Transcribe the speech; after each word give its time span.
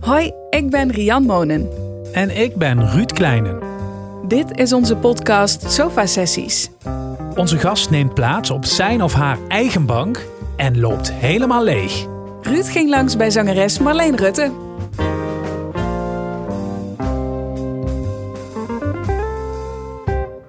Hoi, 0.00 0.32
ik 0.50 0.70
ben 0.70 0.90
Rian 0.90 1.22
Monen. 1.22 1.68
En 2.12 2.36
ik 2.36 2.56
ben 2.56 2.90
Ruud 2.90 3.12
Kleinen. 3.12 3.58
Dit 4.28 4.58
is 4.58 4.72
onze 4.72 4.96
podcast 4.96 5.70
Sofa 5.72 6.06
Sessies. 6.06 6.70
Onze 7.34 7.58
gast 7.58 7.90
neemt 7.90 8.14
plaats 8.14 8.50
op 8.50 8.64
zijn 8.64 9.02
of 9.02 9.12
haar 9.12 9.38
eigen 9.48 9.86
bank 9.86 10.26
en 10.56 10.80
loopt 10.80 11.12
helemaal 11.12 11.64
leeg. 11.64 12.06
Ruud 12.42 12.64
ging 12.64 12.88
langs 12.88 13.16
bij 13.16 13.30
zangeres 13.30 13.78
Marleen 13.78 14.16
Rutte. 14.16 14.52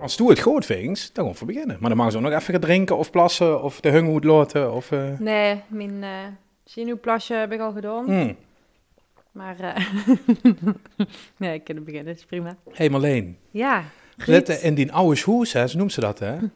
Als 0.02 0.18
het 0.18 0.40
goed 0.40 0.66
vindt, 0.66 1.10
dan 1.14 1.26
gaan 1.26 1.36
we 1.40 1.46
beginnen. 1.46 1.78
Maar 1.80 1.90
dan 1.90 1.98
mag 1.98 2.12
ze 2.12 2.18
ook 2.18 2.24
nog 2.24 2.32
even 2.34 2.54
gaan 2.54 2.62
drinken 2.62 2.98
of 2.98 3.12
plassen 3.12 3.64
of 3.64 3.80
de 3.80 3.90
hunger 3.90 4.12
moet 4.12 4.24
laten. 4.24 4.74
Of, 4.74 4.92
eh, 4.92 5.00
Nee, 5.20 5.62
mijn 5.68 5.94
uh, 5.94 6.08
zenuwplasje 6.64 7.34
heb 7.34 7.52
ik 7.52 7.60
al 7.60 7.72
gedaan. 7.72 8.06
hmm. 8.06 8.36
Maar 9.32 9.60
eh 9.60 9.76
nee, 11.38 11.54
ik 11.54 11.64
kan 11.64 11.76
het 11.76 11.86
beginnen, 11.86 12.14
is 12.14 12.26
prima. 12.26 12.56
hey 12.72 12.90
Marleen, 12.90 13.38
Ja, 13.52 13.84
zitten 14.18 14.62
in 14.62 14.74
die 14.76 14.92
oude 14.92 15.22
hoes, 15.22 15.54
hè, 15.54 15.68
zo 15.68 15.78
noemt 15.78 15.94
ze 15.94 16.00
dat, 16.00 16.20
hè? 16.20 16.38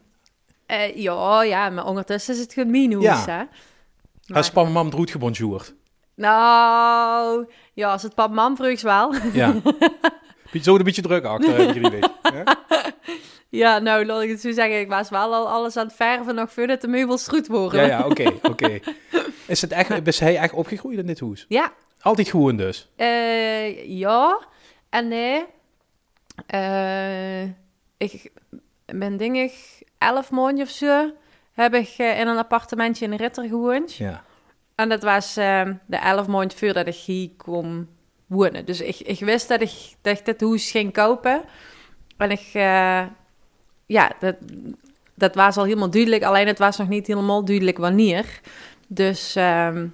Eh, 0.66 0.96
ja, 0.96 1.44
ja, 1.44 1.70
maar 1.70 1.86
ondertussen 1.86 2.34
is 2.34 2.40
het 2.40 2.54
gewoon 2.54 2.72
mijn 2.72 2.94
hoes, 2.94 3.04
Ja. 3.06 3.26
hè. 3.26 3.44
Haar 4.34 4.44
spam 4.44 4.72
mam 4.72 4.90
droet 4.90 5.12
gebonjourd. 5.12 5.74
Nou, 6.16 7.46
ja, 7.74 7.92
als 7.92 8.04
het 8.04 8.16
pap 8.16 8.32
mam 8.34 8.56
vroegs 8.56 8.82
wel. 8.82 9.14
Ja. 9.34 9.54
Zo 10.64 10.76
een 10.76 10.84
beetje 10.84 11.02
druk 11.02 11.24
achter, 11.24 11.76
idee. 11.86 12.04
Ja? 13.50 13.80
nou, 13.80 14.06
laat 14.06 14.22
ik 14.22 14.30
het 14.30 14.42
zo 14.42 14.52
zeggen. 14.52 14.80
Ik 14.80 14.88
was 14.90 15.10
wel 15.10 15.34
al 15.34 15.50
alles 15.50 15.78
aan 15.78 15.86
het 15.86 15.96
verven 15.96 16.36
nog 16.36 16.52
voordat 16.52 16.82
de 16.82 16.88
meubels 16.88 17.28
goed 17.28 17.48
worden. 17.48 17.82
Ja, 17.82 17.88
ja, 17.88 18.06
oké, 18.06 18.32
oké. 18.52 18.80
Is 19.48 19.62
het 19.62 19.72
echt, 19.72 20.08
is 20.08 20.20
hij 20.20 20.38
echt 20.38 20.54
opgegroeid 20.54 20.98
in 20.98 21.06
dit 21.06 21.20
hoes? 21.20 21.46
Ja, 21.50 21.74
Altijd 22.02 22.30
gewoon 22.30 22.58
dus? 22.58 22.90
eh, 22.96 23.90
ja 23.90 24.40
en 24.90 25.08
nee. 25.08 25.46
Eh, 26.48 27.44
ik 27.98 28.32
ben 28.86 29.18
dingig 29.18 29.54
elf 29.98 30.32
maanden 30.32 30.64
of 30.64 30.70
zo 30.70 31.12
heb 31.54 31.74
ik 31.74 31.94
eh, 31.98 32.20
in 32.20 32.28
een 32.28 32.38
appartementje 32.38 33.06
in 33.06 33.14
Ritter 33.16 33.48
gewoond. 33.48 33.96
Ja. 33.96 34.24
En 34.76 34.90
dat 34.90 35.04
was 35.04 35.34
de 35.34 35.78
elf 35.88 36.28
maanden 36.28 36.58
voordat 36.58 36.88
ik 36.88 36.96
hier 36.96 37.30
kon 37.38 37.90
Dus 38.66 38.82
ik, 38.82 39.00
ik 39.00 39.20
wist 39.20 39.48
dat 39.48 39.62
ik, 39.62 39.72
dat 40.02 40.20
ik 40.20 40.26
dit 40.26 40.42
huis 40.42 40.72
ging 40.72 40.94
kopen. 40.94 41.42
En 42.18 42.32
ik, 42.32 42.50
eh, 42.54 43.02
ja, 43.86 44.12
dat, 44.20 44.36
dat 45.14 45.36
was 45.36 45.58
al 45.58 45.64
helemaal 45.64 45.90
duidelijk. 45.90 46.24
Alleen 46.24 46.48
het 46.48 46.60
was 46.60 46.78
nog 46.78 46.88
niet 46.88 47.08
helemaal 47.08 47.46
duidelijk 47.46 47.78
wanneer. 47.78 48.42
Dus 48.88 49.36
ehm, 49.36 49.88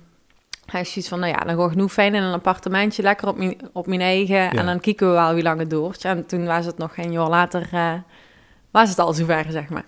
hij 0.66 0.82
is 0.82 0.92
zoiets 0.92 1.10
van, 1.10 1.20
nou 1.20 1.32
ja, 1.32 1.38
dan 1.38 1.50
gewoon 1.50 1.70
genoeg 1.70 1.92
fijn 1.92 2.16
in 2.16 2.24
een 2.24 2.34
appartementje. 2.34 3.02
Lekker 3.02 3.28
op 3.28 3.38
mijn, 3.38 3.58
op 3.74 3.88
mijn 3.88 4.02
eigen. 4.02 4.50
En 4.50 4.66
dan 4.66 4.80
kijken 4.80 5.08
we 5.08 5.14
wel 5.14 5.34
wie 5.34 5.44
lang 5.44 5.60
het 5.60 5.70
duurt. 5.70 6.06
En 6.06 6.26
toen 6.26 6.46
was 6.46 6.66
het 6.66 6.78
nog 6.78 6.94
geen 6.94 7.12
jaar 7.12 7.30
later, 7.30 7.70
eh, 7.72 7.94
was 8.72 8.90
het 8.90 9.00
al 9.00 9.14
zover, 9.14 9.46
zeg 9.50 9.70
maar. 9.70 9.86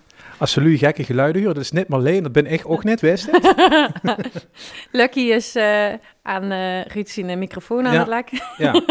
Nu 0.56 0.76
gekke 0.76 1.04
geluiden 1.04 1.40
horen, 1.40 1.54
dat 1.56 1.64
is 1.64 1.72
net 1.72 1.88
Marleen, 1.88 2.22
dat 2.22 2.32
ben 2.32 2.46
ik 2.46 2.62
ook 2.64 2.84
net, 2.84 3.00
wist? 3.00 3.28
Lucky 4.92 5.20
is 5.20 5.54
eh, 5.54 5.92
aan 6.22 6.52
uh, 6.52 6.84
Ruud 6.84 7.08
zijn 7.08 7.38
microfoon 7.38 7.86
aan 7.86 7.92
Ja. 7.92 7.98
het 7.98 8.08
lekken. 8.08 8.38
Ja. 8.56 8.72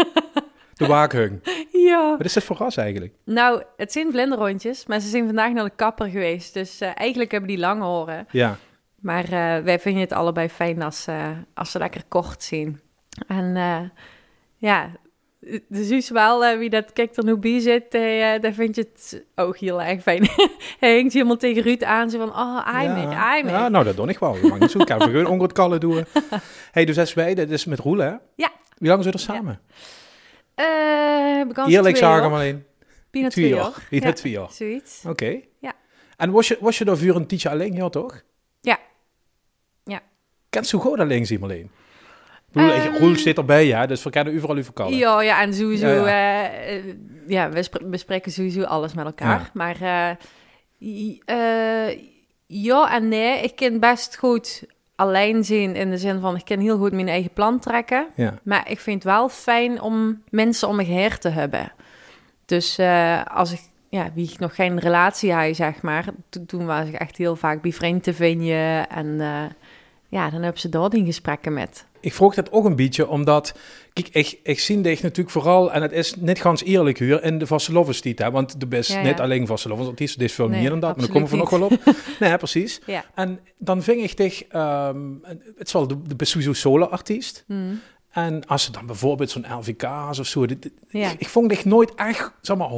De 0.74 0.86
waakhung. 0.86 1.40
ja. 1.72 2.10
Wat 2.16 2.24
is 2.26 2.32
dit 2.32 2.44
voor 2.44 2.56
ras 2.56 2.76
eigenlijk? 2.76 3.12
Nou, 3.24 3.62
het 3.76 3.92
zijn 3.92 4.10
vlinderhondjes, 4.10 4.86
maar 4.86 5.00
ze 5.00 5.08
zijn 5.08 5.26
vandaag 5.26 5.52
naar 5.52 5.64
de 5.64 5.72
kapper 5.76 6.06
geweest. 6.08 6.54
Dus 6.54 6.80
eh, 6.80 6.90
eigenlijk 6.94 7.30
hebben 7.30 7.50
die 7.50 7.58
lange 7.58 7.84
horen. 7.84 8.26
Ja. 8.30 8.56
Maar 9.00 9.24
eh, 9.24 9.64
wij 9.64 9.78
vinden 9.78 10.00
het 10.02 10.12
allebei 10.12 10.48
fijn 10.48 10.82
als, 10.82 11.06
eh, 11.06 11.28
als 11.54 11.70
ze 11.70 11.78
lekker 11.78 12.02
kort 12.08 12.42
zien. 12.42 12.80
En 13.26 13.56
eh, 13.56 13.80
ja, 14.56 14.90
de 15.68 15.84
zus 15.84 16.10
wel, 16.10 16.44
eh, 16.44 16.58
wie 16.58 16.70
dat 16.70 16.92
kijkt 16.92 17.16
er 17.16 17.24
nu 17.24 17.36
bij 17.36 17.60
zit, 17.60 17.94
eh, 17.94 18.40
daar 18.40 18.52
vind 18.52 18.76
je 18.76 18.88
het 18.92 19.24
ook 19.34 19.56
heel 19.56 19.82
erg 19.82 20.02
fijn. 20.02 20.28
hij 20.80 20.94
hinkt 20.94 21.12
helemaal 21.12 21.36
tegen 21.36 21.62
Ruud 21.62 21.82
aan, 21.82 22.10
zo 22.10 22.18
van, 22.18 22.28
oh, 22.28 22.66
ai 22.66 22.88
ja. 22.88 22.94
me, 22.94 23.14
ai 23.14 23.42
me. 23.42 23.50
Ja, 23.50 23.68
nou, 23.68 23.84
dat 23.84 23.96
doe 23.96 24.08
ik 24.08 24.18
wel. 24.18 24.36
Je 24.36 24.46
mag 24.46 24.58
niet 24.58 24.70
zo. 24.70 24.78
Ik 24.78 24.90
gewoon 24.90 25.26
onder 25.26 25.46
het 25.46 25.56
kallen 25.56 25.80
doen. 25.80 26.04
hey, 26.72 26.84
dus 26.84 26.98
als 26.98 27.14
wij, 27.14 27.34
dat 27.34 27.50
is 27.50 27.64
met 27.64 27.78
Roel, 27.78 27.98
hè? 27.98 28.12
Ja. 28.34 28.52
Wie 28.78 28.88
lang 28.88 29.02
zijn 29.02 29.14
we 29.14 29.20
er 29.20 29.24
samen? 29.24 29.60
Eh, 30.54 31.46
bekend 31.48 31.68
Eerlijk 31.68 31.96
zagen, 31.96 32.20
jaar. 32.20 32.30
Marleen. 32.30 32.64
Bijna 33.10 33.28
Twee 33.28 33.48
jaar. 33.48 33.86
Bijna 33.90 34.12
twee 34.12 34.32
jaar. 34.32 34.52
Zoiets. 34.52 35.02
Oké. 35.06 35.40
Ja. 35.58 35.72
En 36.16 36.30
was 36.30 36.48
je, 36.48 36.56
was 36.60 36.78
je 36.78 36.84
daar 36.84 36.96
voor 36.96 37.16
een 37.16 37.26
tijdje 37.26 37.50
alleen, 37.50 37.74
ja 37.74 37.88
toch? 37.88 38.22
Ja. 38.60 38.78
Ja. 39.84 40.00
Kent 40.50 40.66
zo 40.66 40.78
goed 40.78 40.98
alleen 40.98 41.26
zien, 41.26 41.40
Marleen? 41.40 41.70
Ehm, 42.54 42.96
Roel 42.96 43.16
zit 43.16 43.38
erbij, 43.38 43.66
ja, 43.66 43.86
dus 43.86 44.02
we 44.02 44.10
kennen 44.10 44.34
overal 44.36 44.56
over 44.58 44.72
kallen. 44.72 44.96
Ja, 44.96 45.22
ja, 45.22 45.42
en 45.42 45.54
sowieso, 45.54 45.86
Ja, 45.88 46.08
ja, 46.08 46.50
ja 47.26 47.50
we 47.50 47.62
spre- 47.62 47.86
bespreken 47.86 48.32
sowieso 48.32 48.62
alles 48.62 48.94
met 48.94 49.04
elkaar. 49.04 49.40
Ja. 49.40 49.50
Maar 49.52 49.76
eh, 49.80 50.10
eh, 51.24 51.98
ja 52.46 52.94
en 52.94 53.08
nee, 53.08 53.40
ik 53.42 53.56
kan 53.56 53.78
best 53.78 54.16
goed 54.16 54.64
alleen 54.96 55.44
zijn 55.44 55.74
in 55.74 55.90
de 55.90 55.98
zin 55.98 56.20
van, 56.20 56.36
ik 56.36 56.44
kan 56.44 56.58
heel 56.58 56.78
goed 56.78 56.92
mijn 56.92 57.08
eigen 57.08 57.32
plan 57.32 57.58
trekken. 57.58 58.06
Ja. 58.14 58.34
Maar 58.42 58.70
ik 58.70 58.80
vind 58.80 59.02
het 59.02 59.12
wel 59.12 59.28
fijn 59.28 59.80
om 59.80 60.22
mensen 60.30 60.68
om 60.68 60.76
me 60.76 60.82
heen 60.82 61.18
te 61.18 61.28
hebben. 61.28 61.72
Dus 62.46 62.78
eh, 62.78 63.22
als 63.24 63.52
ik, 63.52 63.60
ja, 63.88 64.10
wie 64.14 64.30
ik 64.32 64.38
nog 64.38 64.54
geen 64.54 64.78
relatie 64.78 65.32
had, 65.32 65.56
zeg 65.56 65.82
maar, 65.82 66.04
to- 66.28 66.44
toen 66.46 66.66
was 66.66 66.88
ik 66.88 66.94
echt 66.94 67.16
heel 67.16 67.36
vaak 67.36 67.62
bij 67.62 67.72
vrienden 67.72 68.02
te 68.02 68.14
vinden. 68.14 68.88
En 68.88 69.20
eh, 69.20 69.42
ja, 70.08 70.30
dan 70.30 70.42
heb 70.42 70.58
ze 70.58 70.68
daar 70.68 70.90
die 70.90 71.04
gesprekken 71.04 71.52
met. 71.52 71.86
Ik 72.04 72.12
vroeg 72.14 72.34
dat 72.34 72.52
ook 72.52 72.64
een 72.64 72.76
beetje, 72.76 73.08
omdat... 73.08 73.54
Kijk, 73.92 74.08
ik, 74.12 74.38
ik 74.42 74.60
zie 74.60 74.80
dit 74.80 75.02
natuurlijk 75.02 75.30
vooral, 75.30 75.72
en 75.72 75.82
het 75.82 75.92
is 75.92 76.14
niet 76.16 76.40
gans 76.40 76.62
eerlijk 76.64 76.98
hier, 76.98 77.22
in 77.24 77.38
de 77.38 77.46
vastelovensstiet, 77.46 78.18
hè. 78.18 78.30
Want 78.30 78.60
de 78.60 78.66
best 78.66 78.90
Ja, 78.92 79.00
ja. 79.00 79.06
niet 79.06 79.20
alleen 79.20 79.46
vastelovensstiet, 79.46 80.18
dit 80.18 80.28
is 80.28 80.34
veel 80.34 80.48
Nee, 80.48 80.60
meer 80.60 80.70
dan 80.70 80.80
dat, 80.80 80.96
maar 80.96 81.04
daar 81.06 81.14
komen 81.14 81.30
we 81.30 81.36
nog 81.36 81.50
wel 81.50 81.62
op. 81.62 81.72
nee, 82.20 82.36
precies. 82.36 82.80
Ja. 82.86 83.04
En 83.14 83.40
dan 83.58 83.82
ving 83.82 84.02
ik 84.02 84.16
dich, 84.16 84.44
ehm, 84.48 84.98
het 85.56 85.66
is 85.66 85.72
wel 85.72 85.86
de, 85.86 86.02
de 86.02 86.16
best 86.16 86.30
sowieso 86.30 86.52
solo-artiest. 86.52 87.44
Mm. 87.46 87.80
En 88.10 88.46
als 88.46 88.64
ze 88.64 88.72
dan 88.72 88.86
bijvoorbeeld 88.86 89.30
zo'n 89.30 89.46
LVK's 89.58 90.18
of 90.18 90.26
zo, 90.26 90.46
dit- 90.46 90.62
dit- 90.62 90.72
Ja. 90.88 91.10
ik, 91.10 91.20
ik 91.20 91.28
vond 91.28 91.48
dich 91.48 91.64
nooit 91.64 91.94
echt, 91.94 92.32
zeg 92.40 92.56
maar, 92.56 92.68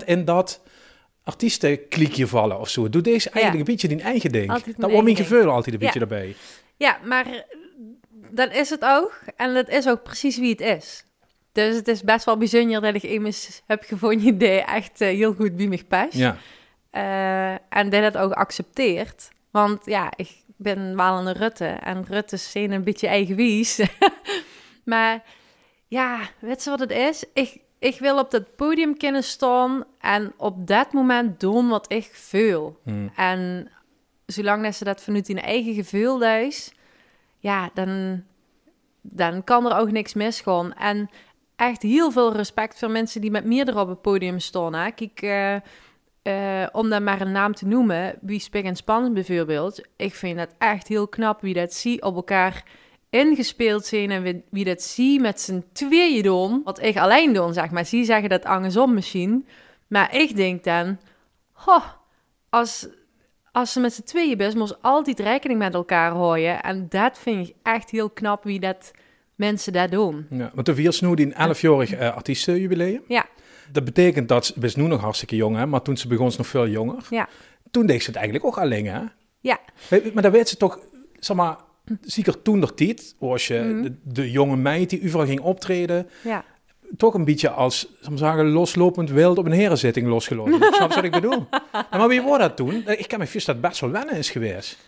100% 0.00 0.04
in 0.04 0.24
dat 0.24 0.60
artiestenklikje 1.24 2.26
vallen 2.26 2.60
of 2.60 2.68
zo. 2.68 2.88
Doe 2.88 3.02
deze 3.02 3.30
eigenlijk 3.30 3.68
een 3.68 3.74
beetje 3.74 3.88
die 3.88 4.02
eigen 4.02 4.32
ding. 4.32 4.46
Dat 4.52 4.64
wordt 4.64 4.78
mijn 4.78 5.06
eigen 5.06 5.24
gevoel 5.24 5.50
altijd 5.50 5.74
een 5.74 5.80
beetje 5.80 6.00
erbij. 6.00 6.34
Ja, 6.76 6.98
maar 7.04 7.26
dat 8.38 8.52
is 8.52 8.70
het 8.70 8.84
ook. 8.84 9.20
En 9.36 9.54
dat 9.54 9.68
is 9.68 9.88
ook 9.88 10.02
precies 10.02 10.38
wie 10.38 10.50
het 10.50 10.60
is. 10.60 11.04
Dus 11.52 11.76
het 11.76 11.88
is 11.88 12.02
best 12.02 12.24
wel 12.24 12.36
bijzonder 12.36 12.80
dat 12.80 12.94
ik 12.94 13.02
iemand 13.02 13.62
heb 13.66 13.82
gevonden 13.82 14.38
die 14.38 14.48
echt 14.48 15.00
eh, 15.00 15.08
heel 15.08 15.34
goed 15.34 15.56
bij 15.56 15.66
me 15.66 15.84
past. 15.88 16.12
Ja. 16.12 16.36
Eh, 16.90 17.78
en 17.78 17.90
die 17.90 18.00
dat 18.00 18.16
ook 18.16 18.32
accepteert. 18.32 19.28
Want 19.50 19.86
ja, 19.86 20.12
ik 20.16 20.30
ben 20.56 20.96
wel 20.96 21.26
een 21.26 21.32
Rutte. 21.32 21.66
En 21.66 22.04
Rutte 22.08 22.36
zijn 22.36 22.70
een 22.70 22.84
beetje 22.84 23.08
eigenwijs. 23.08 23.80
maar 24.84 25.22
ja, 25.88 26.20
weet 26.38 26.64
je 26.64 26.70
wat 26.70 26.80
het 26.80 26.90
is? 26.90 27.24
Ik, 27.32 27.60
ik 27.78 27.98
wil 27.98 28.18
op 28.18 28.30
dat 28.30 28.56
podium 28.56 28.96
kunnen 28.96 29.24
staan 29.24 29.84
en 30.00 30.32
op 30.36 30.66
dat 30.66 30.92
moment 30.92 31.40
doen 31.40 31.68
wat 31.68 31.92
ik 31.92 32.10
voel. 32.12 32.78
Hmm. 32.82 33.10
En 33.16 33.70
zolang 34.26 34.62
dat 34.62 34.74
ze 34.74 34.84
dat 34.84 35.02
vanuit 35.02 35.26
hun 35.26 35.40
eigen 35.40 35.74
gevoel 35.74 36.24
is, 36.24 36.72
ja, 37.38 37.70
dan, 37.74 38.22
dan 39.00 39.44
kan 39.44 39.66
er 39.66 39.78
ook 39.78 39.90
niks 39.90 40.14
misgaan. 40.14 40.72
En 40.72 41.10
echt 41.56 41.82
heel 41.82 42.10
veel 42.10 42.32
respect 42.32 42.78
voor 42.78 42.90
mensen 42.90 43.20
die 43.20 43.30
met 43.30 43.44
meerdere 43.44 43.80
op 43.80 43.88
het 43.88 44.00
podium. 44.00 44.36
Hè. 44.52 44.90
Kijk, 44.90 45.22
eh, 45.22 45.54
eh, 46.22 46.68
om 46.72 46.88
dan 46.88 47.04
maar 47.04 47.20
een 47.20 47.32
naam 47.32 47.54
te 47.54 47.66
noemen, 47.66 48.18
wie 48.20 48.40
Spik 48.40 48.64
en 48.64 48.76
Span 48.76 49.14
bijvoorbeeld. 49.14 49.88
Ik 49.96 50.14
vind 50.14 50.36
dat 50.38 50.54
echt 50.58 50.88
heel 50.88 51.08
knap 51.08 51.40
wie 51.40 51.54
dat 51.54 51.72
zie 51.72 52.02
op 52.02 52.14
elkaar 52.14 52.64
ingespeeld 53.10 53.86
zijn 53.86 54.10
en 54.10 54.22
wie, 54.22 54.44
wie 54.50 54.64
dat 54.64 54.82
zie 54.82 55.20
met 55.20 55.40
z'n 55.40 55.64
tweeën 55.72 56.22
doen. 56.22 56.60
Wat 56.64 56.82
ik 56.82 56.96
alleen 56.96 57.32
doen, 57.32 57.52
zeg 57.52 57.70
maar. 57.70 57.86
Zie 57.86 58.04
zeggen 58.04 58.28
dat 58.28 58.44
andersom 58.44 58.94
misschien. 58.94 59.46
Maar 59.86 60.14
ik 60.14 60.36
denk 60.36 60.64
dan, 60.64 60.98
ho, 61.52 61.80
als, 62.48 62.88
als 63.58 63.72
ze 63.72 63.80
met 63.80 63.92
z'n 63.92 64.02
tweeën 64.02 64.36
best, 64.36 64.56
moest 64.56 64.76
altijd 64.80 65.20
rekening 65.20 65.58
met 65.58 65.74
elkaar 65.74 66.10
houden. 66.12 66.62
En 66.62 66.86
dat 66.88 67.18
vind 67.18 67.48
ik 67.48 67.54
echt 67.62 67.90
heel 67.90 68.10
knap 68.10 68.44
wie 68.44 68.60
dat 68.60 68.90
mensen 69.34 69.72
dat 69.72 69.90
doen. 69.90 70.26
Ja, 70.30 70.50
want 70.54 70.66
de 70.66 70.74
vier 70.74 70.98
nu 71.00 71.14
die 71.14 71.26
een 71.34 71.54
11-jarig 71.56 71.92
eh, 71.92 72.14
artiestenjubileum. 72.14 73.02
Ja. 73.08 73.26
Dat 73.72 73.84
betekent 73.84 74.28
dat 74.28 74.46
ze 74.46 74.54
is 74.60 74.76
nu 74.76 74.82
nog 74.86 75.00
hartstikke 75.00 75.36
jong, 75.36 75.56
hè, 75.56 75.66
maar 75.66 75.82
toen 75.82 75.96
ze 75.96 76.08
begon 76.08 76.30
ze 76.30 76.38
nog 76.38 76.46
veel 76.46 76.68
jonger. 76.68 77.06
Ja. 77.10 77.28
Toen 77.70 77.86
deed 77.86 78.00
ze 78.02 78.06
het 78.06 78.16
eigenlijk 78.16 78.46
ook 78.46 78.58
alleen, 78.58 78.86
hè? 78.86 79.00
Ja. 79.40 79.58
Maar 80.12 80.22
dan 80.22 80.32
weet 80.32 80.48
ze 80.48 80.56
toch, 80.56 80.78
zeg 81.18 81.36
maar, 81.36 81.56
zeker 82.00 82.42
toen 82.42 82.60
de 82.60 82.74
tijd, 82.74 83.14
was 83.18 83.46
je 83.46 83.54
Mhm. 83.58 83.82
de, 83.82 83.94
de 84.02 84.30
jonge 84.30 84.56
meid 84.56 84.90
die 84.90 85.04
overal 85.04 85.26
ging 85.26 85.40
optreden, 85.40 86.08
Ja. 86.24 86.44
Toch 86.96 87.14
een 87.14 87.24
beetje 87.24 87.50
als, 87.50 87.78
zal 88.00 88.10
maar 88.10 88.18
zeggen, 88.18 88.48
loslopend 88.48 89.10
wild 89.10 89.38
op 89.38 89.44
een 89.44 89.52
herenzitting 89.52 90.06
losgelaten. 90.06 90.54
Snap 90.74 90.88
je 90.88 90.94
wat 90.94 91.04
ik 91.04 91.10
bedoel? 91.10 91.46
Maar 91.90 92.08
wie 92.08 92.22
was 92.22 92.38
dat 92.38 92.56
toen? 92.56 92.88
Ik 92.88 93.08
kan 93.08 93.18
me 93.18 93.26
voorstellen 93.26 93.60
dat 93.60 93.70
best 93.70 93.80
wel 93.80 93.90
wennen 93.90 94.14
is 94.14 94.30
geweest. 94.30 94.78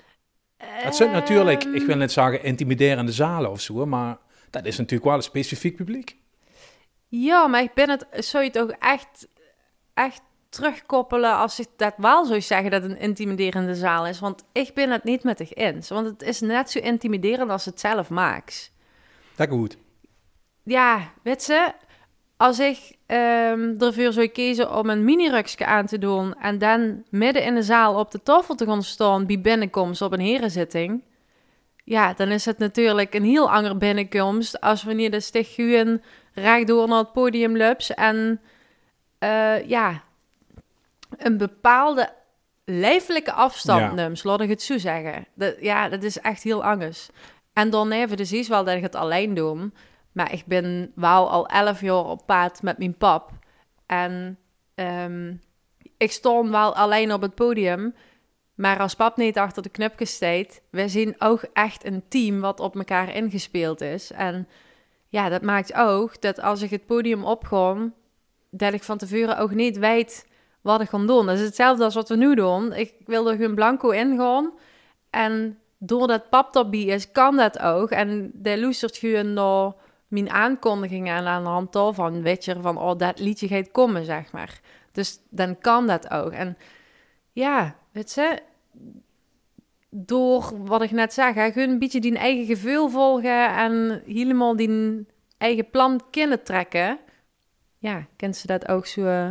Het 0.57 0.97
zijn 0.97 1.11
natuurlijk, 1.11 1.65
ik 1.65 1.87
wil 1.87 1.97
niet 1.97 2.13
zeggen 2.13 2.45
intimiderende 2.45 3.13
zalen 3.13 3.51
of 3.51 3.61
zo, 3.61 3.87
maar 3.87 4.19
Dat 4.51 4.65
is 4.65 4.77
natuurlijk 4.77 5.05
wel 5.05 5.15
een 5.15 5.23
specifiek 5.23 5.77
publiek. 5.77 6.17
Ja, 7.09 7.47
maar 7.47 7.63
ik 7.63 7.75
ben 7.75 7.91
het, 7.91 8.07
zou 8.11 8.45
je 8.45 8.51
het 8.51 8.59
ook 8.59 8.75
echt, 8.79 9.29
echt 9.95 10.23
terugkoppelen 10.49 11.37
als 11.37 11.61
ik 11.61 11.69
dat 11.77 11.95
wel 11.97 12.25
zou 12.25 12.41
zeggen 12.41 12.71
dat 12.71 12.83
het 12.83 12.91
een 12.91 12.99
intimiderende 12.99 13.75
zaal 13.75 14.07
is? 14.07 14.21
Want 14.21 14.45
ik 14.53 14.75
ben 14.75 14.91
het 14.91 15.05
niet 15.05 15.23
met 15.23 15.39
zich 15.39 15.55
eens. 15.55 15.89
Want 15.89 16.07
het 16.07 16.23
is 16.23 16.41
net 16.41 16.71
zo 16.71 16.79
intimiderend 16.79 17.51
als 17.51 17.65
het 17.65 17.81
zelf 17.81 18.11
maakt. 18.11 18.73
Dat 19.37 19.49
goed. 19.49 19.77
Ja, 20.63 21.13
weet 21.23 21.43
ze, 21.43 21.73
als 22.41 22.59
ik 22.59 22.79
ehm 23.07 23.75
ervoor 23.79 24.13
zou 24.13 24.27
kiezen 24.27 24.75
om 24.75 24.91
een 24.91 25.05
mini-rukje 25.05 25.67
aan 25.67 25.87
te 25.87 25.99
doen 25.99 26.35
en 26.35 26.59
dan 26.59 27.05
midden 27.11 27.45
in 27.45 27.55
de 27.55 27.63
zaal 27.63 27.99
op 27.99 28.11
de 28.11 28.23
tafel 28.23 28.55
te 28.55 28.65
gaan 28.67 28.83
staan 28.83 29.27
bij 29.27 29.41
binnenkomst 29.41 30.03
op 30.03 30.13
een 30.13 30.21
herenzitting, 30.21 31.03
ja, 31.85 32.13
dan 32.13 32.29
is 32.29 32.45
het 32.45 32.59
natuurlijk 32.59 33.15
een 33.15 33.25
heel 33.25 33.51
andere 33.51 33.75
binnenkomst 33.77 34.61
als 34.61 34.83
wanneer 34.83 35.11
de 35.11 35.21
stig 35.21 35.55
gewoon 35.55 36.01
rechtdoor 36.35 36.89
naar 36.89 36.99
het 36.99 37.13
podium 37.13 37.57
loopt 37.57 37.95
en 37.95 38.41
eh, 39.19 39.69
ja, 39.69 40.03
een 41.17 41.37
bepaalde 41.37 42.13
lijfelijke 42.65 43.33
afstand 43.33 43.81
Ja. 43.81 43.93
neemt, 43.93 44.25
laat 44.25 44.41
ik 44.41 44.49
het 44.49 44.63
zo 44.63 44.79
zeggen. 44.79 45.27
Dat, 45.35 45.57
ja, 45.61 45.89
dat 45.89 46.03
is 46.03 46.19
echt 46.21 46.43
heel 46.43 46.65
anders. 46.65 47.09
En 47.53 47.71
dan 47.71 47.91
even, 47.93 48.17
dus 48.17 48.33
is 48.33 48.49
wel 48.49 48.65
dat 48.65 48.77
ik 48.77 48.83
het 48.83 48.95
alleen 48.95 49.35
doe. 49.35 49.71
Maar 50.13 50.33
ik 50.33 50.47
ben 50.47 50.93
wel 50.95 51.31
al 51.31 51.47
elf 51.47 51.81
jaar 51.81 52.05
op 52.05 52.27
pad 52.27 52.63
met 52.63 52.79
mijn 52.79 52.97
pap. 52.97 53.31
En 53.87 54.39
ehm, 54.75 55.35
ik 55.97 56.13
stond 56.13 56.51
wel 56.51 56.75
alleen 56.75 57.13
op 57.13 57.21
het 57.21 57.35
podium. 57.35 57.95
Maar 58.55 58.79
als 58.79 58.95
pap 58.95 59.17
niet 59.17 59.39
achter 59.39 59.63
de 59.63 59.69
knopjes 59.69 60.15
staat, 60.15 60.61
we 60.71 60.89
zien 60.89 61.15
ook 61.19 61.43
echt 61.53 61.85
een 61.85 62.03
team 62.09 62.41
wat 62.41 62.61
op 62.61 62.77
elkaar 62.77 63.15
ingespeeld 63.15 63.81
is. 63.81 64.11
En 64.13 64.49
ja, 65.09 65.29
dat 65.29 65.43
maakt 65.43 65.75
ook 65.75 66.21
dat 66.21 66.41
als 66.41 66.63
ik 66.63 66.71
het 66.71 66.87
podium 66.87 67.25
opga, 67.25 67.91
dat 68.51 68.73
ik 68.73 68.83
van 68.83 68.99
tevoren 68.99 69.39
ook 69.39 69.55
niet 69.55 69.79
weet 69.79 70.29
wat 70.61 70.81
ik 70.81 70.89
ga 70.89 70.99
doen. 70.99 71.27
Dat 71.27 71.39
is 71.39 71.45
hetzelfde 71.45 71.85
als 71.85 71.95
wat 71.95 72.09
we 72.09 72.17
nu 72.17 72.35
doen. 72.35 72.73
Ik 72.73 72.95
wil 73.07 73.31
er 73.31 73.37
gewoon 73.37 73.55
blanco 73.55 73.91
ingaan. 73.91 74.53
En 75.11 75.59
doordat 75.79 76.29
pap 76.31 76.57
erbij 76.57 76.85
is, 76.85 77.13
kan 77.13 77.37
dat 77.37 77.59
ook. 77.59 77.91
En 77.91 78.31
de 78.35 78.61
luistert 78.61 78.97
gewoon 78.97 79.33
naar 79.33 79.73
mijn 80.11 80.31
aankondigingen 80.31 81.17
en 81.17 81.27
aan 81.27 81.43
de 81.43 81.49
hand 81.49 81.73
daarvan 81.73 82.23
weet 82.23 82.45
je 82.45 82.57
van, 82.61 82.79
oh, 82.79 82.99
dat 82.99 83.19
liedje 83.19 83.49
gaat 83.49 83.71
komen, 83.71 84.05
zeg 84.05 84.33
maar. 84.33 84.61
Dus 84.93 85.19
dan 85.29 85.59
kan 85.59 85.87
dat 85.87 86.11
ook. 86.11 86.33
En 86.33 86.57
ja, 87.33 87.77
weet 87.93 88.13
je, 88.13 88.39
door 89.91 90.53
wat 90.65 90.83
ik 90.83 90.91
net 90.91 91.13
zeg, 91.13 91.53
gewoon 91.53 91.69
een 91.69 91.79
beetje 91.79 92.01
die 92.01 92.17
eigen 92.19 92.47
gevoel 92.47 92.89
volgen 92.89 93.57
en 93.57 94.03
helemaal 94.07 94.57
die 94.57 95.07
eigen 95.39 95.71
plan 95.71 96.01
kunnen 96.11 96.43
trekken. 96.43 96.99
Ja, 97.79 98.07
kent 98.17 98.37
ze 98.37 98.47
dat 98.47 98.69
ook 98.69 98.87
zo... 98.87 99.05
eh 99.05 99.31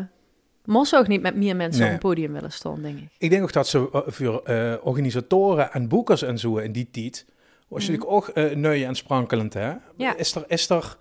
Mos 0.65 0.95
ook 0.95 1.07
niet 1.07 1.21
met 1.21 1.35
meer 1.35 1.55
mensen 1.55 1.81
Nee. 1.81 1.89
op 1.89 1.95
een 1.95 2.09
podium 2.09 2.33
willen 2.33 2.51
staan, 2.51 2.81
denk 2.81 2.97
ik. 2.99 3.07
Ik 3.17 3.29
denk 3.29 3.43
ook 3.43 3.53
dat 3.53 3.67
ze 3.67 3.89
eh, 3.91 4.01
voor 4.05 4.41
eh, 4.43 4.73
organisatoren 4.81 5.71
en 5.71 5.87
boekers 5.87 6.21
en 6.21 6.37
zo 6.37 6.57
in 6.57 6.71
die 6.71 6.89
tijd, 6.91 7.25
was 7.69 7.85
je 7.85 7.91
natuurlijk 7.91 8.17
ook 8.17 8.37
uh, 8.37 8.55
neu 8.55 8.83
en 8.83 8.95
sprankelend, 8.95 9.53
hè? 9.53 9.73
Ja. 9.97 10.15
Is 10.17 10.35
er, 10.35 10.43
is 10.47 10.69
er, 10.69 10.97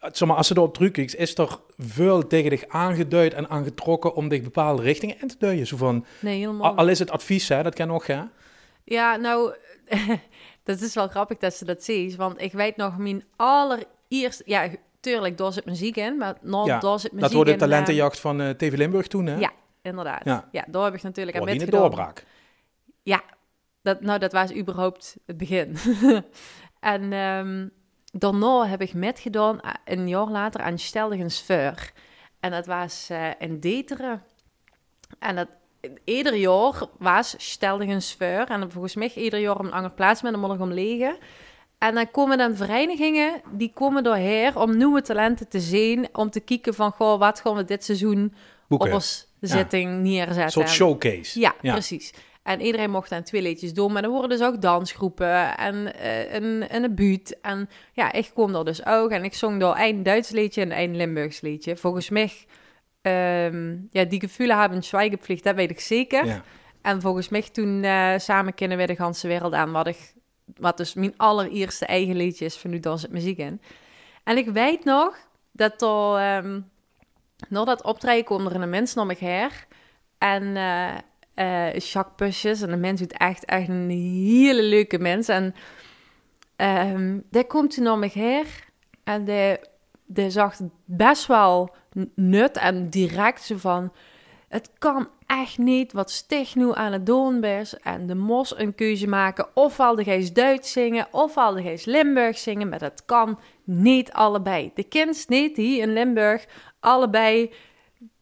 zeg 0.00 0.28
maar, 0.28 0.36
als 0.36 0.46
ze 0.46 0.56
erop 0.56 0.74
druk 0.74 0.96
is, 0.96 1.14
is 1.14 1.38
er 1.38 1.58
veel 1.78 2.26
tegen 2.26 2.50
dich 2.50 2.68
aangeduid 2.68 3.34
en 3.34 3.48
aangetrokken 3.48 4.14
om 4.14 4.28
dich 4.28 4.42
bepaalde 4.42 4.82
richtingen 4.82 5.20
in 5.20 5.28
te 5.28 5.36
duiden? 5.38 5.66
Zo 5.66 5.76
van, 5.76 6.06
Nee, 6.20 6.38
helemaal 6.38 6.76
al, 6.76 6.88
is 6.88 6.98
het 6.98 7.10
advies, 7.10 7.48
hè, 7.48 7.62
dat 7.62 7.74
kan 7.74 7.88
nog, 7.88 8.06
hè? 8.06 8.22
Ja, 8.84 9.16
nou, 9.16 9.54
dat 10.62 10.80
is 10.80 10.94
wel 10.94 11.08
grappig 11.08 11.38
dat 11.38 11.54
ze 11.54 11.64
dat 11.64 11.84
ziet. 11.84 12.16
Want 12.16 12.40
ik 12.40 12.52
weet 12.52 12.76
nog, 12.76 12.98
mijn 12.98 13.24
allereerste... 13.36 14.42
Ja, 14.46 14.68
tuurlijk, 15.00 15.38
daar 15.38 15.52
zit 15.52 15.64
muziek 15.64 15.96
in. 15.96 16.16
Maar 16.16 16.36
nou, 16.40 16.66
Ja, 16.66 16.78
daar 16.78 17.00
zit 17.00 17.12
muziek 17.12 17.26
Dat 17.26 17.32
wordt 17.32 17.48
de 17.48 17.56
in, 17.56 17.62
eh, 17.62 17.68
talentenjacht 17.68 18.20
van 18.20 18.40
eh, 18.40 18.50
TV 18.50 18.76
Limburg 18.76 19.06
toen, 19.06 19.26
hè? 19.26 19.36
Ja, 19.36 19.52
inderdaad. 19.82 20.24
Ja. 20.24 20.48
Ja. 20.52 20.64
daar 20.68 20.84
heb 20.84 20.94
ik 20.94 21.02
natuurlijk 21.02 21.36
aan 21.36 21.44
metgedaan. 21.44 21.80
doorbraak. 21.80 22.24
Ja, 23.02 23.22
dat, 23.84 24.00
nou, 24.00 24.18
dat 24.18 24.32
was 24.32 24.54
überhaupt 24.54 25.16
het 25.26 25.36
begin. 25.36 25.76
en 26.80 27.12
ehm, 27.12 27.68
daarna 28.12 28.66
heb 28.66 28.80
ik 28.80 28.94
metgedaan, 28.94 29.60
eh, 29.60 29.70
een 29.84 30.08
jaar 30.08 30.28
later, 30.28 30.60
aan 30.60 30.78
Steldigens 30.78 31.42
Vuur. 31.42 31.92
En 32.40 32.50
dat 32.50 32.66
was 32.66 33.06
eh, 33.10 33.28
in 33.38 33.60
Deteren. 33.60 34.22
En 35.18 35.36
dat, 35.36 35.48
ieder 36.04 36.34
jaar 36.34 36.82
was 36.98 37.34
Steldigens 37.38 38.14
Vuur. 38.18 38.44
En 38.48 38.70
volgens 38.70 38.94
mij 38.94 39.12
ieder 39.14 39.40
jaar 39.40 39.60
een 39.60 39.72
andere 39.72 39.94
plaats 39.94 40.22
met 40.22 40.34
een 40.34 40.44
om 40.44 40.72
liggen. 40.72 41.16
En 41.78 41.94
dan 41.94 42.10
komen 42.10 42.38
dan 42.38 42.56
verenigingen, 42.56 43.42
die 43.52 43.72
komen 43.74 44.02
doorheen 44.02 44.56
om 44.56 44.76
nieuwe 44.76 45.02
talenten 45.02 45.48
te 45.48 45.60
zien. 45.60 46.08
Om 46.12 46.30
te 46.30 46.40
kijken 46.40 46.74
van, 46.74 46.90
goh, 46.92 47.18
wat 47.18 47.40
gaan 47.40 47.54
we 47.54 47.64
dit 47.64 47.84
seizoen 47.84 48.34
Boeken. 48.68 48.88
op 48.88 48.94
ons 48.94 49.26
zitting 49.40 50.00
neerzetten. 50.00 50.42
Een 50.44 50.50
soort 50.50 50.68
showcase. 50.68 51.40
Ja, 51.40 51.54
Ja. 51.60 51.72
precies. 51.72 52.12
En 52.44 52.60
iedereen 52.60 52.90
mocht 52.90 53.10
dan 53.10 53.22
twee 53.22 53.42
liedjes 53.42 53.74
doen, 53.74 53.92
maar 53.92 54.02
er 54.02 54.10
worden 54.10 54.38
dus 54.38 54.46
ook 54.46 54.60
dansgroepen 54.60 55.56
en 55.56 55.94
eh, 55.94 56.34
een, 56.34 56.68
en 56.68 56.84
een 56.84 56.94
buurt. 56.94 57.40
En 57.40 57.68
ja, 57.92 58.12
ik 58.12 58.30
kom 58.34 58.54
er 58.54 58.64
dus 58.64 58.86
ook 58.86 59.10
en 59.10 59.24
ik 59.24 59.34
zong 59.34 59.60
door 59.60 59.76
een 59.78 60.02
Duits 60.02 60.30
liedje 60.30 60.60
en 60.60 60.78
een 60.78 60.96
Limburgs 60.96 61.40
liedje. 61.40 61.76
Volgens 61.76 62.10
mij, 62.10 62.32
ehm, 63.02 63.76
ja, 63.90 64.04
die 64.04 64.20
gevoelens 64.20 64.60
hebben 64.60 64.82
Schweigepflicht, 64.82 65.44
dat 65.44 65.54
weet 65.54 65.70
ik 65.70 65.80
zeker. 65.80 66.26
Ja. 66.26 66.42
En 66.82 67.00
volgens 67.00 67.28
mij 67.28 67.42
toen 67.42 67.82
eh, 67.82 68.12
samen 68.16 68.54
kennen 68.54 68.78
we 68.78 68.86
de 68.86 68.96
ganse 68.96 69.28
wereld 69.28 69.52
aan, 69.52 69.72
wat, 69.72 69.86
ik, 69.86 70.14
wat 70.44 70.76
dus 70.76 70.94
mijn 70.94 71.14
allereerste 71.16 71.86
eigen 71.86 72.16
liedje 72.16 72.44
is 72.44 72.56
van 72.56 72.70
nu 72.70 72.80
dans 72.80 73.02
het 73.02 73.12
muziek 73.12 73.38
in. 73.38 73.60
En 74.24 74.36
ik 74.36 74.48
weet 74.48 74.84
nog 74.84 75.16
dat 75.52 75.82
er, 75.82 76.16
ehm 76.16 76.60
na 77.48 77.64
dat 77.64 77.82
optreden 77.82 78.24
kwam 78.24 78.46
er 78.46 78.54
een 78.54 78.70
mens 78.70 78.94
naar 78.94 79.06
me 79.06 79.16
her 79.18 79.66
en 80.18 80.56
eh 80.56 80.94
Pusjes 82.16 82.60
en 82.62 82.70
de 82.70 82.76
mens 82.76 83.00
doet 83.00 83.16
echt, 83.16 83.44
echt 83.44 83.68
een 83.68 83.90
hele 83.90 84.62
leuke 84.62 84.98
mens 84.98 85.28
en 85.28 85.54
ehm 86.56 87.18
die 87.30 87.44
komt 87.44 87.74
toen 87.74 87.84
naar 87.84 87.98
me 87.98 88.10
her 88.12 88.46
en 89.04 89.24
die, 89.24 89.56
die 90.06 90.30
zag 90.30 90.56
best 90.84 91.26
wel 91.26 91.74
nut 92.14 92.56
en 92.56 92.88
direct 92.90 93.42
zo 93.42 93.56
van 93.56 93.92
het 94.54 94.70
kan 94.78 95.08
echt 95.26 95.58
niet 95.58 95.92
wat 95.92 96.10
Stig 96.10 96.54
nu 96.54 96.74
aan 96.74 96.92
het 96.92 97.06
doen 97.06 97.44
is. 97.44 97.74
En 97.78 98.06
de 98.06 98.14
mos 98.14 98.58
een 98.58 98.74
keuze 98.74 99.06
maken. 99.06 99.46
Ofwel 99.54 99.94
de 99.94 100.04
geest 100.04 100.34
Duits 100.34 100.72
zingen, 100.72 101.06
ofwel 101.10 101.54
de 101.54 101.62
geest 101.62 101.86
Limburg 101.86 102.38
zingen. 102.38 102.68
Maar 102.68 102.78
dat 102.78 103.04
kan 103.04 103.38
niet 103.64 104.12
allebei. 104.12 104.70
De 104.74 104.84
kind 104.84 105.28
niet 105.28 105.56
die 105.56 105.80
in 105.80 105.92
Limburg 105.92 106.46
allebei 106.80 107.52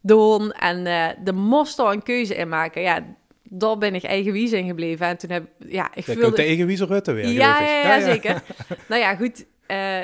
doen. 0.03 0.53
En 0.53 0.87
eh, 0.87 1.09
de 1.25 1.33
mos 1.33 1.79
er 1.79 1.87
een 1.87 2.03
keuze 2.03 2.35
in 2.35 2.49
maken. 2.49 2.83
Ja, 2.83 3.05
daar 3.43 3.79
ben 3.79 3.95
ik 3.95 4.05
eigenwijs 4.05 4.53
in 4.53 4.67
gebleven. 4.67 5.07
En 5.07 5.17
toen 5.17 5.31
heb 5.31 5.45
ja, 5.59 5.91
ik 5.95 6.05
voelde... 6.05 6.21
komt 6.21 6.37
de 6.79 6.85
Rutte 6.85 7.13
weer, 7.13 7.29
Ja, 7.29 7.61
ja, 7.61 8.01
zeker. 8.01 8.43
nou 8.89 9.01
ja, 9.01 9.15
goed. 9.15 9.47
eh, 9.67 10.01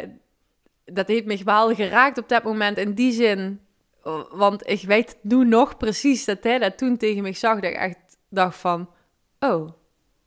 dat 0.85 1.09
heeft 1.09 1.25
me 1.25 1.40
wel 1.45 1.75
geraakt 1.75 2.19
op 2.19 2.28
dat 2.28 2.43
moment. 2.43 2.78
In 2.78 2.93
die 2.93 3.12
zin, 3.12 3.61
want 4.31 4.69
ik 4.69 4.83
weet 4.83 5.17
nu 5.23 5.45
nog 5.45 5.76
precies 5.76 6.25
dat 6.25 6.38
hij 6.43 6.59
dat 6.59 6.78
toen 6.78 6.97
tegen 6.97 7.23
me 7.23 7.33
zag. 7.33 7.61
Dat 7.61 7.71
ik 7.71 7.76
echt 7.76 7.99
dacht 8.28 8.57
van, 8.57 8.90
oh, 9.40 9.71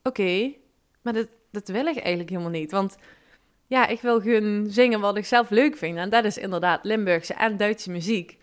oké. 0.03 0.53
Maar 1.01 1.13
dat, 1.13 1.27
dat 1.51 1.67
wil 1.67 1.85
ik 1.85 1.97
eigenlijk 1.97 2.29
helemaal 2.29 2.51
niet. 2.51 2.71
Want 2.71 2.97
ja, 3.67 3.87
ik 3.87 4.01
wil 4.01 4.21
gewoon 4.21 4.67
zingen 4.69 4.99
wat 4.99 5.17
ik 5.17 5.25
zelf 5.25 5.49
leuk 5.49 5.77
vind. 5.77 5.97
En 5.97 6.09
dat 6.09 6.25
is 6.25 6.37
inderdaad 6.37 6.85
Limburgse 6.85 7.33
en 7.33 7.57
Duitse 7.57 7.91
muziek. 7.91 8.37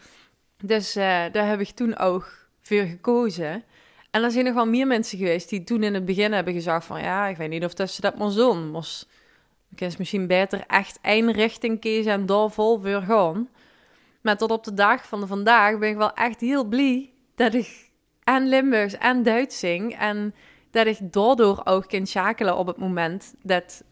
Dus 0.63 0.97
eh, 0.97 1.25
daar 1.33 1.47
heb 1.49 1.61
ik 1.61 1.71
toen 1.71 1.97
ook 1.97 2.49
voor 2.61 2.77
gekozen. 2.77 3.65
En 4.11 4.23
er 4.23 4.31
zijn 4.31 4.45
nog 4.45 4.55
wel 4.55 4.67
meer 4.67 4.87
mensen 4.87 5.19
geweest 5.19 5.49
die 5.49 5.65
toen 5.65 5.83
in 5.83 5.95
het 5.95 6.05
begin 6.05 6.33
hebben 6.33 6.55
gezegd 6.55 6.85
van... 6.85 7.01
ja, 7.01 7.27
ik 7.27 7.37
weet 7.37 7.49
niet 7.49 7.65
of 7.65 7.75
dat 7.75 7.91
ze 7.91 8.01
dat 8.01 8.19
maar 8.19 8.33
doen. 8.33 8.71
Moest, 8.71 9.09
ik 9.71 9.81
is 9.81 9.97
misschien 9.97 10.27
beter 10.27 10.65
echt 10.67 10.99
één 11.03 11.33
richting 11.33 11.81
kiezen 11.81 12.13
en 12.13 12.27
daar 12.27 12.51
vol 12.51 12.81
voor 12.81 13.03
gaan. 13.03 13.49
Maar 14.21 14.37
tot 14.37 14.51
op 14.51 14.65
de 14.65 14.75
dag 14.75 15.07
van 15.07 15.27
vandaag 15.27 15.79
ben 15.79 15.89
ik 15.89 15.97
wel 15.97 16.13
echt 16.13 16.41
heel 16.41 16.65
blij... 16.65 17.11
dat 17.35 17.55
ik 17.55 17.91
en 18.25 18.49
Limburgs 18.49 18.99
en 18.99 19.23
Duits 19.23 19.59
zing. 19.59 19.99
En 19.99 20.35
dat 20.71 20.87
ik 20.87 20.99
daardoor 21.13 21.61
ook 21.65 21.89
kan 21.89 22.07
schakelen 22.07 22.57
op 22.57 22.67
het 22.67 22.77
moment... 22.77 23.35
dat, 23.43 23.83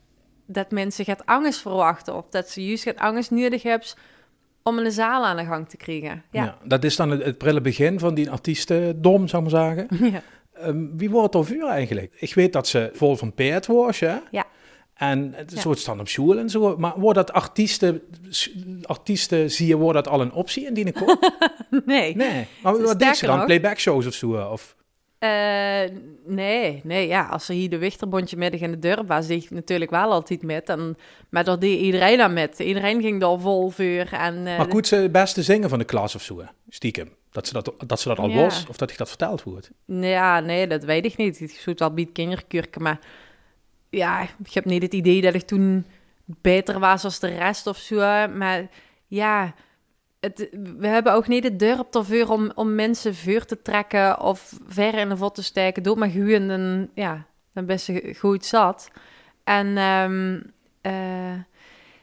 dat 0.47 0.71
mensen 0.71 1.05
gaat 1.05 1.27
angst 1.27 1.61
verwachten. 1.61 2.15
Of 2.15 2.29
dat 2.31 2.51
ze 2.51 2.67
juist 2.67 2.83
gaat 2.83 2.97
angst 2.97 3.31
nodig 3.31 3.63
hebben 3.63 3.89
om 4.67 4.79
een 4.79 4.93
zaal 4.93 5.25
aan 5.25 5.37
de 5.37 5.45
gang 5.45 5.69
te 5.69 5.77
krijgen. 5.77 6.23
Ja. 6.31 6.45
Ja. 6.45 6.59
dat 6.65 6.85
is 6.85 6.97
dan 6.97 7.11
het, 7.11 7.25
het 7.25 7.39
prille 7.39 7.61
begin 7.61 7.99
van 7.99 8.15
die 8.15 8.31
artiestendom, 8.31 9.29
zou 9.29 9.45
ik 9.45 9.51
maar 9.53 9.61
zeggen. 9.77 10.07
ja. 10.13 10.23
Ehm, 10.53 10.85
wie 10.97 11.11
wordt 11.11 11.35
er 11.35 11.45
vuur 11.45 11.67
eigenlijk? 11.67 12.15
Ik 12.19 12.35
weet 12.35 12.53
dat 12.53 12.69
ze 12.69 12.91
vol 12.93 13.17
van 13.17 13.33
peert 13.35 13.67
was, 13.67 14.01
hè? 14.01 14.17
Ja. 14.31 14.45
En 14.95 15.33
het 15.35 15.53
Ja. 15.53 15.61
soort 15.61 15.79
staan 15.79 16.01
op 16.01 16.09
school 16.09 16.39
en 16.39 16.51
zo. 16.51 16.77
Maar 16.77 16.93
wordt 16.97 17.17
dat 17.19 17.33
artiesten, 17.33 18.03
artiesten 18.83 19.51
zie 19.51 19.67
je, 19.67 19.77
wordt 19.77 20.05
dat 20.05 20.09
al 20.09 20.21
een 20.21 20.33
optie 20.33 20.67
in 20.67 20.75
die 20.75 20.93
komt? 20.93 21.19
Nee. 21.85 22.17
Nee. 22.17 22.47
Maar 22.63 22.73
wat 22.73 22.89
ze 22.89 22.95
Sterker 22.95 23.27
dan? 23.27 23.45
Playback 23.47 23.79
shows 23.79 24.07
of 24.07 24.15
zo? 24.15 24.33
Of? 24.33 24.77
Eh, 25.19 25.81
nee, 26.25 26.81
nee, 26.85 27.07
ja, 27.07 27.27
als 27.27 27.49
er 27.49 27.55
hier 27.55 27.71
de 27.71 27.79
Wichterbondje 27.79 28.37
middag 28.37 28.61
in 28.61 28.71
de 28.71 28.79
deur 28.79 29.07
was, 29.07 29.27
deed 29.27 29.45
ik 29.45 29.51
natuurlijk 29.51 29.91
wel 29.91 30.13
altijd 30.13 30.43
met. 30.43 30.69
En, 30.69 30.97
maar 31.29 31.45
dat 31.45 31.61
deed 31.61 31.81
iedereen 31.81 32.21
aan 32.21 32.33
met. 32.33 32.59
Iedereen 32.59 33.01
ging 33.03 33.21
daar 33.21 33.39
vol 33.39 33.71
vuur. 33.71 34.13
En, 34.13 34.47
eh, 34.47 34.57
Maar 34.59 34.71
goed, 34.71 34.87
ze 34.87 34.97
het 34.97 35.13
beste 35.13 35.43
zingen 35.43 35.69
van 35.69 35.79
de 35.79 35.85
klas 35.85 36.15
of 36.15 36.23
zo, 36.23 36.43
stiekem. 36.69 37.15
Dat 37.31 37.47
ze 37.47 37.53
dat, 37.53 37.73
dat, 37.87 38.01
ze 38.01 38.09
dat 38.09 38.19
al 38.19 38.29
Ja. 38.29 38.43
was, 38.43 38.65
of 38.69 38.77
dat 38.77 38.91
ik 38.91 38.97
dat 38.99 39.09
verteld 39.09 39.43
wordt. 39.43 39.71
Ja, 39.87 40.41
nee, 40.41 40.67
dat 40.67 40.85
weet 40.85 41.05
ik 41.05 41.17
niet. 41.17 41.41
Ik 41.41 41.51
zoet 41.51 41.79
wel 41.79 41.95
biedt 41.95 42.13
kinderkurken, 42.13 42.83
maar 42.83 42.99
ja, 43.91 44.23
ik 44.23 44.53
heb 44.53 44.65
niet 44.65 44.83
het 44.83 44.95
idee 44.95 45.21
dat 45.21 45.35
ik 45.35 45.43
toen 45.43 45.87
beter 46.27 46.79
was 46.79 47.05
als 47.05 47.19
de 47.19 47.29
rest 47.29 47.67
of 47.67 47.77
zo. 47.77 48.29
Maar 48.29 48.67
ja, 49.07 49.55
het, 50.27 50.49
we 50.79 50.87
hebben 50.87 51.13
ook 51.13 51.29
niet 51.29 51.43
de 51.43 51.57
durp 51.57 51.95
ervoor 51.95 52.29
om, 52.29 52.53
om 52.55 52.75
mensen 52.75 53.15
vuur 53.15 53.45
te 53.45 53.63
trekken 53.63 54.21
of 54.21 54.53
ver 54.67 54.95
in 54.95 55.09
de 55.09 55.17
vod 55.17 55.35
te 55.35 55.43
steken. 55.43 55.83
Doe 55.83 55.97
maar 55.97 56.11
gewoon, 56.11 56.49
dan, 56.49 56.89
ja, 56.95 57.27
dan 57.53 57.67
best 57.67 57.91
goed 58.19 58.45
zat. 58.45 58.91
En 59.45 59.77
ehm, 59.77 60.41
eh, 60.81 61.41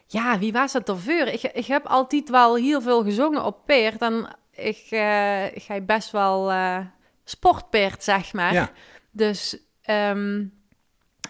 ja, 0.07 0.39
wie 0.39 0.51
was 0.51 0.73
het 0.73 0.89
ervoor? 0.89 1.27
Ik, 1.27 1.41
ik 1.41 1.65
heb 1.65 1.85
altijd 1.85 2.29
wel 2.29 2.55
heel 2.55 2.81
veel 2.81 3.03
gezongen 3.03 3.45
op 3.45 3.65
peert 3.65 4.01
en 4.01 4.27
ik, 4.51 4.87
eh, 4.89 5.45
ik 5.45 5.63
ga 5.63 5.81
best 5.81 6.11
wel 6.11 6.51
eh 6.51 6.79
sportpeert, 7.23 8.03
zeg 8.03 8.33
maar. 8.33 8.53
Ja. 8.53 8.71
Dus 9.11 9.57
ehm, 9.81 10.45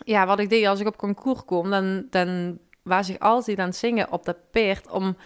ja, 0.04 0.26
wat 0.26 0.40
ik 0.40 0.50
deed 0.50 0.66
als 0.66 0.80
ik 0.80 0.88
op 0.88 0.98
concours 0.98 1.46
kom, 1.46 1.70
dan, 1.70 2.08
dan 2.10 2.60
was 2.82 3.10
ik 3.10 3.22
altijd 3.22 3.60
aan 3.60 3.68
het 3.68 3.76
zingen 3.76 4.12
op 4.12 4.26
dat 4.26 4.38
peert 4.52 4.90
om 4.90 5.18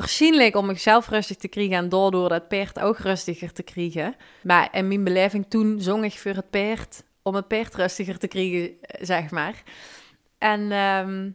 waarschijnlijk 0.00 0.56
om 0.56 0.66
mezelf 0.66 1.08
rustig 1.08 1.36
te 1.36 1.48
krijgen 1.48 1.76
en 1.76 1.88
daardoor 1.88 2.28
dat 2.28 2.48
peert 2.48 2.80
ook 2.80 2.98
rustiger 2.98 3.52
te 3.52 3.62
krijgen. 3.62 4.16
Maar 4.42 4.68
in 4.72 4.88
mijn 4.88 5.04
beleving 5.04 5.46
toen 5.48 5.80
zong 5.80 6.04
ik 6.04 6.18
voor 6.18 6.34
het 6.34 6.50
peert 6.50 7.02
om 7.22 7.34
het 7.34 7.48
peert 7.48 7.74
rustiger 7.74 8.18
te 8.18 8.28
krijgen, 8.28 8.70
zeg 9.00 9.30
maar. 9.30 9.62
En 10.38 10.72
ehm, 10.72 11.30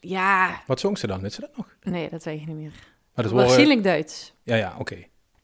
ja, 0.00 0.62
Wat 0.66 0.80
zong 0.80 0.98
ze 0.98 1.06
dan? 1.06 1.20
Weet 1.20 1.32
ze 1.32 1.40
dat 1.40 1.56
nog? 1.56 1.66
nee, 1.82 2.08
dat 2.10 2.24
weet 2.24 2.40
ik 2.40 2.46
niet 2.46 2.56
meer. 2.56 2.72
Maar 3.14 3.24
dat 3.24 3.32
Waarschijnlijk 3.32 3.82
Duits. 3.82 4.32
Ja, 4.42 4.56
ja, 4.56 4.74
oké. 4.78 4.96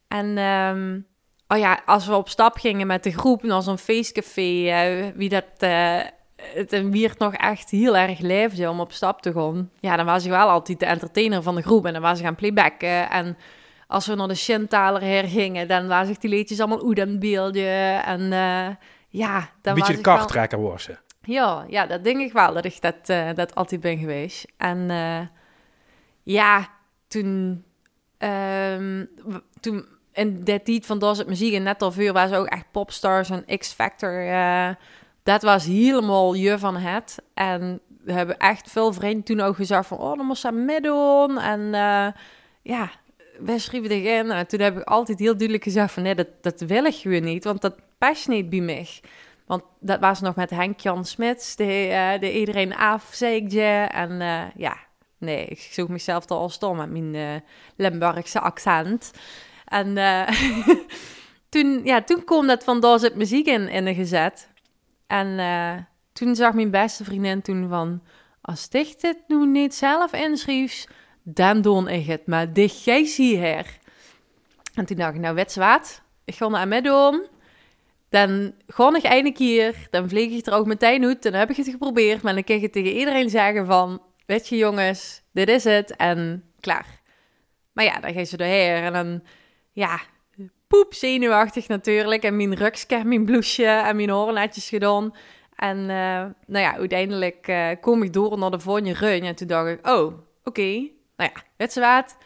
En 0.09 0.38
ehm, 0.38 1.00
oh 1.49 1.59
ja, 1.59 1.83
als 1.87 2.06
we 2.06 2.14
op 2.14 2.28
stap 2.28 2.56
gingen 2.56 2.87
met 2.87 3.02
de 3.02 3.12
groep 3.12 3.42
naar 3.42 3.62
zo'n 3.62 3.78
feestcafé, 3.78 4.68
eh, 4.68 5.06
wie 5.14 5.28
dat. 5.28 5.44
eh, 5.59 6.00
het 6.54 6.88
wierd 6.90 7.18
nog 7.18 7.34
echt 7.34 7.70
heel 7.70 7.96
erg 7.96 8.18
leefde 8.18 8.70
om 8.70 8.80
op 8.80 8.92
stap 8.92 9.22
te 9.22 9.32
gaan. 9.32 9.70
Ja, 9.80 9.96
dan 9.96 10.06
was 10.06 10.24
ik 10.24 10.30
wel 10.30 10.48
altijd 10.48 10.80
de 10.80 10.86
entertainer 10.86 11.42
van 11.42 11.54
de 11.54 11.62
groep 11.62 11.86
en 11.86 11.92
dan 11.92 12.02
was 12.02 12.20
ik 12.20 12.26
aan 12.26 12.34
playbacken. 12.34 13.10
En 13.10 13.36
als 13.86 14.06
we 14.06 14.14
naar 14.14 14.28
de 14.28 14.34
Shintaler 14.34 15.02
her 15.02 15.24
gingen, 15.24 15.68
dan 15.68 15.86
was 15.88 16.08
ik 16.08 16.20
die 16.20 16.30
liedjes 16.30 16.60
allemaal 16.60 16.84
oeden 16.84 17.18
beeldje. 17.18 18.00
En 18.04 18.20
eh, 18.32 18.68
ja, 19.08 19.48
dan 19.62 19.72
Een 19.72 19.74
beetje 19.74 19.92
de 19.92 19.98
ik 19.98 20.04
wel- 20.04 20.16
karttrekker 20.16 20.62
was 20.62 20.82
ze. 20.82 20.96
ja, 21.22 21.64
ja, 21.68 21.86
dat 21.86 22.04
denk 22.04 22.20
ik 22.20 22.32
wel, 22.32 22.52
dat 22.54 22.64
ik 22.64 22.80
dat, 22.80 22.94
eh, 23.08 23.28
dat 23.34 23.54
altijd 23.54 23.80
ben 23.80 23.98
geweest. 23.98 24.46
En 24.56 24.90
eh, 24.90 25.20
ja, 26.22 26.68
toen, 27.08 27.64
w- 29.24 29.36
toen 29.60 29.86
in 30.12 30.44
dat 30.44 30.64
tijd 30.64 30.86
van 30.86 30.98
Dat 30.98 31.12
is 31.12 31.18
het 31.18 31.28
Muziek 31.28 31.54
en 31.54 31.62
net 31.62 31.82
al 31.82 31.92
vuur 31.92 32.12
was 32.12 32.32
ook 32.32 32.46
echt 32.46 32.64
Popstars 32.70 33.30
en 33.30 33.58
X-Factor. 33.58 34.22
Dat 35.25 35.43
was 35.43 35.64
helemaal 35.64 36.35
je 36.35 36.59
van 36.59 36.76
het. 36.76 37.23
En 37.35 37.81
we 38.02 38.12
hebben 38.12 38.38
echt 38.38 38.71
veel 38.71 38.93
vrienden 38.93 39.23
toen 39.23 39.40
ook 39.40 39.57
gezegd 39.57 39.87
van, 39.87 39.99
oh, 39.99 40.16
dan 40.16 40.26
moest 40.26 40.40
ze 40.40 40.52
meedoen. 40.52 41.38
En 41.38 41.75
eh, 41.75 42.07
ja, 42.62 42.90
wij 43.38 43.59
schreven 43.59 43.90
erin. 43.90 44.31
En 44.31 44.47
toen 44.47 44.61
heb 44.61 44.78
ik 44.78 44.85
altijd 44.85 45.19
heel 45.19 45.33
duidelijk 45.37 45.62
gezegd 45.64 45.93
van, 45.93 46.02
nee, 46.02 46.14
dat, 46.14 46.28
dat 46.40 46.61
wil 46.61 46.85
ik 46.85 47.04
niet, 47.04 47.45
want 47.45 47.61
dat 47.61 47.75
past 47.99 48.28
niet 48.28 48.50
bij 48.50 48.61
mij. 48.61 48.88
Want 49.47 49.62
dat 49.81 50.00
was 50.00 50.21
nog 50.21 50.35
met 50.35 50.50
Henk-Jan 50.50 51.04
Smits, 51.04 51.57
de, 51.57 51.88
eh, 51.88 52.21
de 52.21 52.38
iedereen 52.38 52.76
afzeigde. 52.76 53.88
En 53.93 54.21
eh, 54.21 54.43
ja, 54.57 54.76
nee, 55.19 55.45
ik 55.45 55.69
zoek 55.71 55.88
mezelf 55.88 56.31
al 56.31 56.49
stom 56.49 56.76
met 56.76 56.90
mijn 56.90 57.43
Limburgse 57.76 58.40
accent. 58.40 59.12
En 59.64 59.95
toen, 61.49 61.81
ja, 61.85 62.02
toen 62.02 62.25
kwam 62.25 62.47
dat 62.47 62.64
van 62.64 62.81
daar 62.81 62.99
zit 62.99 63.14
muziek 63.14 63.47
in, 63.47 63.69
in 63.69 63.95
gezet. 63.95 64.52
En 65.14 65.38
eh, 65.38 65.76
toen 66.12 66.35
zag 66.35 66.54
mijn 66.54 66.71
beste 66.71 67.04
vriendin 67.04 67.42
toen 67.42 67.68
van... 67.68 68.02
Als 68.40 68.68
ik 68.68 69.00
dit 69.00 69.18
nu 69.28 69.47
niet 69.47 69.75
zelf 69.75 70.12
inschreef, 70.12 70.85
dan 71.23 71.62
doe 71.62 71.92
ik 71.92 72.06
het. 72.06 72.26
Maar 72.26 72.52
dit 72.52 72.85
jij 72.85 73.02
hier. 73.16 73.78
En 74.75 74.85
toen 74.87 74.97
dacht 74.97 75.14
ik, 75.14 75.21
nou, 75.21 75.44
wat? 75.54 76.02
Ik 76.25 76.35
ga 76.35 76.49
naar 76.49 76.68
meedoen. 76.68 77.26
Dan 78.09 78.54
ga 78.66 78.97
ik 78.97 79.02
eindelijk 79.02 79.38
hier. 79.38 79.87
Dan 79.90 80.09
vlieg 80.09 80.38
ik 80.38 80.47
er 80.47 80.52
ook 80.52 80.66
meteen 80.66 81.04
uit. 81.04 81.23
Dan 81.23 81.33
heb 81.33 81.50
ik 81.50 81.56
het 81.56 81.68
geprobeerd. 81.68 82.23
Maar 82.23 82.35
dan 82.35 82.44
kan 82.44 82.61
je 82.61 82.71
tegen 82.71 82.92
iedereen 82.92 83.30
zeggen 83.30 83.66
van... 83.66 84.02
Weet 84.26 84.49
je 84.49 84.56
jongens, 84.56 85.23
dit 85.33 85.49
is 85.49 85.64
het. 85.64 85.97
En 85.97 86.44
klaar. 86.61 87.00
Maar 87.73 87.85
ja, 87.85 88.00
dan 88.00 88.14
je 88.14 88.25
ze 88.25 88.37
doorheen. 88.37 88.83
En 88.83 88.92
dan, 88.92 89.23
ja, 89.73 90.00
poep 90.75 90.95
zenuwachtig 90.95 91.69
natuurlijk. 91.69 92.23
En 92.23 92.37
mijn 92.37 92.54
rugske, 92.54 93.04
mijn 93.04 93.25
blouseje 93.25 93.69
en 93.69 93.97
mijn 93.97 94.11
hoornetjes 94.11 94.69
gedaan. 94.69 95.14
En 95.57 95.78
eh, 95.78 96.25
nou 96.47 96.64
ja, 96.64 96.76
uiteindelijk 96.76 97.49
eh, 97.49 97.69
kom 97.81 98.02
ik 98.02 98.12
door 98.12 98.38
naar 98.38 98.50
de 98.50 98.59
volgende 98.59 98.93
run. 98.93 99.23
En 99.23 99.35
toen 99.35 99.47
dacht 99.47 99.69
ik, 99.69 99.88
oh, 99.88 100.12
oké. 100.45 100.88
Nou 101.16 101.31
ja, 101.57 101.66
je 101.73 101.81
wat? 101.81 102.16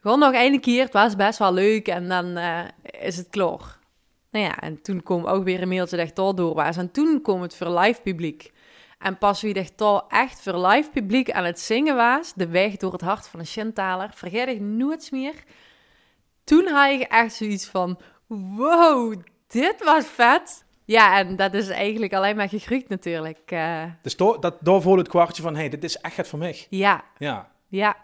Gewoon 0.00 0.18
nog 0.18 0.32
één 0.32 0.60
keer. 0.60 0.82
Het 0.82 0.92
was 0.92 1.16
best 1.16 1.38
wel 1.38 1.52
leuk. 1.52 1.88
En 1.88 2.08
dan 2.08 2.36
eh, 2.36 2.60
is 2.82 3.16
het 3.16 3.28
klaar. 3.30 3.78
Nou 4.30 4.44
ja, 4.44 4.60
en 4.60 4.82
toen 4.82 5.02
kwam 5.02 5.26
ook 5.26 5.44
weer 5.44 5.62
een 5.62 5.68
mailtje 5.68 5.96
dat 5.96 6.16
daar 6.16 6.34
door 6.34 6.54
was. 6.54 6.76
En 6.76 6.90
toen 6.90 7.22
kwam 7.22 7.42
het 7.42 7.56
voor 7.56 7.78
live 7.78 8.00
publiek. 8.00 8.52
En 8.98 9.18
pas 9.18 9.42
wie 9.42 9.54
ik 9.54 9.78
daar 9.78 10.02
echt 10.08 10.40
voor 10.40 10.66
live 10.66 10.90
publiek 10.90 11.30
aan 11.30 11.44
het 11.44 11.60
zingen 11.60 11.96
was, 11.96 12.32
de 12.34 12.48
weg 12.48 12.76
door 12.76 12.92
het 12.92 13.00
hart 13.00 13.28
van 13.28 13.40
een 13.40 13.46
Shintaler, 13.46 14.10
vergeet 14.14 14.48
ik 14.48 14.60
nooit 14.60 15.08
meer. 15.12 15.34
Toen 16.44 16.66
had 16.66 16.90
ik 16.90 17.00
echt 17.00 17.34
zoiets 17.34 17.66
van, 17.66 17.98
wow, 18.26 19.14
dit 19.48 19.74
was 19.84 20.04
vet. 20.06 20.64
Ja, 20.84 21.18
en 21.18 21.36
dat 21.36 21.54
is 21.54 21.68
eigenlijk 21.68 22.12
alleen 22.14 22.36
maar 22.36 22.48
gegroeid 22.48 22.88
natuurlijk. 22.88 23.38
eh. 23.44 23.82
Dus 24.02 24.16
door, 24.16 24.40
dat, 24.40 24.54
door 24.60 24.98
het 24.98 25.08
kwartje 25.08 25.42
van, 25.42 25.52
hé, 25.54 25.60
hey, 25.60 25.68
dit 25.68 25.84
is 25.84 25.96
echt 25.96 26.16
het 26.16 26.28
voor 26.28 26.38
mij. 26.38 26.66
ja, 26.70 27.04
Ja. 27.18 27.48
ja. 27.68 27.96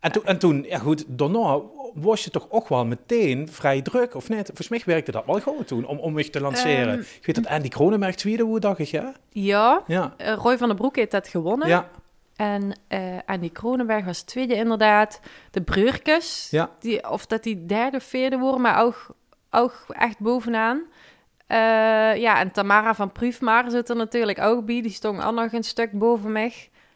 En, 0.00 0.12
toen, 0.12 0.24
en 0.24 0.38
toen, 0.38 0.64
ja 0.68 0.78
goed, 0.78 1.04
daarna 1.06 1.60
was 1.94 2.24
je 2.24 2.30
toch 2.30 2.46
ook 2.50 2.68
wel 2.68 2.84
meteen 2.86 3.48
vrij 3.48 3.82
druk, 3.82 4.14
of 4.14 4.28
niet? 4.28 4.46
Volgens 4.46 4.68
mij 4.68 4.82
werkte 4.84 5.10
dat 5.12 5.26
wel 5.26 5.40
goed 5.40 5.66
toen, 5.66 5.86
om, 5.86 5.98
om 5.98 6.22
te 6.22 6.40
lanceren. 6.40 6.92
Ehm, 6.92 7.00
ik 7.00 7.26
weet 7.26 7.34
dat 7.34 7.46
Andy 7.46 7.68
Kronenberg 7.68 8.14
tweede 8.14 8.42
hoe 8.42 8.60
dacht 8.60 8.78
ik, 8.78 8.86
ja? 8.86 9.12
Ja, 9.30 9.82
Ja. 9.86 10.14
eh, 10.16 10.34
Roy 10.34 10.58
van 10.58 10.68
den 10.68 10.76
Broek 10.76 10.96
heeft 10.96 11.10
dat 11.10 11.28
gewonnen. 11.28 11.68
Ja, 11.68 11.88
En 12.38 12.72
eh 12.88 13.18
Andy 13.26 13.50
Kronenberg 13.52 14.04
was 14.04 14.22
tweede 14.22 14.54
inderdaad. 14.54 15.20
De 15.50 15.60
Breurkes, 15.62 16.48
Ja. 16.50 16.70
die, 16.80 17.10
of 17.10 17.26
dat 17.26 17.42
die 17.42 17.66
derde 17.66 17.96
of 17.96 18.02
vierde 18.02 18.38
worden, 18.38 18.60
maar 18.60 18.82
ook, 18.82 19.06
ook 19.50 19.84
echt 19.88 20.18
bovenaan. 20.18 20.82
Eh, 21.46 21.56
ja, 22.16 22.38
en 22.40 22.50
Tamara 22.50 22.94
van 22.94 23.12
Prüfmar 23.12 23.70
zit 23.70 23.88
er 23.88 23.96
natuurlijk 23.96 24.40
ook 24.40 24.64
bij. 24.66 24.82
Die 24.82 24.90
stond 24.90 25.24
ook 25.24 25.34
nog 25.34 25.52
een 25.52 25.62
stuk 25.62 25.92
boven 25.92 26.32
mij. 26.32 26.52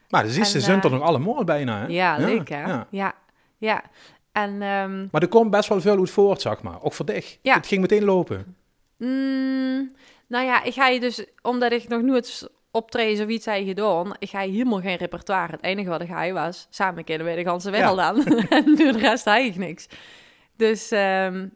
maar 0.08 0.22
dus 0.22 0.36
is 0.36 0.50
ze 0.50 0.60
zijn 0.60 0.78
eh, 0.78 0.84
er 0.84 0.90
nog 0.90 1.00
allemaal 1.02 1.44
bijna, 1.44 1.78
hè? 1.78 1.86
Ja, 1.86 2.16
leuk 2.16 2.48
hè? 2.48 2.62
ja. 2.66 2.86
Ja, 2.90 3.14
ja. 3.58 3.82
En 4.32 4.62
ehm, 4.62 5.06
Maar 5.10 5.22
er 5.22 5.28
komt 5.28 5.50
best 5.50 5.68
wel 5.68 5.80
veel 5.80 5.98
uit 5.98 6.10
voort, 6.10 6.40
zeg 6.40 6.62
maar. 6.62 6.82
Ook 6.82 6.92
voor 6.92 7.06
dich. 7.06 7.38
Ja. 7.42 7.54
Het 7.54 7.66
ging 7.66 7.80
meteen 7.80 8.04
lopen. 8.04 8.56
mm, 8.96 9.92
nou 10.26 10.44
ja, 10.44 10.62
ik 10.62 10.74
ga 10.74 10.86
je 10.86 11.00
dus, 11.00 11.24
omdat 11.42 11.72
ik 11.72 11.88
nog 11.88 12.02
nooit 12.02 12.50
optreden 12.72 13.16
zoiets 13.16 13.46
heb 13.46 13.66
gedaan, 13.66 14.16
ik 14.18 14.30
ga 14.30 14.38
helemaal 14.38 14.80
geen 14.80 14.96
repertoire. 14.96 15.52
Het 15.52 15.62
enige 15.62 15.88
wat 15.88 16.02
ik 16.02 16.08
ga 16.08 16.32
was, 16.32 16.66
samen 16.70 17.04
kennen 17.04 17.26
we 17.26 17.34
de 17.34 17.44
ganse 17.44 17.70
wereld 17.70 17.98
aan. 17.98 18.24
en 18.48 18.74
de 18.74 18.92
rest 18.98 19.26
ik 19.26 19.56
niks. 19.56 19.86
Dus, 20.56 20.90
ehm, 20.90 21.46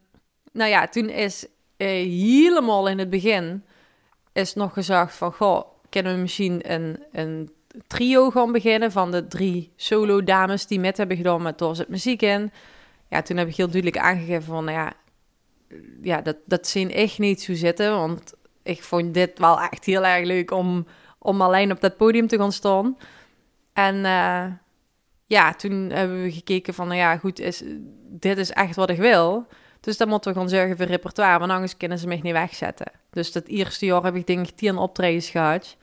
nou 0.53 0.71
ja, 0.71 0.87
toen 0.89 1.09
is 1.09 1.47
eh, 1.77 1.89
helemaal 1.89 2.89
in 2.89 2.99
het 2.99 3.11
begin 3.11 3.65
is 4.33 4.55
nog 4.55 4.73
gezegd 4.73 5.15
van, 5.15 5.33
goh, 5.33 5.65
kunnen 5.89 6.15
we 6.15 6.21
misschien 6.21 6.73
een, 6.73 7.05
een 7.13 7.51
trio 7.87 8.31
gaan 8.31 8.53
beginnen 8.53 8.93
van 8.93 9.11
de 9.11 9.27
drie 9.27 9.73
solo 9.77 10.25
dames 10.25 10.67
die 10.67 10.81
met 10.81 10.97
hebben 10.97 11.17
gedaan 11.17 11.43
met 11.43 11.59
Door 11.59 11.77
zit 11.77 11.89
muziek 11.89 12.23
in. 12.23 12.53
Ja, 13.09 13.23
toen 13.23 13.37
heb 13.37 13.49
ik 13.49 13.57
heel 13.57 13.71
duidelijk 13.71 14.03
aangegeven 14.03 14.43
van, 14.43 14.65
nou 14.65 14.79
ja, 14.79 14.93
ja, 16.03 16.21
dat, 16.21 16.37
dat 16.45 16.67
zien 16.67 16.91
echt 16.91 17.19
niet 17.19 17.43
zo 17.43 17.55
zitten, 17.55 17.91
want 17.91 18.35
ik 18.63 18.83
vond 18.83 19.15
dit 19.15 19.39
wel 19.39 19.61
echt 19.61 19.85
heel 19.85 20.05
erg 20.05 20.27
leuk 20.27 20.51
om, 20.51 20.87
om 21.27 21.43
alleen 21.43 21.71
op 21.71 21.81
dat 21.81 21.97
podium 21.97 22.27
te 22.27 22.37
gaan 22.37 22.53
staan. 22.53 22.97
En 23.73 24.05
eh, 24.05 24.45
ja, 25.27 25.55
toen 25.55 25.91
hebben 25.91 26.23
we 26.23 26.33
gekeken 26.33 26.75
van, 26.75 26.87
nou 26.87 26.99
ja, 26.99 27.17
goed, 27.17 27.39
is, 27.39 27.63
dit 28.09 28.39
is 28.39 28.51
echt 28.51 28.77
wat 28.77 28.91
ik 28.91 28.99
wil. 28.99 29.47
Dus 29.81 29.97
dan 29.97 30.09
moeten 30.09 30.33
we 30.33 30.39
gaan 30.39 30.49
zorgen 30.49 30.77
voor 30.77 30.87
repertoire, 30.87 31.39
want 31.39 31.51
anders 31.51 31.77
kunnen 31.77 31.99
ze 31.99 32.07
mij 32.07 32.21
niet 32.23 32.33
wegzetten. 32.33 32.93
Dus 33.11 33.33
dat 33.33 33.47
eerste 33.47 33.87
jaar 33.87 34.03
heb 34.03 34.17
ik 34.17 34.27
denk 34.27 34.49
ik 34.49 34.57
10 34.57 34.77
optredens 34.77 35.31
gehad. 35.31 35.77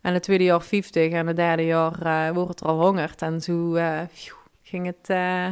En 0.00 0.14
het 0.14 0.22
tweede 0.22 0.44
jaar 0.44 0.62
50 0.62 1.12
en 1.12 1.26
het 1.26 1.36
derde 1.36 1.64
jaar 1.64 2.02
eh, 2.02 2.34
wordt 2.34 2.48
het 2.48 2.60
er 2.60 2.66
al 2.66 2.80
hongerd. 2.80 3.22
En 3.22 3.40
zo 3.40 3.74
eh, 3.74 4.00
phew, 4.12 4.34
ging 4.62 4.86
het 4.86 5.10
eh, 5.10 5.46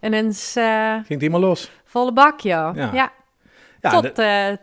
ineens 0.00 0.52
Ging 0.52 1.08
het 1.08 1.20
helemaal 1.20 1.40
los. 1.40 1.70
volle 1.84 2.12
bak, 2.12 2.40
ja. 2.40 2.72
Ja. 2.74 2.90
ja. 2.92 3.12
Ja, 3.80 3.90
tot, 4.00 4.14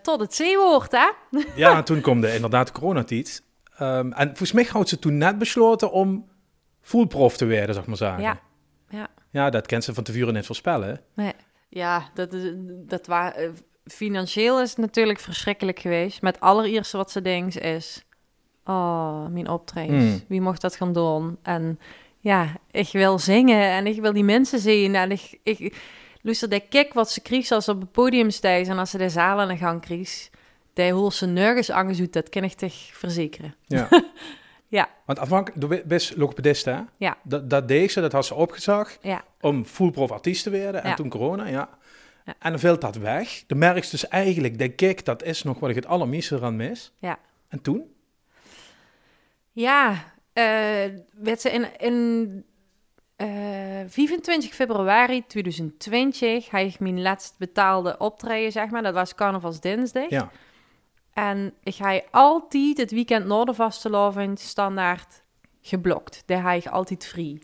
tot 0.03 0.19
het 0.19 0.35
zeewoord, 0.35 0.91
hè? 0.91 1.09
Ja, 1.55 1.75
en 1.75 1.83
toen 1.83 2.01
kwam 2.01 2.21
de, 2.21 2.33
inderdaad 2.33 2.67
de 2.67 2.73
coronatijd. 2.73 3.43
Ehm, 3.79 4.11
en 4.11 4.27
volgens 4.27 4.51
mij 4.51 4.63
had 4.63 4.89
ze 4.89 4.99
toen 4.99 5.17
net 5.17 5.37
besloten 5.37 5.91
om 5.91 6.29
fullprof 6.81 7.37
te 7.37 7.47
worden, 7.47 7.73
zeg 7.75 7.85
maar 7.85 7.97
zeggen. 7.97 8.21
Ja, 8.21 8.39
ja. 8.89 9.07
Ja, 9.31 9.49
dat 9.49 9.65
kent 9.65 9.83
ze 9.83 9.93
van 9.93 10.03
tevoren 10.03 10.33
niet 10.33 10.45
voorspellen. 10.45 11.01
Nee. 11.13 11.33
Ja, 11.69 12.09
dat, 12.13 12.33
is- 12.33 12.53
dat 12.87 13.07
wa- 13.07 13.33
eh, 13.33 13.49
financieel 13.85 14.61
is 14.61 14.69
het 14.69 14.77
natuurlijk 14.77 15.19
verschrikkelijk 15.19 15.79
geweest. 15.79 16.21
Maar 16.21 16.31
het 16.31 16.41
allereerste 16.41 16.97
wat 16.97 17.11
ze 17.11 17.21
denkt 17.21 17.59
is... 17.59 18.03
Oh, 18.65 19.27
mijn 19.27 19.49
optredens. 19.49 20.03
Mm. 20.13 20.21
Wie 20.27 20.41
mocht 20.41 20.61
dat 20.61 20.75
gaan 20.75 20.93
doen? 20.93 21.37
En 21.43 21.79
ja, 22.19 22.47
ik 22.71 22.89
wil 22.91 23.19
zingen 23.19 23.61
en 23.71 23.87
ik 23.87 24.01
wil 24.01 24.13
die 24.13 24.23
mensen 24.23 24.59
zien. 24.59 24.95
En 24.95 25.11
ik, 25.11 25.39
ik 25.43 25.75
luister 26.21 26.49
de 26.49 26.59
kijk 26.59 26.93
wat 26.93 27.11
ze 27.11 27.21
kreeg 27.21 27.51
als 27.51 27.65
ze 27.65 27.71
op 27.71 27.81
het 27.81 27.91
podium 27.91 28.29
staat 28.29 28.67
en 28.67 28.77
als 28.77 28.89
ze 28.89 28.97
de 28.97 29.09
zaal 29.09 29.39
aan 29.39 29.47
de 29.47 29.57
gang 29.57 29.81
kreeg. 29.81 30.29
Die 30.79 30.91
hoe 30.93 31.13
ze 31.13 31.25
nergens 31.25 31.71
aangezoet, 31.71 32.13
dat 32.13 32.29
kan 32.29 32.43
ik 32.43 32.53
toch 32.53 32.73
verzekeren. 32.73 33.55
Ja. 33.65 33.87
Ja. 34.67 34.89
Want 35.05 35.19
afhankelijk, 35.19 35.73
je 35.73 35.83
best 35.85 36.15
logopedist, 36.15 36.65
hè? 36.65 36.79
Ja. 36.97 37.17
Dat, 37.23 37.49
dat 37.49 37.67
deed 37.67 37.91
ze, 37.91 38.01
dat 38.01 38.11
had 38.11 38.25
ze 38.25 38.33
opgezag 38.35 38.97
Ja, 39.01 39.23
om 39.41 39.65
fullprof 39.65 40.11
artiest 40.11 40.43
te 40.43 40.49
worden. 40.51 40.83
En 40.83 40.89
Ja. 40.89 40.95
toen 40.95 41.09
corona, 41.09 41.45
ja. 41.47 41.69
Ja. 42.25 42.35
En 42.39 42.51
dan 42.51 42.59
viel 42.59 42.79
dat 42.79 42.95
weg. 42.95 43.43
Dan 43.47 43.57
merk 43.57 43.83
je 43.83 43.89
dus 43.91 44.07
eigenlijk, 44.07 44.57
denk 44.57 44.81
ik, 44.81 45.05
dat 45.05 45.23
is 45.23 45.43
nog 45.43 45.59
wat 45.59 45.69
ik 45.69 45.75
het 45.75 45.85
allermeeste 45.85 46.35
eraan 46.35 46.55
mis. 46.55 46.91
Ja. 46.99 47.19
En 47.47 47.61
toen? 47.61 47.93
Ja, 49.51 49.91
eh, 50.33 50.43
werd 51.11 51.41
ze 51.41 51.49
in, 51.49 51.67
in 51.79 52.43
eh, 53.15 53.27
25 53.87 54.53
februari 54.53 55.23
2020 55.27 56.49
had 56.49 56.61
ik 56.61 56.79
mijn 56.79 57.01
laatst 57.01 57.35
betaalde 57.37 57.97
optreden, 57.97 58.51
zeg 58.51 58.69
maar. 58.69 58.83
Dat 58.83 58.93
was 58.93 59.15
carnavalsdinsdag. 59.15 60.09
Ja. 60.09 60.31
En 61.19 61.53
ik 61.63 61.75
ga 61.75 62.01
altijd 62.11 62.77
het 62.77 62.91
weekend 62.91 63.29
de 63.45 63.53
vastelovend 63.53 64.39
standaard 64.39 65.23
geblokt. 65.61 66.23
Daar 66.25 66.41
ga 66.41 66.51
ik 66.51 66.67
altijd 66.67 67.05
free. 67.05 67.41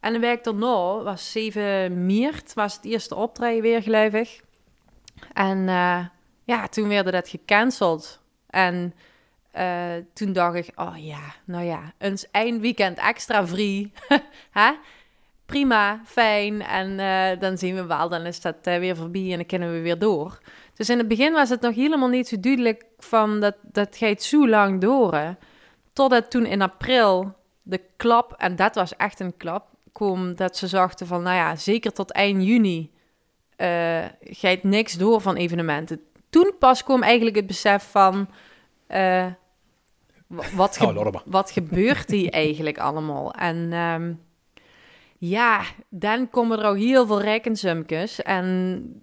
En 0.00 0.12
de 0.12 0.18
week 0.18 0.44
daarna 0.44 1.02
was 1.02 1.32
7 1.32 2.06
maart, 2.06 2.54
was 2.54 2.74
het 2.74 2.84
eerste 2.84 3.14
optreden 3.14 3.62
weer, 3.62 3.82
geloof 3.82 4.12
ik. 4.12 4.44
En 5.32 5.68
eh, 5.68 6.06
ja, 6.44 6.68
toen 6.68 6.88
werd 6.88 7.12
dat 7.12 7.28
gecanceld. 7.28 8.20
En 8.50 8.94
eh, 9.50 9.92
toen 10.12 10.32
dacht 10.32 10.54
ik, 10.56 10.72
oh 10.74 10.96
ja, 10.96 11.34
nou 11.44 11.64
ja, 11.64 11.92
eens 11.98 12.30
één 12.30 12.60
weekend 12.60 12.98
extra 12.98 13.46
free. 13.46 13.92
Hè? 14.50 14.72
Prima, 15.46 16.00
fijn. 16.04 16.62
En 16.62 17.00
eh, 17.00 17.40
dan 17.40 17.58
zien 17.58 17.74
we 17.74 17.84
wel, 17.86 18.08
dan 18.08 18.26
is 18.26 18.40
dat 18.40 18.56
weer 18.62 18.96
voorbij 18.96 19.30
en 19.30 19.36
dan 19.36 19.46
kunnen 19.46 19.72
we 19.72 19.80
weer 19.80 19.98
door. 19.98 20.38
Dus 20.78 20.88
in 20.90 20.98
het 20.98 21.08
begin 21.08 21.32
was 21.32 21.48
het 21.48 21.60
nog 21.60 21.74
helemaal 21.74 22.08
niet 22.08 22.28
zo 22.28 22.40
duidelijk 22.40 22.84
van 22.98 23.40
dat, 23.40 23.54
dat 23.62 23.96
gaat 23.96 24.22
zo 24.22 24.48
lang 24.48 24.80
door. 24.80 25.14
hè. 25.14 25.30
Totdat 25.92 26.30
toen 26.30 26.46
in 26.46 26.62
april 26.62 27.34
de 27.62 27.80
klap, 27.96 28.32
en 28.36 28.56
dat 28.56 28.74
was 28.74 28.96
echt 28.96 29.20
een 29.20 29.36
klap, 29.36 29.66
kwam 29.92 30.36
dat 30.36 30.56
ze 30.56 30.66
zachten 30.66 31.06
van, 31.06 31.22
nou 31.22 31.36
ja, 31.36 31.56
zeker 31.56 31.92
tot 31.92 32.12
eind 32.12 32.42
juni 32.44 32.90
eh 33.56 34.04
gaat 34.20 34.62
niks 34.62 34.92
door 34.92 35.20
van 35.20 35.36
evenementen. 35.36 36.00
Toen 36.30 36.52
pas 36.58 36.84
kwam 36.84 37.02
eigenlijk 37.02 37.36
het 37.36 37.46
besef 37.46 37.90
van, 37.90 38.28
eh, 38.86 39.26
wa- 40.26 40.44
wat, 40.54 40.76
ge- 40.76 40.86
Oh, 40.86 40.92
wat 41.24 41.50
gebeurt 41.50 42.10
hier 42.10 42.30
eigenlijk 42.44 42.78
allemaal? 42.78 43.32
En 43.32 43.72
ehm, 43.72 44.12
ja, 45.18 45.60
dan 45.88 46.30
komen 46.30 46.58
er 46.58 46.64
ook 46.66 46.76
heel 46.76 47.06
veel 47.06 47.20
rekensumkes 47.20 48.22
en 48.22 49.02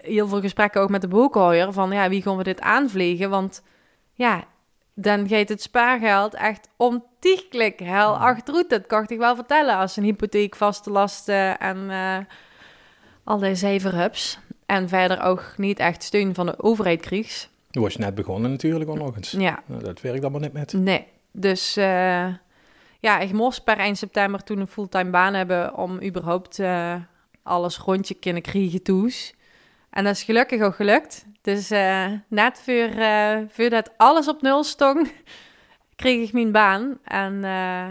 heel 0.00 0.28
veel 0.28 0.40
gesprekken 0.40 0.80
ook 0.80 0.90
met 0.90 1.00
de 1.00 1.08
boekhouder 1.08 1.72
van 1.72 1.90
ja, 1.90 2.08
wie 2.08 2.22
gaan 2.22 2.36
we 2.36 2.42
dit 2.42 2.60
aanvliegen? 2.60 3.30
Want 3.30 3.62
ja, 4.12 4.44
dan 4.94 5.28
gaat 5.28 5.48
het 5.48 5.62
spaargeld 5.62 6.34
echt 6.34 6.68
ontiegelijk 6.76 7.78
hel 7.78 8.16
achteruit. 8.16 8.70
Dat 8.70 8.86
kan 8.86 9.04
ik 9.06 9.18
wel 9.18 9.34
vertellen 9.34 9.76
als 9.76 9.96
een 9.96 10.04
hypotheek 10.04 10.56
vaste 10.56 10.90
lasten 10.90 11.58
en 11.58 11.90
eh 11.90 12.18
al 13.26 13.38
die 13.38 13.54
zeverhubs. 13.54 14.38
En 14.66 14.88
verder 14.88 15.22
ook 15.22 15.54
niet 15.56 15.78
echt 15.78 16.02
steun 16.02 16.34
van 16.34 16.46
de 16.46 16.62
overheid 16.62 17.00
kreeg. 17.00 17.48
Toen 17.70 17.82
was 17.82 17.92
je 17.92 17.98
net 17.98 18.14
begonnen 18.14 18.50
natuurlijk 18.50 18.90
ook 18.90 18.98
nog 18.98 19.16
eens. 19.16 19.30
Ja, 19.30 19.62
Nou, 19.66 19.82
dat 19.82 20.00
werkt 20.00 20.22
allemaal 20.22 20.40
niet 20.40 20.52
met. 20.52 20.72
Nee, 20.72 21.06
dus 21.32 21.76
eh, 21.76 22.26
ja, 23.00 23.18
ik 23.18 23.32
moest 23.32 23.64
per 23.64 23.76
eind 23.76 23.98
september 23.98 24.42
toen 24.42 24.58
een 24.58 24.66
fulltime 24.66 25.10
baan 25.10 25.34
hebben 25.34 25.74
om 25.76 26.02
überhaupt 26.02 26.58
eh, 26.58 26.94
alles 27.42 27.78
rondje 27.78 28.14
kunnen 28.14 28.42
krijgen 28.42 28.82
toes. 28.82 29.34
En 29.96 30.04
dat 30.04 30.14
is 30.14 30.22
gelukkig 30.22 30.60
ook 30.62 30.74
gelukt. 30.74 31.24
Dus 31.42 31.70
eh, 31.70 32.06
net 32.28 32.60
voor, 32.64 32.74
eh 32.98 33.36
voordat 33.48 33.90
alles 33.96 34.28
op 34.28 34.42
nul 34.42 34.64
stond, 34.64 35.12
kreeg 36.02 36.26
ik 36.26 36.32
mijn 36.32 36.52
baan. 36.52 36.98
En, 37.04 37.44
eh, 37.44 37.86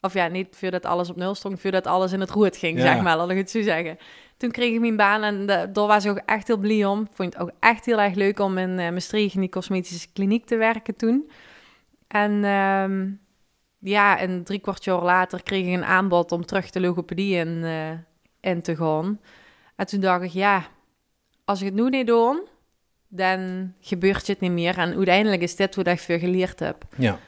of 0.00 0.14
ja, 0.14 0.26
niet 0.26 0.56
voordat 0.56 0.84
alles 0.84 1.10
op 1.10 1.16
nul 1.16 1.34
stond, 1.34 1.60
voordat 1.60 1.86
alles 1.86 2.12
in 2.12 2.20
het 2.20 2.30
roert 2.30 2.56
ging, 2.56 2.78
Ja. 2.78 2.84
zeg 2.92 3.02
maar, 3.02 3.16
laat 3.16 3.30
ik 3.30 3.36
het 3.36 3.50
zo 3.50 3.62
zeggen. 3.62 3.98
Toen 4.36 4.50
kreeg 4.50 4.74
ik 4.74 4.80
mijn 4.80 4.96
baan 4.96 5.22
en 5.22 5.46
daar 5.46 5.86
was 5.86 6.04
ik 6.04 6.10
ook 6.10 6.22
echt 6.26 6.46
heel 6.46 6.56
blij 6.56 6.84
om. 6.84 7.06
Vond 7.12 7.32
het 7.32 7.42
ook 7.42 7.50
echt 7.60 7.84
heel 7.84 8.00
erg 8.00 8.14
leuk 8.14 8.38
om 8.38 8.58
in 8.58 8.78
eh 8.78 8.90
Maastricht 8.90 9.34
in 9.34 9.40
die 9.40 9.48
cosmetische 9.48 10.08
kliniek 10.12 10.46
te 10.46 10.56
werken 10.56 10.96
toen. 10.96 11.30
En 12.08 12.44
ehm, 12.44 13.10
ja, 13.78 14.18
en 14.18 14.44
drie 14.44 14.58
kwart 14.58 14.84
jaar 14.84 15.02
later 15.02 15.42
kreeg 15.42 15.66
ik 15.66 15.72
een 15.74 15.84
aanbod 15.84 16.32
om 16.32 16.44
terug 16.46 16.70
de 16.70 16.80
logopedie 16.80 17.34
in, 17.36 17.64
in 18.40 18.62
te 18.62 18.76
gaan. 18.76 19.20
En 19.76 19.86
toen 19.86 20.00
dacht 20.00 20.22
ik, 20.22 20.30
ja, 20.30 20.66
als 21.48 21.60
ik 21.60 21.66
het 21.66 21.74
nu 21.74 21.88
niet 21.88 22.06
doe, 22.06 22.46
dan 23.08 23.72
gebeurt 23.80 24.26
het 24.26 24.40
niet 24.40 24.50
meer. 24.50 24.78
En 24.78 24.94
uiteindelijk 24.96 25.42
is 25.42 25.56
dit 25.56 25.74
wat 25.74 25.86
ik 25.86 25.98
veel 25.98 26.18
geleerd 26.18 26.58
heb. 26.60 26.84
Ja. 26.96 27.18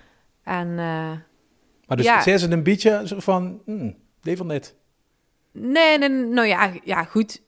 En 0.44 0.68
eh, 0.68 1.10
Maar 1.86 1.96
dus 1.96 2.06
Ja. 2.06 2.38
ze 2.38 2.50
een 2.50 2.62
beetje 2.62 3.02
zo 3.04 3.20
van, 3.20 3.60
hm, 3.64 3.92
liever 4.22 4.44
niet. 4.44 4.74
nee, 5.52 5.98
nee, 5.98 6.08
nou 6.08 6.46
ja, 6.46 6.70
ja, 6.84 7.04
goed. 7.04 7.42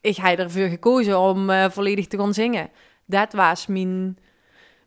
Ik 0.00 0.16
heb 0.16 0.38
ervoor 0.38 0.68
gekozen 0.68 1.18
om 1.20 1.50
eh, 1.50 1.70
volledig 1.70 2.06
te 2.06 2.18
gaan 2.18 2.34
zingen. 2.34 2.70
Dat 3.06 3.32
was 3.32 3.66
mijn, 3.66 4.18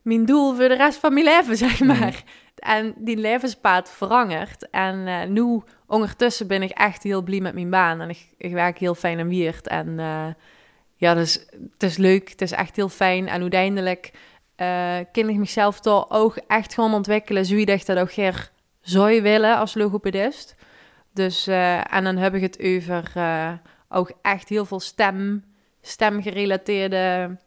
mijn 0.02 0.26
doel 0.26 0.56
voor 0.56 0.68
de 0.68 0.76
rest 0.76 1.00
van 1.00 1.14
mijn 1.14 1.26
leven, 1.26 1.58
zeg 1.68 1.80
maar. 1.80 2.24
En 2.56 2.94
die 2.98 3.18
levenspad 3.18 3.92
verandert. 3.92 4.70
En 4.70 5.08
eh, 5.08 5.28
nu, 5.28 5.62
ondertussen, 5.88 6.48
ben 6.48 6.62
ik 6.62 6.72
echt 6.72 7.04
heel 7.04 7.22
blij 7.22 7.40
met 7.40 7.54
mijn 7.54 7.70
baan. 7.70 8.02
En 8.02 8.10
ik, 8.10 8.30
ik 8.38 8.52
werk 8.52 8.78
heel 8.78 8.96
fijn 8.96 9.20
en 9.20 9.30
weird. 9.30 9.68
En 9.68 10.00
ja, 10.96 11.14
dus, 11.14 11.46
het 11.74 11.84
is 11.84 11.98
leuk. 11.98 12.30
Het 12.30 12.42
is 12.42 12.52
echt 12.52 12.76
heel 12.76 12.90
fijn. 12.90 13.28
En 13.28 13.42
uiteindelijk 13.42 14.12
eh 14.56 14.98
kan 15.12 15.30
ik 15.30 15.38
mezelf 15.38 15.80
toch 15.80 16.06
ook 16.10 16.38
echt 16.48 16.74
gewoon 16.74 16.94
ontwikkelen. 16.94 17.46
Zoals 17.46 17.64
ik 17.64 17.86
dat 17.86 17.98
ook 17.98 18.12
graag 18.12 18.52
zou 18.82 19.22
willen 19.22 19.58
als 19.58 19.74
logopedist. 19.74 20.56
Dus, 21.14 21.48
eh, 21.48 21.94
en 21.94 22.04
dan 22.04 22.18
heb 22.18 22.34
ik 22.34 22.42
het 22.42 22.60
over 22.60 23.12
eh, 23.14 23.52
ook 23.90 24.12
echt 24.22 24.50
heel 24.50 24.66
veel 24.66 24.80
stem, 24.80 25.44
stemgerelateerde 25.82 27.38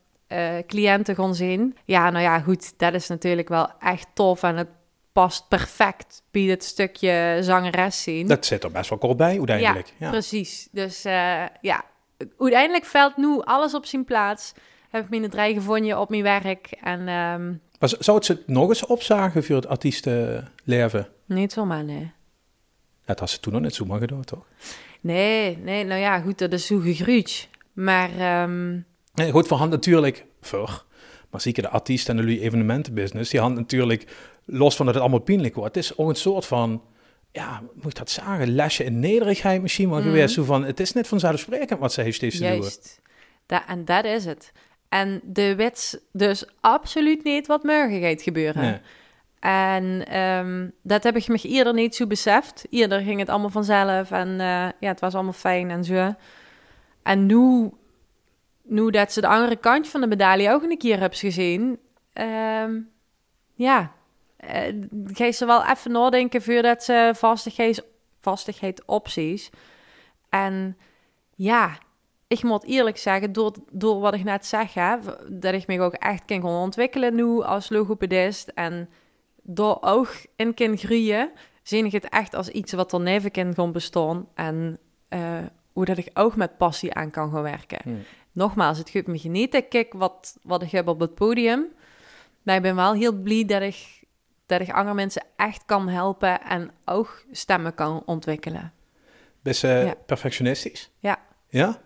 cliënten 0.66 1.14
gaan 1.14 1.34
zien. 1.34 1.76
Ja, 1.84 2.10
nou 2.10 2.22
ja, 2.22 2.40
goed, 2.40 2.78
dat 2.78 2.94
is 2.94 3.08
natuurlijk 3.08 3.48
wel 3.48 3.68
echt 3.78 4.06
tof 4.14 4.42
en 4.42 4.56
het 4.56 4.68
past 5.12 5.48
perfect 5.48 6.22
bij 6.30 6.42
het 6.42 6.64
stukje 6.64 7.38
zangeres 7.40 8.02
zien. 8.02 8.26
Dat 8.26 8.46
zit 8.46 8.64
er 8.64 8.70
best 8.70 8.90
wel 8.90 8.98
kort 8.98 9.16
bij, 9.16 9.36
uiteindelijk. 9.38 9.92
Ja. 9.98 10.10
Precies. 10.10 10.68
Dus 10.70 11.02
ja, 11.60 11.84
uiteindelijk 12.38 12.84
valt 12.84 13.16
nu 13.16 13.40
alles 13.40 13.74
op 13.74 13.86
zijn 13.86 14.04
plaats. 14.04 14.52
Heb 14.90 15.04
ik 15.04 15.10
mijn 15.10 15.30
draai 15.30 15.54
gevonden 15.54 16.00
op 16.00 16.08
mijn 16.10 16.22
werk 16.22 16.70
en 16.82 17.04
Maar 17.78 17.88
z- 17.88 17.92
zou 17.98 18.16
het 18.16 18.26
ze 18.26 18.42
nog 18.46 18.68
eens 18.68 18.86
opzagen 18.86 19.44
voor 19.44 19.56
het 19.56 19.66
artiestenleven? 19.66 21.08
niet 21.24 21.52
zomaar, 21.52 21.84
nee. 21.84 22.10
Dat 23.04 23.18
had 23.18 23.30
ze 23.30 23.40
toen 23.40 23.52
nog 23.52 23.62
net 23.62 23.74
zo 23.74 23.84
maar 23.84 23.98
gedaan, 24.00 24.24
toch? 24.24 24.44
Nee, 25.00 25.56
nee, 25.58 25.84
nou 25.84 26.00
ja, 26.00 26.20
goed, 26.20 26.38
dat 26.38 26.52
is 26.52 26.66
zo 26.66 26.78
gegroeid. 26.78 27.48
Maar 27.72 28.10
ehm, 28.18 28.72
Nee, 29.14 29.30
goed, 29.30 29.46
voor 29.46 29.56
hand 29.56 29.70
natuurlijk 29.70 30.24
voor. 30.40 30.84
Maar 31.30 31.40
zie 31.40 31.52
je 31.56 31.62
de 31.62 31.68
artiest 31.68 32.08
en 32.08 32.16
de 32.16 32.40
evenementenbusiness, 32.40 33.30
die 33.30 33.40
hand 33.40 33.54
natuurlijk, 33.54 34.06
los 34.44 34.76
van 34.76 34.84
dat 34.86 34.94
het 34.94 35.02
allemaal 35.04 35.22
pijnlijk 35.22 35.54
wordt, 35.54 35.74
het 35.74 35.84
is 35.84 35.96
ook 35.98 36.08
een 36.08 36.14
soort 36.14 36.46
van, 36.46 36.82
ja, 37.38 37.62
moet 37.74 37.92
ik 37.92 37.94
dat 37.94 38.10
zeggen, 38.10 38.54
lesje 38.54 38.84
in 38.84 39.00
nederigheid 39.00 39.62
misschien 39.62 39.90
wel 39.90 40.02
geweest. 40.02 40.34
Zo 40.34 40.44
van, 40.44 40.64
het 40.64 40.80
is 40.80 40.92
net 40.92 41.08
vanzelfsprekend 41.08 41.80
wat 41.80 41.92
ze 41.92 42.00
heeft 42.00 42.16
steeds 42.16 42.36
te 42.36 42.42
doen. 42.42 42.52
Juist. 42.52 43.00
Da 43.46 43.66
en 43.66 43.84
dat 43.84 44.04
is 44.04 44.24
het. 44.24 44.52
En 44.88 45.20
de 45.24 45.54
wet 45.54 46.02
dus 46.12 46.44
absoluut 46.60 47.24
niet 47.24 47.46
wat 47.46 47.62
morgen 47.62 48.00
gaat 48.00 48.22
gebeuren. 48.22 48.62
Nee. 48.62 48.80
En 49.40 50.06
ehm, 50.06 50.68
dat 50.82 51.02
heb 51.02 51.16
ik 51.16 51.28
me 51.28 51.38
eerder 51.42 51.74
niet 51.74 51.94
zo 51.94 52.06
beseft. 52.06 52.66
Eerder 52.70 53.00
ging 53.00 53.18
het 53.18 53.28
allemaal 53.28 53.50
vanzelf 53.50 54.10
en 54.10 54.28
eh, 54.28 54.68
ja, 54.80 54.88
het 54.88 55.00
was 55.00 55.14
allemaal 55.14 55.32
fijn 55.32 55.70
en 55.70 55.84
zo. 55.84 56.14
En 57.02 57.26
nu, 57.26 57.70
nu 58.62 58.90
dat 58.90 59.12
ze 59.12 59.20
de 59.20 59.26
andere 59.26 59.56
kant 59.56 59.88
van 59.88 60.00
de 60.00 60.06
medaille 60.06 60.52
ook 60.52 60.62
een 60.62 60.78
keer 60.78 61.00
hebt 61.00 61.18
gezien, 61.18 61.78
ehm, 62.12 62.80
ja, 63.54 63.92
eh 64.38 64.72
je 65.14 65.30
ze 65.30 65.46
wel 65.46 65.64
even 65.64 65.92
nadenken 65.92 66.42
voordat 66.42 66.84
ze 66.84 67.10
vastigheid, 67.14 67.84
vastigheid 68.20 68.84
opties. 68.84 69.50
En 70.28 70.76
ja, 71.34 71.78
ik 72.26 72.42
moet 72.42 72.64
eerlijk 72.64 72.96
zeggen, 72.96 73.32
door, 73.32 73.52
door 73.70 74.00
wat 74.00 74.14
ik 74.14 74.24
net 74.24 74.46
zeg, 74.46 74.74
hè, 74.74 74.96
dat 75.28 75.54
ik 75.54 75.66
me 75.66 75.80
ook 75.80 75.94
echt 75.94 76.24
kan 76.24 76.42
gaan 76.42 76.62
ontwikkelen 76.62 77.14
nu 77.14 77.42
als 77.42 77.68
logopedist 77.68 78.48
en 78.48 78.88
door 79.42 79.78
ook 79.80 80.12
in 80.36 80.54
kan 80.54 80.76
groeien, 80.76 81.30
zie 81.62 81.84
ik 81.84 81.92
het 81.92 82.08
echt 82.08 82.34
als 82.34 82.48
iets 82.48 82.72
wat 82.72 82.92
er 82.92 83.00
neven 83.00 83.30
kan 83.30 83.54
gaan 83.54 83.72
bestaan 83.72 84.28
en 84.34 84.78
eh, 85.08 85.38
hoe 85.72 85.84
dat 85.84 85.98
ik 85.98 86.10
ook 86.14 86.36
met 86.36 86.56
passie 86.56 86.94
aan 86.94 87.10
kan 87.10 87.30
gaan 87.30 87.42
werken. 87.42 87.78
Hmm. 87.82 88.02
Nogmaals, 88.32 88.78
het 88.78 88.90
geeft 88.90 89.06
me 89.06 89.18
genieten, 89.18 89.68
kijk 89.68 89.92
wat, 89.92 90.38
wat 90.42 90.62
ik 90.62 90.70
heb 90.70 90.88
op 90.88 91.00
het 91.00 91.14
podium, 91.14 91.66
maar 92.42 92.56
ik 92.56 92.62
ben 92.62 92.76
wel 92.76 92.92
heel 92.92 93.12
blij 93.12 93.44
dat 93.44 93.62
ik, 93.62 93.97
dat 94.48 94.60
ik 94.60 94.70
andere 94.72 94.94
mensen 94.94 95.22
echt 95.36 95.62
kan 95.66 95.88
helpen 95.88 96.40
en 96.42 96.70
ook 96.84 97.24
stemmen 97.30 97.74
kan 97.74 98.02
ontwikkelen. 98.06 98.72
Best 99.42 99.64
eh, 99.64 99.84
Ja. 99.86 99.94
perfectionistisch? 100.06 100.90
Ja. 100.98 101.18
Ja? 101.48 101.80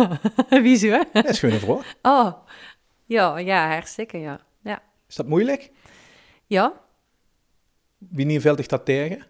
Wie 0.62 0.90
hè? 0.90 1.02
Dat 1.12 1.28
is 1.28 1.38
gewoon 1.38 1.54
een 1.54 1.60
vraag. 1.60 1.94
Oh, 2.02 2.32
ja, 3.04 3.38
ja, 3.38 3.68
hartstikke, 3.68 4.18
ja. 4.18 4.40
Ja. 4.62 4.82
Is 5.08 5.14
dat 5.14 5.26
moeilijk? 5.26 5.70
Ja, 6.46 6.72
Wie 7.98 8.26
niet 8.26 8.40
veld 8.42 8.58
ik 8.58 8.68
dat 8.68 8.84
tegen? 8.84 9.22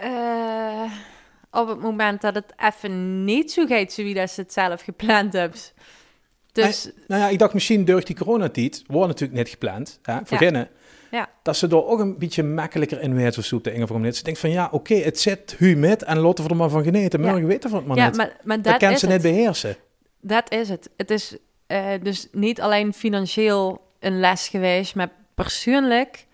eh, 0.00 0.92
op 1.50 1.68
het 1.68 1.80
moment 1.80 2.20
dat 2.20 2.34
het 2.34 2.52
even 2.56 3.24
niet 3.24 3.52
zo 3.52 3.66
gaat 3.66 3.92
zoals 3.92 4.14
dat 4.14 4.30
ze 4.30 4.40
het 4.40 4.52
zelf 4.52 4.82
gepland 4.82 5.32
hebben. 5.32 5.58
Dus, 6.52 6.90
Nou 7.06 7.22
ja, 7.22 7.28
ik 7.28 7.38
dacht 7.38 7.54
misschien 7.54 7.84
door 7.84 8.04
die 8.04 8.16
coronatijd, 8.16 8.84
wordt 8.86 9.06
natuurlijk 9.08 9.38
net 9.38 9.48
gepland, 9.48 9.98
hè, 10.02 10.18
voor 10.24 10.42
Ja. 10.42 10.68
Ja, 11.12 11.28
dat 11.42 11.56
ze 11.56 11.68
er 11.68 11.86
ook 11.86 11.98
een 11.98 12.18
beetje 12.18 12.42
makkelijker 12.42 13.00
in 13.00 13.14
werd 13.14 13.38
of 13.38 13.44
zo 13.44 13.56
op 13.56 13.64
de 13.64 13.82
of 13.82 13.90
andere. 13.90 14.14
Ze 14.14 14.22
denkt 14.22 14.40
van 14.40 14.50
ja, 14.50 14.68
oké, 14.70 14.94
het 14.94 15.20
zit 15.20 15.54
hu 15.58 15.76
met 15.76 16.02
en 16.02 16.18
laten 16.18 16.44
we 16.44 16.50
er 16.50 16.56
maar 16.56 16.70
van 16.70 16.82
genieten. 16.82 17.20
Ja. 17.22 17.26
Morgen 17.30 17.46
weten 17.46 17.70
we 17.70 17.76
het 17.76 17.86
maar 17.86 17.96
ja 17.96 18.06
niet. 18.06 18.16
maar, 18.16 18.36
maar 18.44 18.56
dat 18.56 18.64
dat 18.64 18.76
kan 18.76 18.90
is 18.90 19.00
ze 19.00 19.06
het. 19.06 19.22
net 19.22 19.32
beheersen. 19.32 19.76
Dat 20.20 20.52
is 20.52 20.68
het. 20.68 20.90
Het 20.96 21.10
is 21.10 21.36
eh, 21.66 21.86
dus 22.02 22.28
niet 22.32 22.60
alleen 22.60 22.92
financieel 22.92 23.80
een 24.00 24.20
les 24.20 24.48
geweest, 24.48 24.94
maar 24.94 25.10
persoonlijk, 25.34 26.26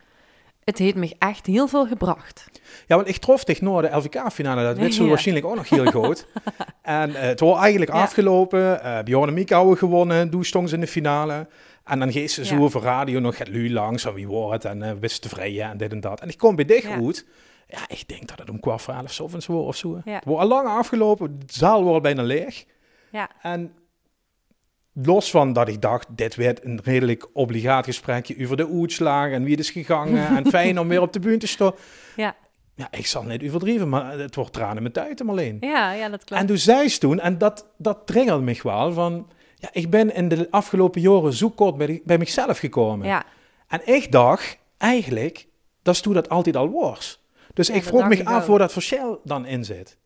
het 0.69 0.79
heeft 0.79 0.95
me 0.97 1.15
echt 1.19 1.47
heel 1.47 1.69
veel 1.69 1.87
gebracht. 1.87 2.51
Ja, 2.87 2.97
want 2.97 3.09
ik 3.09 3.17
trof 3.17 3.45
dich 3.45 3.61
na 3.61 3.81
de 3.81 3.97
LVK-finale. 3.97 4.75
Dat 4.75 4.93
ze 4.95 5.03
Ja. 5.03 5.09
waarschijnlijk 5.09 5.47
ook 5.47 5.55
nog 5.57 5.69
heel 5.69 5.85
goed. 5.91 6.27
en 6.83 7.15
eh, 7.15 7.21
het 7.23 7.41
was 7.41 7.59
eigenlijk 7.61 7.93
Ja. 7.93 8.03
afgelopen. 8.03 8.83
eh 8.83 9.03
Bjorn 9.03 9.29
en 9.29 9.35
Miekouwe 9.35 9.77
gewonnen. 9.77 10.31
Doe 10.31 10.45
stond 10.45 10.73
in 10.73 10.81
de 10.81 10.87
finale. 10.87 11.47
En 11.85 11.99
dan 11.99 12.13
geeft 12.13 12.33
ze 12.33 12.45
zo 12.45 12.59
over 12.63 12.81
radio 12.83 13.21
nog 13.21 13.39
het 13.39 13.49
lu 13.49 13.73
langs. 13.73 14.05
En 14.05 14.15
wie 14.15 14.27
wordt? 14.27 14.65
En 14.65 14.83
uh, 14.83 14.91
wist 15.01 15.23
tevreden 15.23 15.71
en 15.71 15.77
dit 15.77 15.93
en 15.93 16.01
dat. 16.01 16.21
En 16.21 16.29
ik 16.29 16.39
kom 16.39 16.57
bij 16.57 16.65
dich 16.65 16.95
goed. 16.97 17.27
Ja, 17.69 17.79
ik 17.89 18.09
denk 18.09 18.29
dat 18.29 18.39
het 18.39 18.51
om 18.51 18.61
kwart 18.61 18.83
voor 18.83 18.95
elf 18.95 19.21
ochtends 19.21 19.47
was 19.47 19.57
of 19.65 19.77
zo. 19.77 20.01
Het 20.05 20.25
wordt 20.25 20.43
al 20.43 20.49
lang 20.49 20.69
afgelopen. 20.69 21.39
De 21.39 21.45
zaal 21.53 21.83
wordt 21.83 22.03
bijna 22.03 22.23
leeg. 22.23 22.65
Ja, 23.11 23.31
En 23.43 23.73
los 25.03 25.31
van 25.31 25.53
dat 25.53 25.69
ik 25.69 25.83
dacht, 25.83 26.07
dit 26.11 26.35
werd 26.35 26.65
een 26.65 26.81
redelijk 26.85 27.29
obligaat 27.33 27.85
gesprekje 27.85 28.45
over 28.45 28.57
de 28.57 28.69
uitslagen 28.81 29.35
en 29.35 29.43
wie 29.43 29.51
het 29.51 29.61
is 29.61 29.71
gegangen. 29.71 30.37
en 30.37 30.47
fijn 30.57 30.79
om 30.81 30.89
weer 30.89 31.01
op 31.01 31.13
de 31.13 31.21
bühne 31.21 31.37
te 31.39 31.47
staan. 31.47 31.73
ja, 32.17 32.37
Ja, 32.75 32.89
ik 32.91 33.07
zal 33.07 33.23
niet 33.23 33.43
overdrijven, 33.43 33.89
maar 33.89 34.19
het 34.19 34.35
wordt 34.35 34.53
tranen 34.53 34.83
met 34.83 34.99
uit 34.99 35.19
hem 35.19 35.31
alleen. 35.31 35.57
ja, 35.61 35.93
ja 35.93 36.09
dat 36.09 36.25
klopt. 36.25 36.43
En 36.43 36.47
toen 36.49 36.59
zei 36.59 36.89
ze 36.89 36.99
toen, 36.99 37.21
en 37.21 37.39
dat, 37.39 37.67
dat 37.77 38.07
triggerde 38.07 38.43
me 38.43 38.61
wel, 38.63 38.93
van... 38.93 39.31
Ja, 39.55 39.69
ik 39.73 39.91
ben 39.91 40.15
in 40.15 40.29
de 40.29 40.47
afgelopen 40.51 41.01
jaren 41.01 41.33
zo 41.33 41.51
kort 41.51 41.77
bij, 41.77 42.01
bij 42.05 42.19
mezelf 42.19 42.59
gekomen. 42.59 43.07
ja, 43.07 43.25
En 43.69 43.81
ik 43.85 44.13
dacht, 44.13 44.59
eigenlijk, 44.77 45.47
dat 45.83 45.95
is 45.95 46.01
toen 46.01 46.15
dat 46.15 46.29
altijd 46.29 46.57
al 46.57 46.71
was. 46.71 47.23
Dus 47.55 47.67
Ja, 47.67 47.75
ik 47.75 47.83
vroeg 47.85 48.09
me 48.09 48.25
af 48.25 48.43
ook. 48.43 48.49
waar 48.49 48.59
dat 48.59 48.73
verschil 48.73 49.21
dan 49.25 49.47
in 49.47 49.65
zit. 49.65 49.97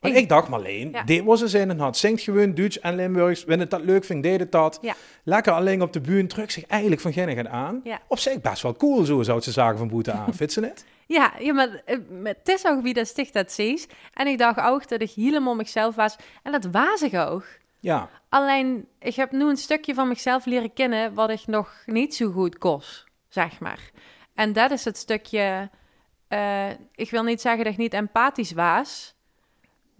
Want 0.00 0.14
ik, 0.14 0.20
Ik- 0.20 0.28
dacht, 0.28 0.48
Marleen, 0.48 0.90
Ja. 0.92 1.02
dit 1.02 1.24
was 1.24 1.40
een 1.40 1.48
zin 1.48 1.70
en 1.70 1.78
had. 1.78 1.96
Zingt 1.96 2.22
gewoon 2.22 2.54
Duits 2.54 2.80
en 2.80 2.94
Limburgs. 2.94 3.44
Wenn 3.44 3.60
het 3.60 3.70
dat 3.70 3.80
leuk 3.80 4.04
vindt, 4.04 4.22
deed 4.22 4.40
het 4.40 4.52
dat. 4.52 4.78
Ja. 4.82 4.94
Lekker 5.24 5.52
alleen 5.52 5.82
op 5.82 5.92
de 5.92 6.00
buurt, 6.00 6.30
druk 6.30 6.50
zich 6.50 6.66
eigenlijk 6.66 7.00
van 7.02 7.12
ginnig 7.12 7.46
aan. 7.46 7.80
Ja. 7.84 7.98
Op 8.06 8.18
zich 8.18 8.40
best 8.40 8.62
wel 8.62 8.76
cool, 8.76 9.04
zo 9.04 9.22
zou 9.22 9.40
ze 9.40 9.50
zagen 9.52 9.78
van 9.78 9.88
Boete 9.88 10.12
aan. 10.12 10.34
Vindt 10.34 10.52
ze 10.52 10.60
net? 10.60 10.84
Ja, 11.06 11.32
ja 11.38 11.52
maar 11.52 11.82
eh, 11.84 11.98
maar 12.22 12.34
het 12.38 12.48
is 12.48 12.66
ook 12.66 12.82
wie 12.82 12.94
dat 12.94 13.06
sticht 13.06 13.32
dat 13.32 13.52
zees. 13.52 13.86
En 14.14 14.26
ik 14.26 14.38
dacht 14.38 14.60
ook 14.60 14.88
dat 14.88 15.00
ik 15.02 15.10
helemaal 15.10 15.54
mezelf 15.54 15.94
was. 15.94 16.16
En 16.42 16.52
dat 16.52 16.64
was 16.70 17.02
ik 17.02 17.14
ook. 17.14 17.44
Ja. 17.80 18.08
Alleen, 18.28 18.86
ik 18.98 19.14
heb 19.14 19.32
nu 19.32 19.44
een 19.48 19.56
stukje 19.56 19.94
van 19.94 20.08
mezelf 20.08 20.44
leren 20.46 20.72
kennen 20.72 21.14
wat 21.14 21.30
ik 21.30 21.46
nog 21.46 21.72
niet 21.86 22.14
zo 22.14 22.30
goed 22.30 22.58
kost, 22.58 23.04
zeg 23.28 23.60
maar. 23.60 23.90
En 24.34 24.52
dat 24.52 24.70
is 24.70 24.84
het 24.84 24.96
stukje, 24.96 25.70
eh, 26.28 26.68
ik 26.94 27.10
wil 27.10 27.22
niet 27.22 27.40
zeggen 27.40 27.64
dat 27.64 27.72
ik 27.72 27.78
niet 27.78 27.94
empathisch 27.94 28.52
was, 28.52 29.14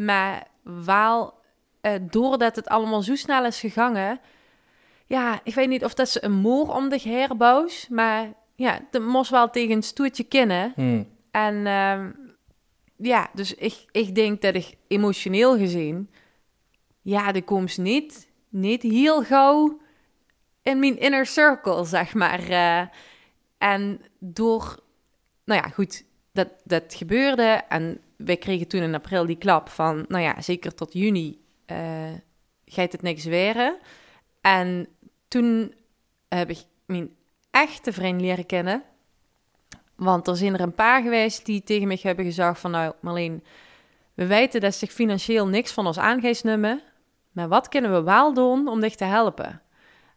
maar 0.01 0.47
wel 0.63 1.35
eh, 1.81 1.93
doordat 2.01 2.57
het 2.57 2.69
allemaal 2.69 3.03
zo 3.03 3.15
snel 3.15 3.45
is 3.45 3.61
gegangen, 3.61 4.21
ja, 5.07 5.41
ik 5.45 5.55
weet 5.55 5.69
niet 5.69 5.85
of 5.85 5.95
dat 5.95 6.09
ze 6.09 6.25
een 6.25 6.33
moor 6.33 6.75
om 6.75 6.89
de 6.89 7.01
herbouws, 7.03 7.89
maar 7.89 8.33
ja, 8.55 8.81
dat 8.91 9.03
moest 9.03 9.31
wel 9.31 9.51
tegen 9.51 9.77
een 9.77 9.83
stoertje 9.83 10.25
kennen. 10.25 10.73
Hm. 10.77 11.03
En 11.31 11.67
ehm, 11.67 12.11
ja, 12.97 13.31
dus 13.35 13.55
ik, 13.55 13.85
ik 13.91 14.15
denk 14.15 14.41
dat 14.41 14.55
ik 14.55 14.77
emotioneel 14.89 15.57
gezien, 15.57 16.11
ja, 17.03 17.33
de 17.33 17.43
komst 17.43 17.79
niet, 17.79 18.29
niet 18.49 18.83
heel 18.83 19.23
gauw 19.23 19.81
in 20.63 20.79
mijn 20.79 20.99
inner 20.99 21.27
circle, 21.27 21.85
zeg 21.85 22.15
maar. 22.15 22.49
eh. 22.49 22.87
en 23.59 24.01
door, 24.19 24.83
nou 25.45 25.63
ja, 25.63 25.69
goed, 25.69 26.05
dat, 26.33 26.49
dat 26.65 26.95
gebeurde. 26.95 27.63
En 27.69 28.01
wij 28.25 28.37
kregen 28.37 28.69
toen 28.69 28.83
in 28.83 28.95
april 28.95 29.27
die 29.27 29.39
klap 29.39 29.69
van, 29.69 30.05
nou 30.09 30.23
ja, 30.23 30.41
zeker 30.41 30.75
tot 30.75 30.93
juni 30.93 31.41
eh 31.67 32.13
gaat 32.71 32.93
het 32.93 33.03
niks 33.03 33.25
weren. 33.25 33.77
En 34.41 34.89
toen 35.29 35.75
heb 36.29 36.51
ik 36.51 36.59
mijn 36.87 37.11
echte 37.51 37.93
vriend 37.93 38.21
leren 38.21 38.47
kennen. 38.47 38.83
Want 39.97 40.29
er 40.29 40.37
zijn 40.37 40.55
er 40.55 40.61
een 40.61 40.75
paar 40.75 41.03
geweest 41.03 41.47
die 41.47 41.63
tegen 41.63 41.87
mij 41.87 41.99
hebben 42.03 42.25
gezegd 42.25 42.61
van... 42.61 42.71
Nou, 42.71 42.93
Marleen, 43.01 43.45
we 44.15 44.27
weten 44.27 44.61
dat 44.61 44.75
zich 44.75 44.93
financieel 44.93 45.47
niks 45.47 45.73
van 45.73 45.87
ons 45.87 45.99
aan 45.99 46.21
gaat 46.21 46.45
nemen. 46.45 46.83
Maar 47.33 47.49
wat 47.49 47.69
kunnen 47.69 47.93
we 47.93 48.03
wel 48.03 48.35
doen 48.35 48.69
om 48.69 48.81
dich 48.81 48.95
te 48.95 49.05
helpen? 49.05 49.63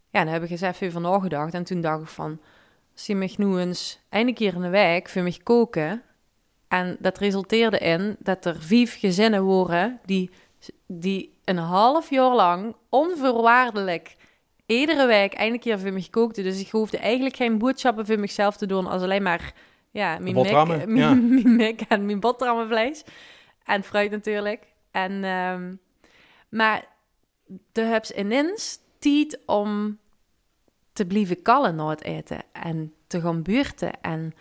Ja, 0.10 0.24
dan 0.24 0.34
heb 0.34 0.44
ik 0.44 0.50
eens 0.50 0.62
even 0.62 0.88
over 0.88 1.02
nagedacht. 1.02 1.54
En 1.54 1.64
toen 1.64 1.82
dacht 1.82 2.02
ik 2.02 2.08
van... 2.08 2.40
Je 2.94 3.16
mij 3.16 3.34
nu 3.38 3.58
eens 3.58 4.00
een 4.10 4.34
keer 4.34 4.54
in 4.54 4.62
de 4.62 4.70
week 4.70 5.10
voor 5.10 5.22
mij 5.22 5.40
koken... 5.44 6.02
En 6.74 6.98
dat 7.00 7.18
resulteerde 7.18 7.78
in 7.78 8.16
dat 8.20 8.46
er 8.46 8.62
vijf 8.62 9.00
gezinnen 9.00 9.44
worden... 9.44 10.00
die, 10.06 10.30
die 10.88 11.34
een 11.44 11.58
half 11.58 12.10
jaar 12.10 12.36
lang 12.36 12.76
onvoorwaardelijk 12.90 14.16
iedere 14.66 15.06
week 15.06 15.34
een 15.38 15.60
keer 15.60 15.80
voor 15.80 15.94
me 15.94 16.10
kookte. 16.10 16.42
Dus 16.42 16.60
ik 16.60 16.70
hoefde 16.70 16.98
eigenlijk 16.98 17.36
geen 17.36 17.58
boodschappen 17.58 18.06
voor 18.06 18.20
mezelf 18.20 18.58
te 18.58 18.66
doen, 18.66 18.88
als 18.88 19.02
alleen 19.02 19.24
maar 19.24 19.54
ja, 19.92 20.18
mijn 20.20 20.36
mek, 20.36 20.66
mijn, 20.68 20.96
ja. 20.96 21.14
mijn 21.14 21.56
mek 21.56 21.82
en 21.82 22.06
mijn 22.06 22.20
boterhammenvlees. 22.20 23.04
En 23.66 23.84
fruit 23.84 24.12
natuurlijk. 24.12 24.64
En, 24.92 25.24
ehm, 25.24 25.76
maar 26.50 26.86
de 27.72 28.00
ze 28.02 28.18
ineens 28.18 28.80
tijd 29.00 29.40
om 29.46 29.98
te 30.94 31.06
blijven 31.06 31.42
kallen 31.42 31.76
na 31.76 31.90
het 31.90 32.04
eten 32.04 32.42
en 32.52 32.94
te 33.08 33.22
gaan 33.22 33.42
buurten. 33.42 34.02
En 34.02 34.34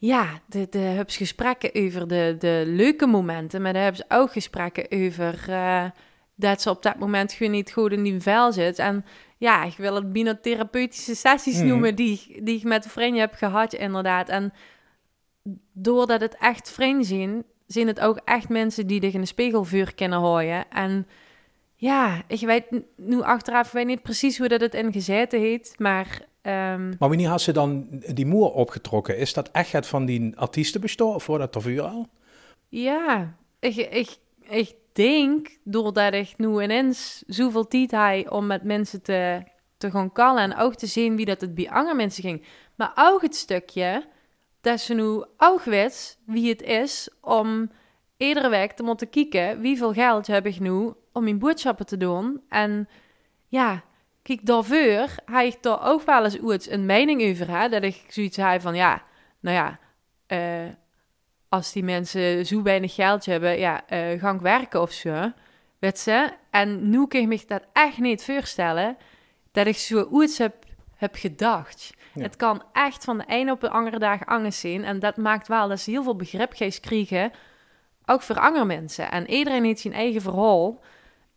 ja, 0.00 0.40
de, 0.46 0.66
de 0.70 1.04
ze 1.06 1.16
gesprekken 1.16 1.74
over 1.74 2.08
de, 2.08 2.36
de 2.38 2.62
leuke 2.66 3.06
momenten, 3.06 3.62
maar 3.62 3.72
de 3.72 3.78
hebben 3.78 4.04
ze 4.08 4.16
ook 4.16 4.32
gesprekken 4.32 4.86
over 4.90 5.44
eh, 5.48 5.84
dat 6.34 6.62
ze 6.62 6.70
op 6.70 6.82
dat 6.82 6.98
moment 6.98 7.32
gewoon 7.32 7.52
niet 7.52 7.72
goed 7.72 7.92
in 7.92 8.02
die 8.02 8.20
vel 8.20 8.52
zit. 8.52 8.78
En 8.78 9.04
ja, 9.36 9.64
ik 9.64 9.76
wil 9.76 9.94
het 9.94 10.12
bijna 10.12 10.34
therapeutische 10.34 11.14
sessies 11.14 11.58
Mhm. 11.58 11.66
noemen 11.66 11.94
die, 11.94 12.40
die 12.42 12.56
ik 12.56 12.64
met 12.64 12.84
een 12.84 12.90
vriendje 12.90 13.20
heb 13.20 13.34
gehad, 13.34 13.72
inderdaad. 13.72 14.28
En 14.28 14.52
doordat 15.72 16.20
het 16.20 16.36
echt 16.38 16.70
vrienden 16.70 17.04
zijn, 17.04 17.44
zijn 17.66 17.86
het 17.86 18.00
ook 18.00 18.20
echt 18.24 18.48
mensen 18.48 18.86
die 18.86 19.00
tegen 19.00 19.20
een 19.20 19.26
spiegelvuur 19.26 19.94
kunnen 19.94 20.18
houden. 20.18 20.70
En 20.70 21.06
ja, 21.76 22.22
ik 22.26 22.40
weet 22.40 22.64
nu 22.96 23.22
achteraf 23.22 23.72
weet 23.72 23.86
niet 23.86 24.02
precies 24.02 24.38
hoe 24.38 24.48
dat 24.48 24.60
het 24.60 24.74
in 24.74 24.92
gezeten 24.92 25.40
heeft, 25.40 25.78
maar 25.78 26.28
ehm, 26.42 26.88
Maar 26.88 27.08
wanneer 27.08 27.28
had 27.28 27.40
ze 27.40 27.52
dan 27.52 27.86
die 27.90 28.26
moer 28.26 28.52
opgetrokken? 28.52 29.18
Is 29.18 29.32
dat 29.32 29.50
echt 29.50 29.72
het 29.72 29.86
van 29.86 30.04
die 30.04 30.36
artiesten 30.36 30.80
bestaan 30.80 31.18
wordt 31.26 31.52
dat 31.52 31.64
u 31.64 31.78
al? 31.78 32.08
ja, 32.70 33.36
ik, 33.58 33.76
ik, 33.76 34.18
ik 34.40 34.74
denk 34.92 35.58
doordat 35.64 36.12
ik 36.12 36.34
nu 36.36 36.62
ineens 36.62 37.22
zoveel 37.26 37.66
tijd 37.66 37.90
heb 37.90 38.32
om 38.32 38.46
met 38.46 38.62
mensen 38.62 39.02
te, 39.02 39.42
te 39.76 39.90
gaan 39.90 40.12
kallen 40.12 40.42
en 40.42 40.56
ook 40.56 40.74
te 40.74 40.86
zien 40.86 41.16
wie 41.16 41.26
dat 41.26 41.40
het 41.40 41.54
bij 41.54 41.70
andere 41.70 41.96
mensen 41.96 42.22
ging. 42.22 42.44
Maar 42.74 42.92
ook 42.94 43.22
het 43.22 43.34
stukje 43.34 44.06
dat 44.60 44.80
ze 44.80 44.94
nu 44.94 45.24
ook 45.36 45.62
weet 45.62 46.18
wie 46.26 46.48
het 46.48 46.62
is 46.62 47.08
om 47.20 47.70
iedere 48.16 48.48
week 48.48 48.72
te 48.72 48.82
moeten 48.82 49.10
kijken 49.10 49.60
wie 49.60 49.76
veel 49.76 49.92
geld 49.92 50.26
heb 50.26 50.46
ik 50.46 50.60
nu 50.60 50.92
om 51.12 51.24
mijn 51.24 51.38
boodschappen 51.38 51.86
te 51.86 51.96
doen. 51.96 52.42
En 52.48 52.88
ja, 53.48 53.84
kijk, 54.22 54.46
daarvoor 54.46 55.08
heb 55.24 55.44
ik 55.44 55.62
daar 55.62 55.88
ook 55.88 56.02
wel 56.02 56.24
eens 56.24 56.36
iets 56.36 56.70
een 56.70 56.86
mening 56.86 57.30
over. 57.30 57.50
Hè? 57.58 57.68
Dat 57.68 57.82
ik 57.82 58.04
zoiets 58.08 58.36
heb 58.36 58.60
van, 58.60 58.74
ja, 58.74 59.02
nou 59.40 59.56
ja, 59.56 59.78
eh, 60.26 60.72
als 61.48 61.72
die 61.72 61.84
mensen 61.84 62.46
zo 62.46 62.62
weinig 62.62 62.94
geld 62.94 63.26
hebben, 63.26 63.58
ja, 63.58 63.86
eh 63.86 64.20
gang 64.20 64.40
werken 64.40 64.80
of 64.80 64.92
zo. 64.92 65.32
Weet 65.78 65.98
ze? 65.98 66.30
En 66.50 66.90
nu 66.90 67.06
kan 67.06 67.20
ik 67.20 67.26
me 67.26 67.42
dat 67.46 67.62
echt 67.72 67.98
niet 67.98 68.24
voorstellen 68.24 68.96
dat 69.52 69.66
ik 69.66 69.76
zo 69.76 70.22
iets 70.22 70.38
heb, 70.38 70.54
heb 70.96 71.14
gedacht. 71.14 71.94
Ja. 72.14 72.22
Het 72.22 72.36
kan 72.36 72.62
echt 72.72 73.04
van 73.04 73.18
de 73.18 73.24
ene 73.26 73.52
op 73.52 73.60
de 73.60 73.70
andere 73.70 73.98
dag 73.98 74.26
anders 74.26 74.60
zijn. 74.60 74.84
En 74.84 74.98
dat 74.98 75.16
maakt 75.16 75.48
wel 75.48 75.68
dat 75.68 75.80
ze 75.80 75.90
heel 75.90 76.02
veel 76.02 76.16
begrip 76.16 76.52
geest 76.52 76.80
krijgen. 76.80 77.32
Ook 78.06 78.22
voor 78.22 78.38
andere 78.38 78.64
mensen. 78.64 79.10
En 79.10 79.30
iedereen 79.30 79.64
heeft 79.64 79.80
zijn 79.80 79.94
eigen 79.94 80.20
verhaal. 80.20 80.80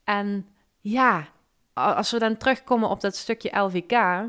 En 0.04 0.48
ja, 0.80 1.28
als 1.74 2.12
we 2.12 2.20
dan 2.20 2.38
terugkomen 2.38 2.90
op 2.90 3.02
dat 3.02 3.16
stukje 3.16 3.60
LVK... 3.60 4.26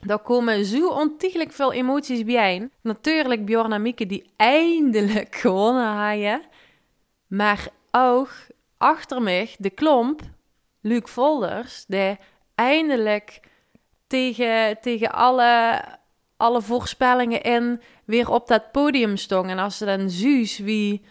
Dan 0.00 0.22
komen 0.22 0.64
zo 0.64 0.88
ontiegelijk 0.88 1.52
veel 1.52 1.72
emoties 1.72 2.24
bij. 2.24 2.68
Natuurlijk 2.82 3.44
Bjorn 3.44 3.72
en 3.72 3.82
Mieke 3.82 4.06
die 4.06 4.32
eindelijk 4.36 5.34
gewonnen 5.42 5.96
hebben. 5.96 6.42
Maar 7.26 7.68
ook 7.90 8.30
achter 8.76 9.22
mij 9.22 9.54
de 9.58 9.70
klomp, 9.70 10.20
Luc 10.80 11.02
Volders, 11.04 11.84
die 11.86 12.18
eindelijk 12.54 13.40
tegen, 14.06 14.80
tegen 14.80 15.12
alle, 15.12 15.82
alle 16.36 16.62
voorspellingen 16.62 17.42
in 17.42 17.80
weer 18.04 18.30
op 18.30 18.48
dat 18.48 18.72
podium 18.72 19.16
stond. 19.16 19.50
En 19.50 19.58
als 19.58 19.78
ze 19.78 19.84
dan 19.84 20.10
zuus 20.10 20.58
wie, 20.58 21.04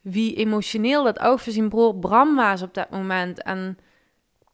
wie 0.00 0.34
emotioneel 0.34 1.04
dat 1.04 1.18
ook 1.18 1.38
voor 1.40 1.52
zijn 1.52 1.68
broer 1.68 1.94
Bram 1.94 2.36
was 2.36 2.62
op 2.62 2.74
dat 2.74 2.90
moment. 2.90 3.42
En 3.42 3.78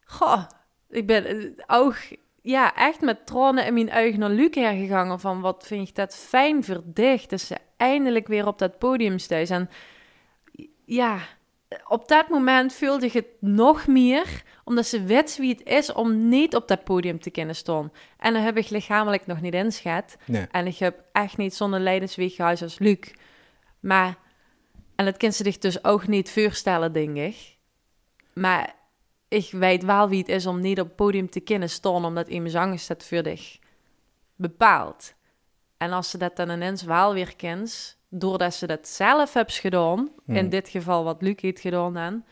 goh, 0.09 0.43
ik 0.89 1.07
ben 1.07 1.25
eh, 1.25 1.51
ook 1.67 1.95
ja, 2.41 2.75
echt 2.75 3.01
met 3.01 3.25
tranen 3.25 3.65
in 3.65 3.73
mijn 3.73 3.93
ogen 3.93 4.19
naar 4.19 4.29
Luc 4.29 4.55
hergegaan. 4.55 5.19
Van 5.19 5.41
wat 5.41 5.67
vind 5.67 5.87
ik 5.87 5.95
dat 5.95 6.15
fijn 6.15 6.63
verdicht. 6.63 7.29
Dat 7.29 7.41
ze 7.41 7.57
eindelijk 7.77 8.27
weer 8.27 8.47
op 8.47 8.57
dat 8.57 8.77
podium 8.77 9.19
staat. 9.19 9.49
En 9.49 9.69
ja, 10.85 11.19
op 11.87 12.07
dat 12.07 12.29
moment 12.29 12.73
voelde 12.73 13.05
ik 13.05 13.13
het 13.13 13.27
nog 13.39 13.87
meer, 13.87 14.43
omdat 14.63 14.85
ze 14.85 15.03
wist 15.03 15.37
wie 15.37 15.49
het 15.49 15.67
is 15.67 15.93
om 15.93 16.29
niet 16.29 16.55
op 16.55 16.67
dat 16.67 16.83
podium 16.83 17.19
te 17.19 17.29
kunnen 17.29 17.55
staan. 17.55 17.91
En 18.17 18.33
dan 18.33 18.41
heb 18.41 18.57
ik 18.57 18.69
lichamelijk 18.69 19.25
nog 19.25 19.41
niet 19.41 19.53
inschat. 19.53 20.17
Nee. 20.25 20.47
En 20.51 20.67
ik 20.67 20.77
heb 20.77 21.03
echt 21.11 21.37
niet 21.37 21.55
zo'n 21.55 21.83
leidensweg 21.83 22.35
gehad 22.35 22.61
als 22.61 22.79
Luc. 22.79 23.13
Maar, 23.79 24.17
en 24.95 25.05
dat 25.05 25.17
kan 25.17 25.33
ze 25.33 25.43
zich 25.43 25.57
dus 25.57 25.83
ook 25.83 26.07
niet 26.07 26.31
voorstellen, 26.31 26.93
denk 26.93 27.17
ik. 27.17 27.57
Maar 28.33 28.77
ik 29.29 29.49
weet 29.51 29.83
wel 29.83 30.09
wie 30.09 30.19
het 30.19 30.29
is 30.29 30.45
om 30.45 30.59
niet 30.59 30.79
op 30.79 30.85
het 30.87 30.95
podium 30.95 31.29
te 31.29 31.39
kunnen 31.39 31.69
staan, 31.69 32.05
omdat 32.05 32.27
iemand 32.27 32.51
zang 32.51 32.81
dat 32.81 33.03
voor 33.05 33.23
dich 33.23 33.59
bepaalt. 34.35 35.13
En 35.77 35.91
als 35.91 36.09
ze 36.09 36.17
dat 36.17 36.35
dan 36.35 36.49
ineens 36.49 36.83
wel 36.83 37.13
weer 37.13 37.35
kent, 37.35 37.97
doordat 38.09 38.53
ze 38.53 38.67
dat 38.67 38.87
zelf 38.87 39.33
hebt 39.33 39.53
gedaan, 39.53 40.09
in 40.27 40.35
Hmm. 40.35 40.49
dit 40.49 40.69
geval 40.69 41.03
wat 41.03 41.21
Luc 41.21 41.35
heeft 41.41 41.59
gedaan 41.59 41.93
dan, 41.93 42.23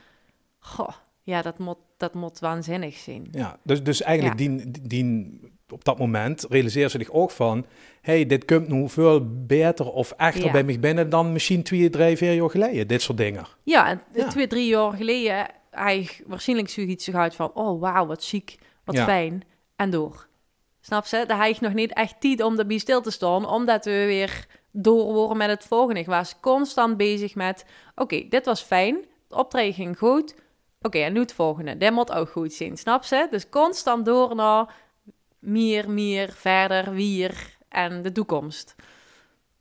goh, 0.59 0.89
ja, 1.23 1.41
dat 1.41 1.57
moet, 1.59 1.77
dat 1.97 2.13
moet 2.13 2.39
waanzinnig 2.39 2.95
zijn. 2.95 3.27
Ja, 3.31 3.59
dus, 3.63 3.83
dus 3.83 4.01
eigenlijk 4.01 4.39
Ja. 4.39 4.47
dien, 4.47 4.75
dien, 4.81 5.39
op 5.69 5.83
dat 5.85 5.97
moment 5.99 6.45
realiseer 6.49 6.89
ze 6.89 6.97
zich 6.97 7.11
ook 7.11 7.31
van... 7.31 7.65
hey, 8.01 8.25
dit 8.25 8.45
komt 8.45 8.67
nu 8.67 8.89
veel 8.89 9.45
beter 9.45 9.91
of 9.91 10.11
echter 10.11 10.45
Ja. 10.45 10.51
bij 10.51 10.63
mij 10.63 10.79
binnen 10.79 11.09
dan 11.09 11.31
misschien 11.31 11.63
twee, 11.63 11.89
drie, 11.89 12.17
vier 12.17 12.33
jaar 12.33 12.49
geleden. 12.49 12.87
Dit 12.87 13.01
soort 13.01 13.17
dingen. 13.17 13.45
Ja, 13.63 13.87
en 13.89 14.01
Ja. 14.13 14.27
twee, 14.27 14.47
drie 14.47 14.67
jaar 14.67 14.91
geleden, 14.93 15.47
hij 15.77 16.09
waarschijnlijk 16.25 16.69
zoiets 16.69 17.13
uit 17.13 17.35
van, 17.35 17.51
oh 17.53 17.81
wauw, 17.81 18.05
wat 18.05 18.25
chic, 18.25 18.57
wat 18.83 18.95
Ja. 18.95 19.05
fijn, 19.05 19.43
en 19.75 19.89
door. 19.89 20.27
Snap 20.81 21.05
ze? 21.05 21.23
Daar 21.27 21.37
had 21.37 21.47
ik 21.47 21.59
nog 21.59 21.73
niet 21.73 21.93
echt 21.93 22.21
tijd 22.21 22.41
om 22.41 22.59
erbij 22.59 22.77
stil 22.77 23.01
te 23.01 23.11
staan, 23.11 23.49
omdat 23.49 23.85
we 23.85 23.91
weer 23.91 24.45
door 24.71 25.13
worden 25.13 25.37
met 25.37 25.49
het 25.49 25.63
volgende. 25.65 25.99
Ik 25.99 26.05
was 26.05 26.39
constant 26.39 26.97
bezig 26.97 27.35
met, 27.35 27.65
oké, 27.95 28.27
dit 28.29 28.45
was 28.45 28.61
fijn, 28.61 28.95
het 29.29 29.37
optreden 29.37 29.73
ging 29.73 29.97
goed, 29.97 30.35
oké, 30.81 30.97
en 30.97 31.13
nu 31.13 31.19
het 31.19 31.33
volgende. 31.33 31.77
Dit 31.77 31.91
moet 31.91 32.11
ook 32.11 32.29
goed 32.29 32.53
zijn, 32.53 32.77
snap 32.77 33.03
ze? 33.03 33.27
Dus 33.31 33.49
constant 33.49 34.05
door 34.05 34.35
naar 34.35 34.73
meer, 35.39 35.89
meer, 35.89 36.31
verder, 36.31 36.93
weer 36.93 37.57
en 37.69 38.01
de 38.01 38.11
toekomst. 38.11 38.75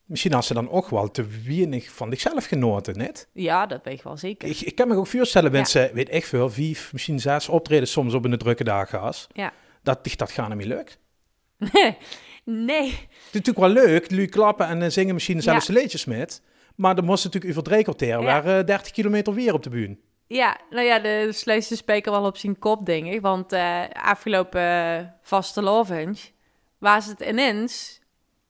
Misschien 0.06 0.32
had 0.32 0.44
ze 0.44 0.54
dan 0.54 0.70
ook 0.70 0.88
wel 0.88 1.10
te 1.10 1.26
weinig 1.46 1.90
van 1.90 2.10
zichzelf 2.10 2.46
genoten, 2.46 2.98
net? 2.98 3.28
Ja, 3.32 3.66
dat 3.66 3.80
weet 3.84 3.94
ik 3.98 4.02
wel 4.02 4.16
zeker. 4.16 4.48
Ik, 4.48 4.60
ik 4.60 4.74
kan 4.74 4.88
me 4.88 4.94
ook 4.96 5.06
voorstellen, 5.06 5.52
mensen, 5.52 5.90
weet 5.94 6.14
ik 6.14 6.24
veel, 6.24 6.50
vier, 6.50 6.88
misschien 6.92 7.20
zes 7.20 7.48
optreden 7.48 7.88
soms 7.88 8.14
op 8.14 8.24
een 8.24 8.38
drukke 8.38 8.64
dagen 8.64 9.00
als. 9.00 9.26
Ja. 9.32 9.52
Dat 9.82 10.04
dich 10.04 10.16
dat 10.16 10.30
gaan 10.30 10.56
niet 10.56 10.66
lukt. 10.66 10.98
nee. 12.44 12.90
Het 12.90 12.98
is 13.26 13.32
natuurlijk 13.32 13.58
wel 13.58 13.68
leuk, 13.84 14.10
lu 14.10 14.26
klappen 14.26 14.66
en 14.66 14.82
eh, 14.82 14.90
zingen 14.90 15.14
misschien 15.14 15.42
zelfs 15.42 15.66
Ja. 15.66 15.72
liedjes 15.74 16.04
met. 16.04 16.42
Maar 16.74 16.94
dan 16.94 17.04
moest 17.04 17.24
natuurlijk 17.24 17.52
over 17.52 17.70
drie 17.70 17.82
kwartier, 17.82 18.20
Ja. 18.22 18.42
eh, 18.42 18.64
30 18.64 18.90
kilometer 18.92 19.34
weer 19.34 19.52
op 19.54 19.62
de 19.62 19.70
buurt. 19.70 19.98
Ja, 20.26 20.60
nou 20.70 20.84
ja, 20.86 20.98
de 20.98 21.42
de 21.44 21.76
speaker 21.76 22.12
wel 22.12 22.24
op 22.24 22.36
zijn 22.36 22.58
kop, 22.58 22.86
denk 22.86 23.06
ik. 23.06 23.20
Want 23.20 23.52
eh, 23.52 23.82
afgelopen 23.92 24.60
uh, 24.62 25.06
vaste 25.22 25.62
lovenge 25.62 26.16
was 26.78 27.06
het 27.06 27.20
ineens, 27.20 27.95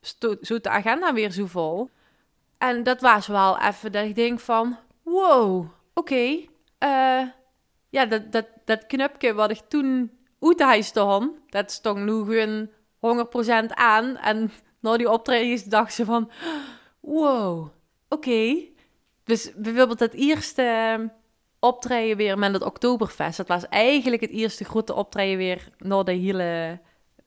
sto- 0.06 0.36
zo 0.40 0.60
de 0.60 0.68
agenda 0.68 1.12
weer 1.12 1.30
zo 1.30 1.46
vol. 1.46 1.90
En 2.58 2.82
dat 2.82 3.00
was 3.00 3.26
wel 3.26 3.58
even 3.58 3.92
dat 3.92 4.04
ik 4.04 4.14
denk 4.14 4.40
van, 4.40 4.76
wow, 5.02 5.66
oké. 5.94 6.38
eh, 6.78 7.22
ja, 7.88 8.06
dat, 8.06 8.32
dat, 8.32 8.46
dat 8.64 8.86
knupje 8.86 9.34
wat 9.34 9.50
ik 9.50 9.60
toen 9.68 10.10
uit 10.40 10.58
hij 10.58 10.82
stond, 10.82 11.38
dat 11.48 11.70
stond 11.70 11.98
nu 11.98 12.24
gewoon 12.24 13.26
100% 13.68 13.74
aan. 13.74 14.16
En 14.16 14.50
na 14.80 14.96
die 14.96 15.10
optredens 15.10 15.64
dacht 15.64 15.94
ze 15.94 16.04
van, 16.04 16.30
wow, 17.00 17.68
oké. 18.08 18.54
Dus 19.24 19.52
bijvoorbeeld 19.56 19.98
dat 19.98 20.12
eerste 20.12 21.10
optreden 21.60 22.16
weer 22.16 22.38
met 22.38 22.52
het 22.52 22.62
Oktoberfest. 22.62 23.36
Dat 23.36 23.48
was 23.48 23.68
eigenlijk 23.68 24.22
het 24.22 24.30
eerste 24.30 24.64
grote 24.64 24.94
optreden 24.94 25.36
weer 25.38 25.68
na 25.78 26.02
de 26.02 26.12
hele 26.12 26.80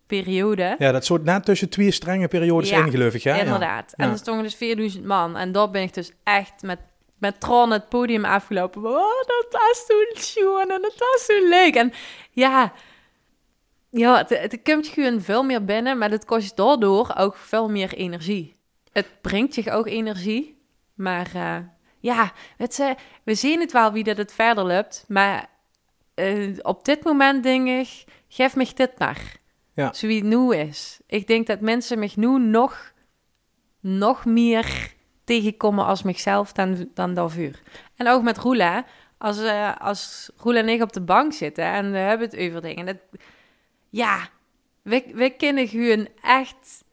periode. 0.09 0.75
Ja, 0.77 0.91
dat 0.91 1.05
soort 1.05 1.23
net 1.23 1.45
tussen 1.45 1.69
twee 1.69 1.91
strenge 1.91 2.27
periodes 2.27 2.69
Ja, 2.69 2.85
in, 2.85 2.91
geloof 2.91 3.13
ik. 3.13 3.21
Ja? 3.21 3.35
Ja. 3.35 3.41
Inderdaad. 3.41 3.93
En 3.95 4.09
er 4.09 4.17
stonden 4.17 4.43
dus 4.43 4.55
4000 4.55 5.05
man. 5.05 5.37
En 5.37 5.51
daar 5.51 5.69
ben 5.69 5.81
ik 5.81 5.93
dus 5.93 6.11
echt 6.23 6.61
met, 6.61 6.79
met 7.17 7.39
tranen 7.39 7.71
het 7.71 7.89
podium 7.89 8.25
afgelopen. 8.25 8.85
Oh, 8.85 9.23
dat 9.25 9.47
was 9.49 9.85
toen 9.87 10.11
schoon 10.13 10.71
en 10.71 10.81
dat 10.81 10.93
was 10.97 11.25
zo 11.25 11.49
leuk. 11.49 11.75
En 11.75 11.93
ja, 12.31 12.73
ja 13.89 14.17
het, 14.17 14.29
het 14.29 14.59
komt 14.63 14.87
gewoon 14.87 15.21
veel 15.21 15.43
meer 15.43 15.65
binnen, 15.65 15.97
maar 15.97 16.11
het 16.11 16.25
kost 16.25 16.57
daardoor 16.57 17.13
ook 17.17 17.35
veel 17.35 17.69
meer 17.69 17.93
energie. 17.93 18.55
Het 18.91 19.07
brengt 19.21 19.53
zich 19.53 19.67
ook 19.67 19.87
energie, 19.87 20.61
maar 20.93 21.29
eh, 21.33 21.57
ja, 21.99 22.31
je, 22.57 22.95
we 23.23 23.35
zien 23.35 23.59
het 23.59 23.71
wel 23.71 23.91
wie 23.91 24.03
dat 24.03 24.17
het 24.17 24.33
verder 24.33 24.63
loopt, 24.63 25.05
maar 25.07 25.49
eh, 26.15 26.57
op 26.61 26.85
dit 26.85 27.03
moment 27.03 27.43
denk 27.43 27.67
ik, 27.67 28.03
geef 28.27 28.55
me 28.55 28.67
dit 28.75 28.99
maar. 28.99 29.38
Ja. 29.79 30.21
Nu 30.21 30.55
is. 30.55 30.99
Ik 31.07 31.27
denk 31.27 31.47
dat 31.47 31.61
mensen 31.61 31.99
me 31.99 32.11
nu 32.15 32.39
nog, 32.39 32.93
nog 33.79 34.25
meer 34.25 34.93
tegenkomen 35.23 35.85
als 35.85 36.03
mezelf 36.03 36.51
dan, 36.51 36.89
dan 36.93 37.13
daarvoor. 37.13 37.59
En 37.95 38.07
ook 38.07 38.23
met 38.23 38.37
Roela. 38.37 38.85
Als, 39.17 39.41
eh 39.41 39.75
als 39.77 40.29
Roela 40.37 40.59
en 40.59 40.69
ik 40.69 40.81
op 40.81 40.93
de 40.93 41.01
bank 41.01 41.33
zitten 41.33 41.65
en 41.65 41.91
we 41.91 41.97
hebben 41.97 42.29
het 42.29 42.39
over 42.39 42.61
dingen. 42.61 42.85
Dat, 42.85 42.97
ja, 43.89 44.29
we, 44.81 45.03
we 45.13 45.29
kunnen 45.29 45.67
gewoon 45.67 46.07
echt 46.21 46.83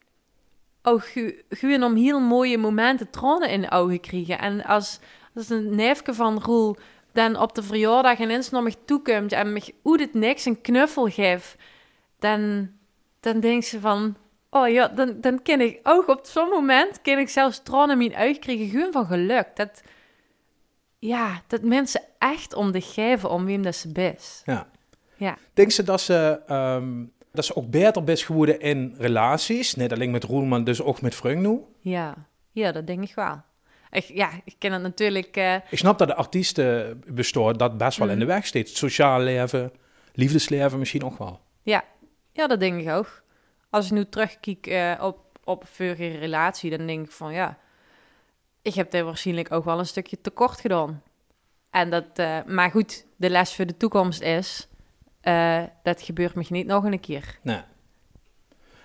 ook 0.81 1.03
gewoon 1.49 1.83
om 1.83 1.95
heel 1.95 2.19
mooie 2.19 2.57
momenten 2.57 3.09
tranen 3.09 3.49
in 3.49 3.61
de 3.61 3.71
ogen 3.71 3.99
krijgen. 3.99 4.39
En 4.39 4.63
als, 4.63 4.99
als 5.35 5.49
een 5.49 5.75
neefje 5.75 6.13
van 6.13 6.39
Roel 6.39 6.77
dan 7.11 7.35
op 7.35 7.55
de 7.55 7.63
verjaardag 7.63 8.19
ineens 8.19 8.49
naar 8.49 8.63
me 8.63 8.73
toekomt 8.85 9.31
en 9.31 9.53
me 9.53 9.73
hoe 9.81 9.97
dit 9.97 10.13
niks 10.13 10.45
een 10.45 10.61
knuffel 10.61 11.09
geeft, 11.09 11.55
dan, 12.19 12.71
dan 13.31 13.39
denk 13.39 13.63
ze 13.63 13.79
van, 13.79 14.15
oh 14.49 14.69
ja, 14.69 14.87
dan, 14.87 15.17
dan 15.21 15.41
kan 15.41 15.61
ik 15.61 15.79
ook 15.83 16.07
op 16.07 16.19
zo'n 16.25 16.49
moment, 16.49 17.01
kan 17.01 17.17
ik 17.17 17.29
zelfs 17.29 17.61
tranen 17.63 18.01
in 18.01 18.07
mijn 18.11 18.21
ogen 18.29 18.39
krijgen, 18.39 18.69
gewoon 18.69 18.91
van 18.91 19.05
geluk. 19.05 19.47
Dat, 19.55 19.81
ja, 20.99 21.41
dat 21.47 21.61
mensen 21.61 22.01
echt 22.17 22.53
om 22.53 22.71
de 22.71 22.81
geven 22.81 23.29
om 23.29 23.45
wie 23.45 23.59
dat 23.59 23.75
ze 23.75 23.91
best. 23.91 24.41
Ja. 24.45 24.67
Ja. 25.15 25.37
Denk 25.53 25.71
ze 25.71 25.83
dat 25.83 26.01
ze, 26.01 26.39
ehm, 26.47 27.03
dat 27.31 27.45
ze 27.45 27.55
ook 27.55 27.69
beter 27.69 28.03
best 28.03 28.25
geworden 28.25 28.59
in 28.59 28.95
relaties? 28.97 29.75
Niet 29.75 29.93
alleen 29.93 30.11
met 30.11 30.23
Roel, 30.23 30.43
maar 30.45 30.63
dus 30.63 30.81
ook 30.81 31.01
met 31.01 31.15
Freung 31.15 31.41
nu? 31.41 31.59
Ja, 31.79 32.13
ja, 32.51 32.71
dat 32.71 32.87
denk 32.87 33.03
ik 33.03 33.15
wel. 33.15 33.41
Ik, 33.91 34.03
ja, 34.03 34.29
ik 34.45 34.55
ken 34.59 34.71
het 34.71 34.81
natuurlijk... 34.81 35.35
eh, 35.37 35.55
Ik 35.69 35.77
snap 35.77 35.97
dat 35.97 36.07
de 36.07 36.15
artiesten 36.15 37.01
bestoort 37.07 37.59
dat 37.59 37.77
best 37.77 37.97
wel 37.97 38.09
in 38.09 38.19
de 38.19 38.25
Mhm. 38.25 38.33
weg 38.33 38.45
steekt. 38.45 38.69
Sociaal 38.77 39.19
leven, 39.19 39.71
liefdesleven 40.13 40.79
misschien 40.79 41.03
ook 41.03 41.17
wel. 41.17 41.39
Ja, 41.63 41.83
ja 42.37 42.47
dat 42.47 42.59
denk 42.59 42.81
ik 42.81 42.89
ook. 42.89 43.21
Als 43.69 43.85
ik 43.85 43.91
nu 43.91 44.05
terugkijk 44.09 44.67
eh, 44.67 44.93
op, 45.01 45.19
op 45.43 45.61
een 45.61 45.67
vorige 45.67 46.17
relatie, 46.17 46.77
dan 46.77 46.87
denk 46.87 47.05
ik 47.05 47.11
van 47.11 47.33
ja, 47.33 47.57
ik 48.61 48.73
heb 48.73 48.91
daar 48.91 49.03
waarschijnlijk 49.03 49.51
ook 49.51 49.65
wel 49.65 49.79
een 49.79 49.85
stukje 49.85 50.21
tekort 50.21 50.59
gedaan. 50.59 51.01
En 51.69 51.89
dat, 51.89 52.05
eh, 52.13 52.43
maar 52.45 52.71
goed, 52.71 53.05
de 53.15 53.29
les 53.29 53.55
voor 53.55 53.65
de 53.65 53.77
toekomst 53.77 54.21
is, 54.21 54.67
eh, 55.21 55.63
dat 55.83 56.01
gebeurt 56.01 56.35
me 56.35 56.45
niet 56.49 56.67
nog 56.67 56.83
een 56.83 56.99
keer. 56.99 57.39
Nee. 57.41 57.61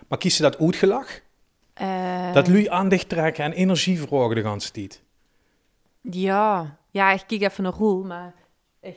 Maar 0.09 0.19
kies 0.19 0.37
ze 0.37 0.43
dat 0.43 0.59
uitgelach? 0.59 1.21
Eh, 1.75 2.33
Dat 2.33 2.49
lui 2.49 2.69
aandacht 2.69 3.09
trekken 3.09 3.45
en 3.45 3.53
energie 3.53 4.01
vragen 4.01 4.35
de 4.35 4.43
ganse 4.43 4.71
tijd. 4.71 5.03
Ja, 6.01 6.79
ja, 6.91 7.13
ik 7.13 7.23
kijk 7.27 7.41
even 7.41 7.63
naar 7.63 7.73
Roel, 7.73 8.05
maar 8.05 8.35
Ik, 8.81 8.97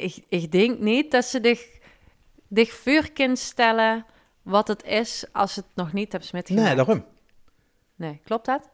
ik, 0.00 0.24
ik 0.28 0.52
denk 0.52 0.78
niet 0.78 1.10
dat 1.10 1.24
ze 1.24 1.40
dich, 1.40 1.78
dich 2.54 2.72
voor 2.72 3.10
kunnen 3.12 3.36
stellen 3.36 4.06
wat 4.42 4.68
het 4.68 4.84
is 4.84 5.24
als 5.32 5.56
het 5.56 5.64
nog 5.74 5.92
niet 5.92 6.12
hebben 6.12 6.30
metgemaakt. 6.32 6.66
Nee, 6.66 6.76
daarom. 6.76 7.04
Nee, 7.94 8.20
klopt 8.24 8.46
dat? 8.46 8.70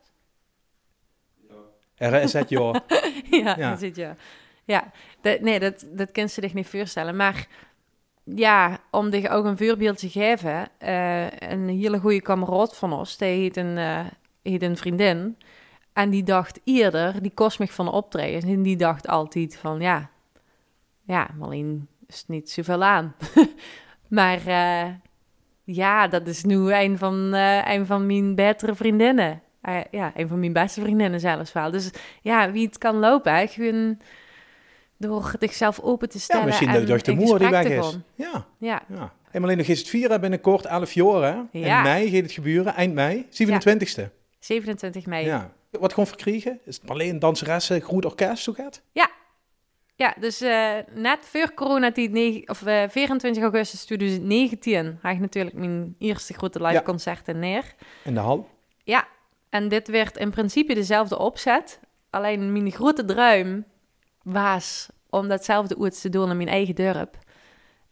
Er 1.95 2.23
is 2.23 2.33
het, 2.33 2.49
joh. 2.49 2.75
ja, 3.31 3.55
Ja. 3.59 3.71
dat 3.71 3.79
zit 3.79 3.97
je. 3.97 4.15
Ja, 4.65 4.91
dat, 5.21 5.41
nee, 5.41 5.61
dat, 5.61 5.87
dat 5.91 6.13
kan 6.13 6.29
ze 6.29 6.41
zich 6.41 6.55
niet 6.55 6.67
voorstellen. 6.67 7.17
Maar 7.17 7.47
ja, 8.25 8.79
om 8.91 9.11
zich 9.13 9.29
ook 9.29 9.45
een 9.45 9.59
voorbeeld 9.59 9.99
te 9.99 10.09
geven, 10.09 10.69
eh, 10.79 11.31
een 11.31 11.69
hele 11.69 11.99
goede 11.99 12.21
kameraad 12.21 12.77
van 12.77 12.93
ons, 12.93 13.17
die 13.17 13.29
heet 13.29 13.57
een, 13.57 14.07
heet 14.43 14.63
een 14.63 14.77
vriendin. 14.77 15.37
En 15.93 16.11
die 16.11 16.23
dacht 16.23 16.61
eerder, 16.65 17.23
die 17.23 17.35
kost 17.35 17.59
me 17.59 17.69
van 17.69 17.93
optreden. 17.93 18.51
En 18.51 18.63
die 18.63 18.77
dacht 18.77 19.09
altijd 19.09 19.57
van, 19.57 19.81
ja, 19.81 20.11
ja, 21.03 21.29
Marleen 21.39 21.89
is 22.09 22.25
niet 22.27 22.51
zoveel 22.51 22.83
aan. 22.85 23.15
maar 24.19 24.47
eh, 24.47 24.91
ja, 25.65 26.09
dat 26.09 26.27
is 26.27 26.45
nu 26.45 26.73
een 26.73 26.99
van, 26.99 27.35
eh, 27.35 27.75
een 27.75 27.87
van 27.87 28.07
mijn 28.07 28.35
betere 28.35 28.75
vriendinnen. 28.75 29.43
Eh, 29.61 29.81
ja, 29.91 30.13
een 30.17 30.29
van 30.29 30.39
mijn 30.39 30.53
beste 30.53 30.81
vriendinnen 30.81 31.21
zelfs 31.21 31.53
wel. 31.53 31.71
Dus 31.71 31.91
ja, 32.23 32.51
wie 32.53 32.67
het 32.67 32.79
kan 32.79 32.97
lopen, 32.97 33.35
hè, 33.35 33.47
gewoon 33.47 33.99
door 34.97 35.35
zichzelf 35.39 35.81
open 35.81 36.09
te 36.09 36.17
Ja, 36.17 36.23
stellen. 36.23 36.47
misschien 36.47 36.69
en 36.69 36.87
dat 36.87 37.05
de 37.05 37.13
moer 37.13 37.39
die 37.39 37.49
weg 37.49 37.65
is. 37.67 37.99
Ja, 38.15 38.47
Ja, 38.59 38.83
ja. 38.89 39.13
En 39.31 39.43
alleen 39.43 39.57
nog 39.57 39.67
is 39.67 39.79
het 39.79 39.89
vieren 39.89 40.21
binnenkort 40.21 40.67
11 40.67 40.93
jaar, 40.93 41.23
hè? 41.23 41.59
Ja. 41.59 41.77
In 41.77 41.83
mei 41.83 42.11
gaat 42.11 42.23
het 42.23 42.33
gebeuren, 42.33 42.75
eind 42.75 42.95
mei, 42.95 43.27
27e. 43.31 44.11
27 44.39 45.07
mei. 45.07 45.25
Ja. 45.27 45.53
Wat 45.71 45.91
gewoon 45.91 46.07
verkrijgen? 46.07 46.61
Is 46.65 46.79
het 46.81 46.91
alleen 46.91 47.19
danseressen, 47.19 47.81
groot 47.81 48.05
orkest, 48.05 48.43
zo 48.43 48.53
gaat? 48.53 48.83
Ja, 48.93 49.11
dus 50.19 50.41
eh, 50.41 50.73
net 50.95 51.19
voor 51.23 51.55
coronatijd, 51.55 52.11
negen- 52.11 52.49
of 52.49 52.63
eh, 52.67 52.83
24 52.89 53.43
augustus 53.43 53.85
2019, 53.85 54.99
had 55.03 55.13
ik 55.13 55.21
natuurlijk 55.21 55.57
mijn 55.57 55.95
eerste 55.99 56.35
grote 56.35 56.59
live 56.63 56.73
Ja. 56.73 56.83
concert 56.83 57.29
in 57.29 57.39
neer. 57.39 57.75
In 58.05 58.15
de 58.15 58.21
hal? 58.21 58.49
Ja, 58.85 59.09
en 59.49 59.69
dit 59.69 59.89
werd 59.89 60.17
in 60.17 60.31
principe 60.31 60.75
dezelfde 60.75 61.19
opzet. 61.19 61.81
Alleen 62.11 62.53
mijn 62.53 62.71
grote 62.73 63.05
druim 63.05 63.65
was 64.23 64.89
om 65.11 65.29
datzelfde 65.29 65.79
ooit 65.79 66.01
te 66.01 66.09
doen 66.09 66.31
in 66.31 66.37
mijn 66.37 66.49
eigen 66.49 66.75
dorp. 66.75 67.17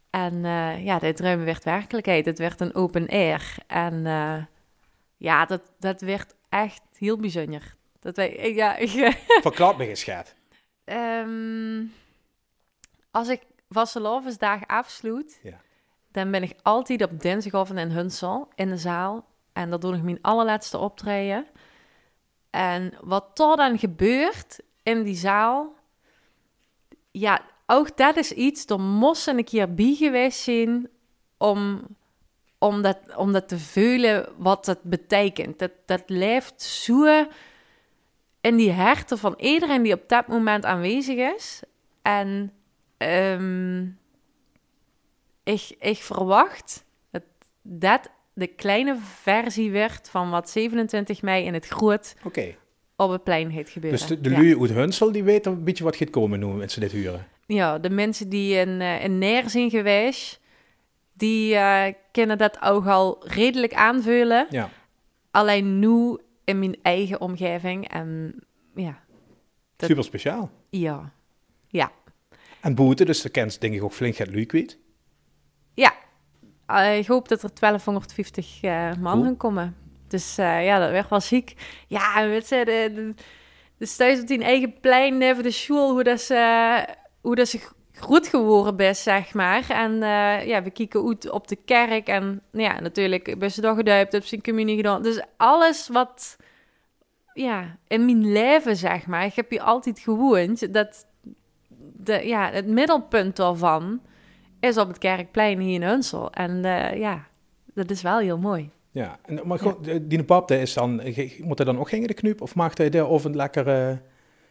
En 0.09 0.45
eh, 0.45 0.85
ja, 0.85 0.99
dit 0.99 1.15
druim 1.15 1.43
werd 1.45 1.63
werkelijkheid. 1.63 2.25
Het 2.25 2.39
werd 2.39 2.61
een 2.61 2.75
open 2.75 3.07
air. 3.07 3.55
En 3.67 4.05
eh, 4.05 4.35
ja, 5.17 5.45
dat, 5.45 5.61
dat 5.79 6.01
werd 6.01 6.33
echt 6.49 6.81
heel 6.97 7.17
bijzonder. 7.17 7.75
Dat 7.99 8.15
wij, 8.15 8.53
ja, 8.53 8.75
ik, 8.75 8.89
Verklap 9.41 9.77
me 9.77 9.87
eens, 9.87 10.05
Ehm, 10.87 11.83
als 13.11 13.27
ik 13.27 13.41
Vastelovensdag 13.69 14.67
afsluit, 14.67 15.39
Ja. 15.43 15.59
dan 16.11 16.31
ben 16.31 16.43
ik 16.43 16.55
altijd 16.63 17.03
op 17.03 17.21
dinsdagavond 17.21 17.79
in 17.79 17.89
Hunsel 17.89 18.47
in 18.55 18.69
de 18.69 18.77
zaal. 18.77 19.25
En 19.53 19.69
dat 19.69 19.81
doe 19.81 19.95
ik 19.95 20.01
mijn 20.03 20.21
allerlaatste 20.21 20.77
optreden. 20.77 21.47
En 22.49 22.93
wat 23.01 23.39
er 23.39 23.55
dan 23.55 23.79
gebeurt 23.79 24.59
in 24.83 25.03
die 25.03 25.15
zaal, 25.15 25.75
ja, 27.11 27.41
ook 27.65 27.97
dat 27.97 28.15
is 28.15 28.31
iets, 28.31 28.65
er 28.65 28.79
moest 28.79 29.27
een 29.27 29.43
keer 29.43 29.73
bij 29.73 29.95
geweest 29.95 30.39
zijn 30.39 30.89
om, 31.37 31.81
om, 32.57 32.81
dat, 32.81 32.99
om 33.15 33.31
dat 33.31 33.47
te 33.47 33.59
voelen 33.59 34.29
wat 34.37 34.65
het 34.65 34.81
betekent. 34.83 35.59
Dat, 35.59 35.71
dat 35.85 36.03
leeft 36.05 36.61
zo 36.61 37.25
in 38.47 38.55
die 38.55 38.71
herten 38.71 39.17
van 39.17 39.33
iedereen 39.37 39.83
die 39.83 39.93
op 39.93 40.03
dat 40.07 40.27
moment 40.27 40.65
aanwezig 40.65 41.35
is. 41.35 41.61
En 42.01 42.51
ehm, 42.97 43.81
ik, 45.43 45.75
ik 45.79 45.97
verwacht 45.97 46.85
dat 47.11 47.23
dat 47.61 48.09
de 48.33 48.47
kleine 48.47 48.95
versie 49.01 49.71
werd 49.71 50.09
van 50.09 50.29
wat 50.29 50.49
27 50.49 51.21
mei 51.21 51.45
in 51.45 51.53
het 51.53 51.67
groot 51.67 52.15
op 52.95 53.09
het 53.09 53.23
plein 53.23 53.49
heeft 53.49 53.69
gebeuren. 53.69 53.99
Dus 53.99 54.07
de, 54.07 54.21
de 54.21 54.29
ja. 54.29 54.37
lui 54.37 54.59
uit 54.59 54.71
Hunsel, 54.71 55.11
die 55.11 55.23
weten 55.23 55.51
een 55.51 55.63
beetje 55.63 55.83
wat 55.83 55.95
gaat 55.95 56.09
komen 56.09 56.39
nu, 56.39 56.45
met 56.45 56.71
ze 56.71 56.79
dit 56.79 56.91
huren. 56.91 57.27
Ja, 57.45 57.79
de 57.79 57.89
mensen 57.89 58.29
die 58.29 58.55
in, 58.55 58.81
eh, 58.81 59.03
in 59.03 59.17
Neer 59.17 59.49
zijn 59.49 59.69
geweest, 59.69 60.39
die 61.13 61.55
eh 61.55 61.93
kunnen 62.11 62.37
dat 62.37 62.61
ook 62.61 62.85
al 62.85 63.23
redelijk 63.27 63.73
aanvullen. 63.73 64.47
Ja. 64.49 64.69
Alleen 65.31 65.79
nu 65.79 66.17
in 66.47 66.59
mijn 66.59 66.77
eigen 66.81 67.21
omgeving. 67.21 67.87
En 67.89 68.35
ja, 68.75 68.99
Dat- 69.75 69.89
Super 69.89 70.03
speciaal. 70.03 70.51
ja, 70.69 71.11
ja, 71.67 71.91
En 72.61 72.75
boete, 72.75 73.05
dus 73.05 73.21
de 73.21 73.29
kent 73.29 73.61
denk 73.61 73.73
ik 73.73 73.83
ook 73.83 73.93
flink 73.93 74.15
het 74.15 74.31
lui 74.31 74.45
kwijt. 74.45 74.77
ja. 75.73 75.93
Eh, 76.65 76.97
ik 76.97 77.07
hoop 77.07 77.27
dat 77.27 77.43
er 77.43 77.53
1250 77.53 78.61
eh, 78.61 78.93
man 78.99 79.23
gaan 79.23 79.37
komen. 79.37 79.75
Dus 80.07 80.37
eh, 80.37 80.65
ja, 80.65 80.79
dat 80.79 80.91
werd 80.91 81.09
wel 81.09 81.21
ziek. 81.21 81.53
Ja, 81.87 82.27
weet 82.27 82.49
je, 82.49 82.65
de, 82.65 82.91
de, 82.95 83.13
de 83.77 83.93
thuis 83.95 84.19
op 84.21 84.27
die 84.27 84.43
eigen 84.43 84.79
plein 84.79 85.17
neven 85.17 85.43
de 85.43 85.51
school, 85.51 85.91
hoe 85.91 86.03
dat 86.03 86.21
ze, 86.21 86.85
hoe 87.21 87.35
dat 87.35 87.47
ze 87.47 87.59
goed 87.99 88.27
geworden 88.27 88.95
zeg 88.95 89.33
maar. 89.33 89.69
En 89.69 89.93
eh, 90.03 90.47
ja, 90.47 90.63
we 90.63 90.69
kijken 90.69 91.07
uit 91.07 91.29
op 91.29 91.47
de 91.47 91.55
kerk 91.55 92.07
en 92.07 92.41
nou 92.51 92.63
ja, 92.73 92.79
natuurlijk 92.79 93.39
ben 93.39 93.51
ze 93.51 93.61
dan 93.61 93.75
geduipt, 93.75 94.11
heb 94.11 94.25
zijn 94.25 94.41
communie 94.41 94.75
gedaan. 94.75 95.01
Dus 95.03 95.21
alles 95.37 95.87
wat, 95.87 96.37
ja, 97.33 97.77
in 97.87 98.05
mijn 98.05 98.31
leven, 98.31 98.75
zeg 98.75 99.05
maar, 99.07 99.25
ik 99.25 99.33
heb 99.33 99.49
hier 99.49 99.61
altijd 99.61 99.99
gewoond, 99.99 100.73
dat 100.73 101.05
de, 101.93 102.27
ja, 102.27 102.49
het 102.51 102.67
middelpunt 102.67 103.35
daarvan 103.35 104.01
is 104.59 104.77
op 104.77 104.87
het 104.87 104.97
kerkplein 104.97 105.59
hier 105.59 105.73
in 105.73 105.87
Hunsel. 105.87 106.31
En 106.31 106.65
eh, 106.65 106.99
ja, 106.99 107.27
dat 107.73 107.89
is 107.89 108.01
wel 108.01 108.17
heel 108.19 108.37
mooi. 108.37 108.69
Ja, 108.91 109.19
en, 109.25 109.39
maar 109.45 109.59
goed, 109.59 109.83
de- 109.83 110.07
die 110.07 110.23
pap, 110.23 110.51
is 110.51 110.73
dan, 110.73 111.01
moet 111.39 111.57
hij 111.57 111.65
dan 111.65 111.79
ook 111.79 111.89
geen 111.89 112.07
de 112.07 112.13
knup? 112.13 112.41
Of 112.41 112.55
maakt 112.55 112.77
hij 112.77 112.89
daar 112.89 113.07
of 113.07 113.23
een 113.23 113.35
lekkere, 113.35 114.01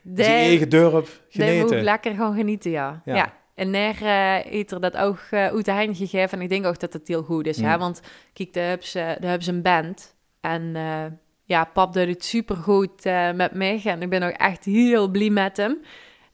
De, 0.09 0.23
zijn 0.25 0.37
eigen 0.37 0.69
dorp 0.69 0.93
Daar 0.93 1.03
moet 1.05 1.55
ik 1.55 1.61
geneten? 1.67 1.83
lekker 1.83 2.15
gaan 2.15 2.35
genieten, 2.35 2.71
ja. 2.71 3.03
Ja. 3.05 3.15
ja. 3.15 3.33
En 3.55 3.73
daar 3.73 4.03
eh 4.03 4.51
heeft 4.53 4.71
er 4.71 4.81
dat 4.81 4.97
ook 4.97 5.19
eh 5.31 5.47
uit 5.47 5.65
de 5.65 5.89
gegeven. 5.95 6.39
En 6.39 6.45
ik 6.45 6.49
denk 6.49 6.67
ook 6.67 6.81
dat 6.81 6.93
het 6.93 7.09
heel 7.09 7.23
goed 7.23 7.47
is, 7.47 7.59
Mm. 7.59 7.65
hè. 7.65 7.79
Want 7.79 8.01
kijk, 8.33 8.53
daar 8.53 8.69
hebben 8.69 8.87
ze, 8.87 8.99
daar 8.99 9.17
hebben 9.31 9.43
ze 9.43 9.51
een 9.53 9.63
band. 9.63 10.15
En 10.41 10.77
eh, 10.77 11.05
ja, 11.45 11.65
pap 11.65 11.93
doet 11.93 12.07
het 12.09 12.25
supergoed 12.25 13.05
eh 13.07 13.33
met 13.33 13.53
mij. 13.53 13.81
En 13.85 14.03
ik 14.03 14.09
ben 14.11 14.23
ook 14.23 14.31
echt 14.37 14.65
heel 14.65 15.09
blij 15.09 15.31
met 15.31 15.57
hem. 15.57 15.79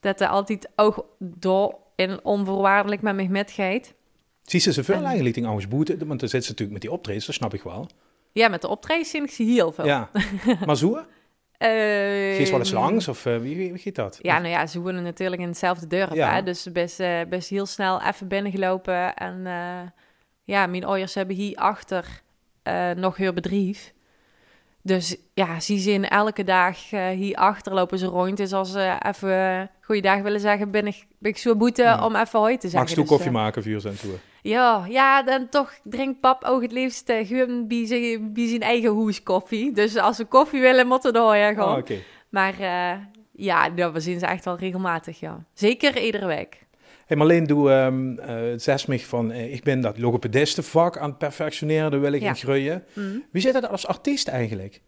Dat 0.00 0.18
hij 0.18 0.28
altijd 0.28 0.68
ook 0.76 1.06
door 1.18 1.76
en 1.96 2.24
onvoorwaardelijk 2.24 3.02
met 3.02 3.14
mij 3.14 3.28
metgaat. 3.28 3.92
Zie 4.42 4.60
ze 4.60 4.72
zoveel 4.72 4.94
En- 4.94 5.04
eigenlijk 5.04 5.36
in 5.36 5.44
Angst 5.44 5.68
boete? 5.68 5.96
Want 6.06 6.20
dan 6.20 6.28
zit 6.28 6.42
ze 6.44 6.50
natuurlijk 6.50 6.72
met 6.72 6.80
die 6.80 6.92
optredens, 6.92 7.26
dat 7.26 7.34
snap 7.34 7.54
ik 7.54 7.62
wel. 7.62 7.88
Ja, 8.32 8.48
met 8.48 8.60
de 8.60 8.68
optredens 8.68 9.10
zie 9.10 9.22
ik 9.22 9.30
ze 9.30 9.42
heel 9.42 9.72
veel. 9.72 9.84
Ja. 9.86 10.10
maar 10.66 10.76
zo? 10.76 10.98
Geef 12.36 12.50
wel 12.50 12.58
eens 12.58 12.70
langs? 12.72 13.08
Of 13.08 13.26
eh, 13.26 13.36
wie, 13.38 13.56
wie, 13.56 13.72
wie 13.72 13.80
gaat 13.82 13.94
dat? 13.94 14.18
Ja, 14.22 14.38
nou 14.38 14.48
ja, 14.50 14.66
ze 14.66 14.80
wonen 14.80 15.02
natuurlijk 15.02 15.42
in 15.42 15.48
hetzelfde 15.48 15.86
dorp, 15.86 16.12
Ja. 16.14 16.34
hè? 16.34 16.42
dus 16.42 16.72
best, 16.72 17.00
eh, 17.00 17.20
best 17.28 17.48
heel 17.48 17.66
snel 17.66 18.02
even 18.02 18.28
binnengelopen. 18.28 19.14
En 19.14 19.46
eh, 19.46 19.80
ja, 20.44 20.66
mijn 20.66 20.84
ouders 20.84 21.14
hebben 21.14 21.36
hier 21.36 21.56
achter 21.56 22.20
eh, 22.62 22.90
nog 22.90 23.16
hun 23.16 23.34
bedrijf. 23.34 23.92
Dus 24.84 25.16
ja, 25.34 25.60
ze 25.60 25.78
zien 25.78 26.08
elke 26.08 26.44
dag 26.44 26.92
eh 26.92 27.08
hier 27.08 27.36
achter 27.36 27.74
lopen 27.74 27.98
ze 27.98 28.06
rond. 28.06 28.36
Dus 28.36 28.52
als 28.52 28.72
ze 28.72 28.96
even 29.06 29.70
goeiedag 29.80 30.20
willen 30.20 30.40
zeggen, 30.40 30.70
ben 30.70 30.86
ik, 30.86 31.06
ben 31.18 31.30
ik 31.30 31.38
zo 31.38 31.56
boete 31.56 31.82
Ja. 31.82 32.04
om 32.04 32.16
even 32.16 32.38
hoi 32.38 32.54
te 32.54 32.60
zeggen. 32.60 32.80
Mag 32.80 32.88
je 32.88 32.94
Dus, 32.96 33.06
koffie 33.08 33.30
maken, 33.30 33.62
vuur 33.62 33.80
zijn 33.80 33.96
toe? 33.96 34.12
Ja, 34.42 34.86
ja, 34.88 35.22
dan 35.22 35.48
toch 35.48 35.72
drinkt 35.84 36.20
pap 36.20 36.44
ook 36.44 36.62
het 36.62 36.72
liefst 36.72 37.08
eh, 37.08 37.26
gewoon 37.26 37.66
bij 37.68 37.86
zijn, 37.86 38.32
bij 38.32 38.48
zijn 38.48 38.60
eigen 38.60 38.90
hoes 38.90 39.22
koffie. 39.22 39.72
Dus 39.72 39.96
als 39.96 40.18
we 40.18 40.24
koffie 40.24 40.60
willen, 40.60 40.86
moeten 40.86 41.12
we 41.12 41.18
Oh, 41.18 41.76
oké. 41.76 41.94
Maar 42.28 42.60
eh, 42.60 42.98
ja, 43.32 43.68
nou, 43.68 43.92
we 43.92 44.00
zien 44.00 44.18
ze 44.18 44.26
echt 44.26 44.44
wel 44.44 44.58
regelmatig, 44.58 45.20
ja. 45.20 45.44
Zeker 45.54 46.02
iedere 46.02 46.26
week. 46.26 46.60
Hey 47.06 47.16
Marleen, 47.16 47.44
doe 47.44 47.70
um, 47.70 48.18
zes 48.56 48.86
mij 48.86 48.98
van, 48.98 49.32
ik 49.32 49.62
ben 49.62 49.80
dat 49.80 49.98
logopedistenvak 49.98 50.98
aan 50.98 51.08
het 51.08 51.18
perfectioneren, 51.18 51.90
daar 51.90 52.00
wil 52.00 52.12
ik 52.12 52.20
Ja. 52.22 52.28
in 52.28 52.36
groeien. 52.36 52.84
Mm. 52.92 53.24
Wie 53.32 53.42
zit 53.42 53.52
dat 53.52 53.68
als 53.68 53.86
artiest 53.86 54.28
eigenlijk? 54.28 54.80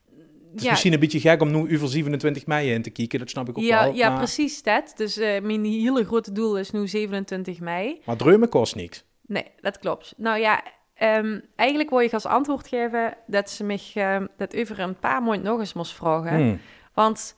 Het 0.50 0.62
is 0.62 0.62
Ja, 0.62 0.70
misschien 0.70 0.92
een 0.92 1.00
beetje 1.00 1.20
gek 1.20 1.40
om 1.42 1.50
nu 1.50 1.74
over 1.74 1.88
27 1.88 2.46
mei 2.46 2.72
in 2.72 2.82
te 2.82 2.90
kijken, 2.90 3.18
dat 3.18 3.30
snap 3.30 3.48
ik 3.48 3.58
ook 3.58 3.64
ja, 3.64 3.84
wel. 3.84 3.94
ja 3.94 4.08
maar, 4.08 4.18
precies 4.18 4.62
dat. 4.62 4.92
Dus 4.96 5.16
eh, 5.16 5.40
mijn 5.42 5.64
hele 5.64 6.04
grote 6.04 6.32
doel 6.32 6.58
is 6.58 6.70
nu 6.70 6.88
27 6.88 7.60
mei. 7.60 8.00
maar 8.04 8.16
dreumen 8.16 8.48
kost 8.48 8.74
niks. 8.74 9.04
Nee, 9.26 9.50
dat 9.60 9.78
klopt. 9.78 10.14
Nou 10.16 10.38
ja, 10.38 10.62
ehm, 10.94 11.40
eigenlijk 11.56 11.90
wil 11.90 12.00
ik 12.00 12.12
als 12.12 12.26
antwoord 12.26 12.68
geven 12.68 13.16
dat 13.26 13.50
ze 13.50 13.64
me 13.64 13.90
ehm, 13.94 14.26
dat 14.36 14.56
over 14.56 14.80
een 14.80 14.98
paar 14.98 15.22
maanden 15.22 15.42
nog 15.42 15.58
eens 15.58 15.72
moest 15.72 15.92
vragen. 15.92 16.36
Hmm. 16.36 16.60
Want 16.92 17.36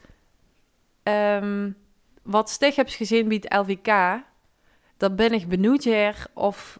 ehm, 1.03 1.71
wat 2.23 2.51
Stig 2.51 2.77
hebt 2.77 2.95
gezien 2.95 3.29
bij 3.29 3.41
het 3.43 3.55
LVK, 3.59 3.87
daar 4.97 5.15
ben 5.15 5.33
ik 5.33 5.49
benieuwd 5.49 5.85
naar 5.85 6.27
of, 6.33 6.79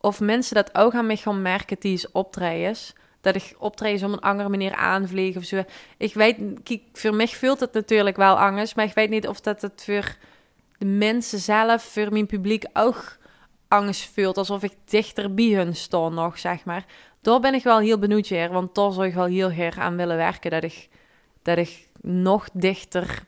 of 0.00 0.20
mensen 0.20 0.54
dat 0.54 0.74
ook 0.74 0.94
aan 0.94 1.06
mij 1.06 1.16
gaan 1.16 1.42
merken 1.42 1.76
die 1.80 1.92
is 1.92 2.10
optredens. 2.10 2.94
Dat 3.20 3.34
ik 3.34 3.54
optredens 3.58 4.02
op 4.02 4.12
een 4.12 4.20
andere 4.20 4.48
manier 4.48 4.74
aanvlieg 4.74 5.36
of 5.36 5.44
zo. 5.44 5.64
Ik 5.96 6.14
weet, 6.14 6.38
kijk, 6.62 6.82
voor 6.92 7.14
mij 7.14 7.28
voelt 7.28 7.60
het 7.60 7.72
natuurlijk 7.72 8.16
wel 8.16 8.38
anders, 8.38 8.74
maar 8.74 8.84
ik 8.84 8.94
weet 8.94 9.10
niet 9.10 9.28
of 9.28 9.40
dat 9.40 9.62
het 9.62 9.82
voor 9.84 10.16
de 10.78 10.86
mensen 10.86 11.38
zelf, 11.38 11.82
voor 11.82 12.12
mijn 12.12 12.26
publiek 12.26 12.64
ook 12.72 13.16
angst 13.74 14.10
voelt. 14.14 14.38
Alsof 14.38 14.62
ik 14.62 14.72
dichter 14.84 15.34
bij 15.34 15.52
hun 15.54 15.76
sta 15.76 16.08
nog, 16.08 16.38
zeg 16.38 16.64
maar. 16.64 16.84
Daar 17.20 17.40
ben 17.40 17.54
ik 17.54 17.62
wel 17.62 17.78
heel 17.78 17.98
benieuwd 17.98 18.30
naar, 18.30 18.52
want 18.52 18.74
daar 18.74 18.92
zou 18.92 19.06
ik 19.06 19.14
wel 19.14 19.24
heel 19.26 19.50
erg 19.50 19.78
aan 19.78 19.96
willen 19.96 20.16
werken. 20.16 20.50
Dat 20.50 20.62
ik, 20.62 20.88
dat 21.42 21.58
ik 21.58 21.88
nog 22.00 22.48
dichter 22.52 23.22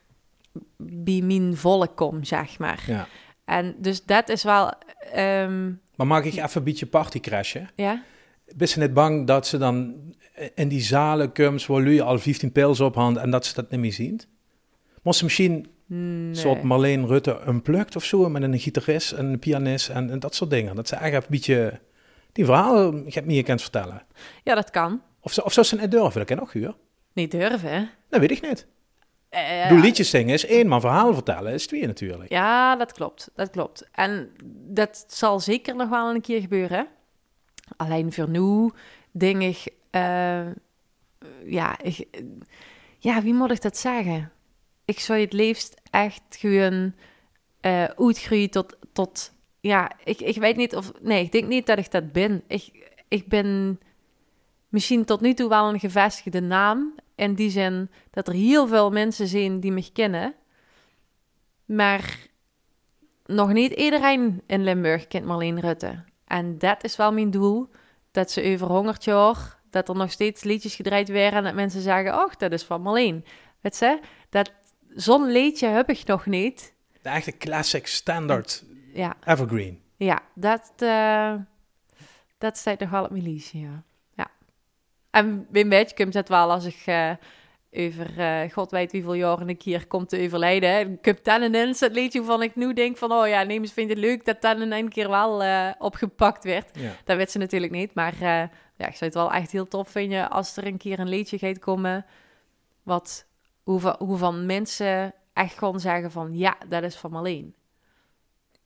bij 0.77 1.21
mijn 1.21 1.57
volk 1.57 1.95
kom, 1.95 2.23
zeg 2.23 2.59
maar. 2.59 2.83
Ja. 2.87 3.07
En 3.45 3.75
dus 3.77 4.05
dat 4.05 4.29
is 4.29 4.43
wel... 4.43 4.73
ehm, 5.13 5.65
Maar 5.95 6.07
mag 6.07 6.23
ik 6.23 6.33
even 6.33 6.49
een 6.53 6.63
beetje 6.63 6.85
party 6.85 7.19
crashen? 7.19 7.69
ja? 7.75 8.03
Ben 8.55 8.67
je 8.71 8.79
net 8.79 8.93
bang 8.93 9.27
dat 9.27 9.47
ze 9.47 9.57
dan 9.57 9.95
in 10.55 10.67
die 10.67 10.81
zalen 10.81 11.33
komt 11.33 11.65
waar 11.65 11.81
jullie 11.81 12.01
al 12.01 12.19
15 12.19 12.51
pils 12.51 12.79
op 12.79 12.95
hand 12.95 13.17
en 13.17 13.31
dat 13.31 13.45
ze 13.45 13.53
dat 13.53 13.69
niet 13.71 13.79
meer 13.79 13.93
zien? 13.93 14.21
Moest 15.01 15.19
ze 15.19 15.63
een 15.89 16.29
soort 16.31 16.63
Marleen 16.63 17.07
Rutte 17.07 17.39
unplugged 17.47 17.95
of 17.95 18.03
zo 18.03 18.29
met 18.29 18.43
een 18.43 18.59
gitarist 18.59 19.11
en 19.11 19.25
een 19.25 19.39
pianist 19.39 19.89
en, 19.89 20.09
en 20.09 20.19
dat 20.19 20.35
soort 20.35 20.49
dingen? 20.49 20.75
Dat 20.75 20.87
ze 20.87 20.95
eigenlijk 20.95 21.25
een 21.25 21.31
beetje 21.31 21.79
die 22.31 22.45
verhaal 22.45 22.93
ik 23.05 23.13
heb 23.13 23.25
meer 23.25 23.43
kent 23.43 23.61
vertellen. 23.61 24.01
Ja, 24.43 24.55
dat 24.55 24.69
kan. 24.69 25.01
Of, 25.21 25.33
zo, 25.33 25.41
of 25.41 25.53
zou 25.53 25.65
ze 25.65 25.75
net 25.75 25.91
durven? 25.91 26.19
Dat 26.19 26.27
kan 26.27 26.37
nog 26.37 26.53
huur. 26.53 26.75
Niet 27.13 27.31
durven, 27.31 27.71
hè? 27.71 27.85
Dat 28.09 28.19
weet 28.19 28.31
ik 28.31 28.41
niet. 28.41 28.67
Eh, 29.29 29.69
Doe 29.69 29.79
liedjes 29.79 30.09
zingen 30.09 30.33
is 30.33 30.45
één, 30.45 30.67
maar 30.67 30.79
verhaal 30.79 31.13
vertellen 31.13 31.53
is 31.53 31.67
twee 31.67 31.85
natuurlijk. 31.87 32.29
Ja, 32.31 32.75
dat 32.75 32.91
klopt. 32.91 33.29
Dat 33.35 33.49
klopt. 33.49 33.89
En 33.91 34.29
dat 34.67 35.05
zal 35.07 35.39
zeker 35.39 35.75
nog 35.75 35.89
wel 35.89 36.09
een 36.09 36.21
keer 36.21 36.41
gebeuren. 36.41 36.87
Alleen 37.77 38.13
voor 38.13 38.29
nu 38.29 38.71
denk 39.11 39.41
ik... 39.41 39.67
eh, 39.89 40.45
ja, 41.45 41.81
ik, 41.81 42.07
ja, 42.97 43.21
wie 43.21 43.33
moet 43.33 43.51
ik 43.51 43.61
dat 43.61 43.77
zeggen? 43.77 44.31
Ik 44.87 44.99
zou 44.99 45.19
het 45.19 45.33
liefst 45.33 45.81
echt 45.89 46.21
gewoon 46.29 46.93
eh 47.59 47.83
uitgroeien 47.83 48.49
tot... 48.49 48.77
tot 48.93 49.33
ja, 49.59 49.91
ik, 50.03 50.19
ik 50.19 50.35
weet 50.35 50.55
niet 50.55 50.75
of... 50.75 50.91
Nee, 51.01 51.23
ik 51.23 51.31
denk 51.31 51.47
niet 51.47 51.65
dat 51.65 51.77
ik 51.77 51.91
dat 51.91 52.11
ben. 52.11 52.43
Ik, 52.47 52.91
ik 53.07 53.27
ben 53.27 53.79
misschien 54.69 55.05
tot 55.05 55.21
nu 55.21 55.33
toe 55.33 55.49
wel 55.49 55.69
een 55.69 55.79
gevestigde 55.79 56.41
naam. 56.41 56.95
In 57.15 57.33
die 57.33 57.49
zin 57.49 57.89
dat 58.11 58.27
er 58.27 58.33
heel 58.33 58.67
veel 58.67 58.91
mensen 58.91 59.27
zijn 59.27 59.59
die 59.59 59.71
me 59.71 59.91
kennen. 59.91 60.35
Maar 61.65 62.17
nog 63.25 63.53
niet 63.53 63.71
iedereen 63.71 64.41
in 64.45 64.63
Limburg 64.63 65.07
kent 65.07 65.25
Marleen 65.25 65.59
Rutte. 65.59 66.03
En 66.25 66.57
dat 66.57 66.83
is 66.83 66.95
wel 66.95 67.13
mijn 67.13 67.31
doel. 67.31 67.69
Dat 68.11 68.31
ze 68.31 68.53
over 68.53 68.67
100 68.67 69.03
jaar, 69.03 69.59
dat 69.69 69.89
er 69.89 69.95
nog 69.95 70.11
steeds 70.11 70.43
liedjes 70.43 70.75
gedraaid 70.75 71.09
werden 71.09 71.37
en 71.37 71.43
dat 71.43 71.53
mensen 71.53 71.81
zeggen, 71.81 72.13
oh, 72.13 72.31
dat 72.37 72.51
is 72.51 72.63
van 72.63 72.81
Marleen. 72.81 73.25
Weet 73.61 73.79
je, 73.79 73.99
dat, 74.29 74.51
zo'n 75.01 75.31
liedje 75.31 75.67
heb 75.67 75.89
ik 75.89 76.05
nog 76.05 76.25
niet. 76.25 76.73
De 77.01 77.09
echte 77.09 77.37
classic 77.37 77.87
standard 77.87 78.63
Ja, 78.93 79.15
evergreen. 79.25 79.81
ja 79.95 80.21
dat, 80.35 80.71
eh, 80.77 81.33
dat 82.37 82.57
staat 82.57 82.79
nog 82.79 82.89
wel 82.89 83.03
op 83.03 83.09
mijn 83.09 83.23
lijstje, 83.23 83.59
ja. 83.59 83.83
ja. 84.15 84.27
En 85.09 85.47
een 85.51 85.69
beetje 85.69 85.95
komt 85.95 86.13
het 86.13 86.29
wel 86.29 86.51
als 86.51 86.65
ik 86.65 86.81
eh, 86.85 87.11
over 87.71 88.19
eh, 88.19 88.51
god 88.51 88.71
weet 88.71 88.91
hoeveel 88.91 89.13
jaren 89.13 89.49
een 89.49 89.57
keer 89.57 89.87
komt 89.87 90.09
te 90.09 90.21
overlijden. 90.25 90.69
hè. 90.69 90.79
Ik 90.79 91.05
heb 91.05 91.27
ineens 91.27 91.79
het 91.79 91.93
liedje 91.93 92.23
van 92.23 92.43
ik 92.43 92.55
nu 92.55 92.73
denk 92.73 92.97
van, 92.97 93.11
oh 93.11 93.27
ja, 93.27 93.43
nee, 93.43 93.65
ze 93.65 93.73
vindt 93.73 93.89
het 93.89 93.99
leuk 93.99 94.25
dat 94.25 94.41
dan 94.41 94.61
in 94.61 94.71
een 94.71 94.89
keer 94.89 95.09
wel 95.09 95.43
opgepakt 95.77 96.43
werd. 96.43 96.69
Ja. 96.79 96.91
Dat 97.05 97.17
weet 97.17 97.31
ze 97.31 97.37
natuurlijk 97.37 97.71
niet, 97.71 97.93
maar 97.93 98.13
ja, 98.19 98.87
ik 98.87 98.95
zou 98.95 99.05
het 99.05 99.13
wel 99.13 99.31
echt 99.31 99.51
heel 99.51 99.67
tof 99.67 99.89
vinden 99.89 100.29
als 100.29 100.57
er 100.57 100.65
een 100.67 100.77
keer 100.77 100.99
een 100.99 101.09
liedje 101.09 101.37
gaat 101.37 101.59
komen 101.59 102.05
wat, 102.83 103.26
hoe, 103.67 103.79
van- 103.79 103.95
hoe 103.99 104.17
van 104.17 104.45
mensen 104.45 105.13
echt 105.33 105.57
gewoon 105.57 105.79
zeggen 105.79 106.11
van, 106.11 106.37
ja, 106.37 106.57
dat 106.69 106.83
is 106.83 106.95
van 106.95 107.11
Marleen. 107.11 107.55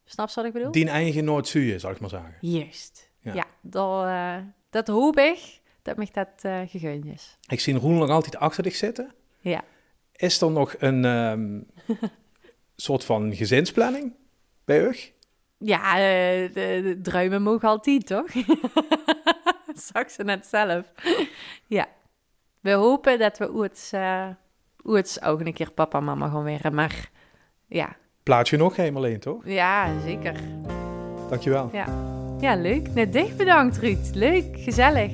Snap 0.06 0.28
je 0.28 0.36
wat 0.36 0.46
ik 0.46 0.54
bedoel? 0.54 0.72
Die 0.72 0.90
eigen 0.90 1.24
Noord-Zuur, 1.24 1.80
zal 1.80 1.92
ik 1.92 2.00
maar 2.00 2.10
zeggen. 2.10 2.36
Juist. 2.42 3.10
Ja. 3.20 3.34
Ja, 3.34 3.46
dat, 3.62 4.06
eh, 4.06 4.38
dat 4.70 4.88
hoop 4.88 5.18
ik 5.18 5.60
dat 5.82 5.98
me 5.98 6.08
dat 6.12 6.28
eh 6.42 6.60
gegund 6.68 7.06
is. 7.06 7.38
Ik 7.48 7.60
zie 7.60 7.76
Roel 7.78 7.92
nog 7.98 8.10
altijd 8.10 8.36
achter 8.38 8.64
zich 8.64 8.76
zitten. 8.76 9.14
Ja. 9.40 9.62
Is 10.16 10.42
er 10.42 10.52
nog 10.52 10.76
een 10.80 11.06
ehm, 11.06 11.60
soort 12.76 13.04
van 13.04 13.36
gezinsplanning 13.36 14.14
bij 14.66 14.82
u? 14.82 14.96
Ja, 15.58 15.94
eh, 15.96 16.54
de, 16.54 16.80
de 16.84 17.00
druimen 17.02 17.42
mogen 17.42 17.70
altijd, 17.70 18.06
toch? 18.08 18.28
Zag 19.92 20.12
ze 20.12 20.24
net 20.24 20.46
zelf. 20.46 20.92
ja. 21.68 21.88
We 22.60 22.72
hopen 22.72 23.20
dat 23.20 23.38
we 23.38 23.54
ooit, 23.54 23.92
een 25.48 25.54
keer 25.54 25.72
papa 25.72 25.98
en 25.98 26.04
mama 26.04 26.30
gaan 26.30 26.44
weer. 26.44 26.74
Maar 26.74 27.10
ja, 27.68 27.96
Plaats 28.24 28.50
je 28.50 28.58
nog 28.58 28.76
helemaal 28.76 29.04
alleen, 29.04 29.20
toch? 29.20 29.42
ja, 29.46 30.00
zeker. 30.06 30.34
Dankjewel. 31.30 31.70
Ja, 31.74 31.86
ja 32.40 32.56
leuk. 32.56 32.94
Net 32.94 33.14
dicht 33.14 33.38
bedankt, 33.38 33.78
Ruud. 33.78 34.10
Leuk, 34.14 34.46
gezellig. 34.60 35.12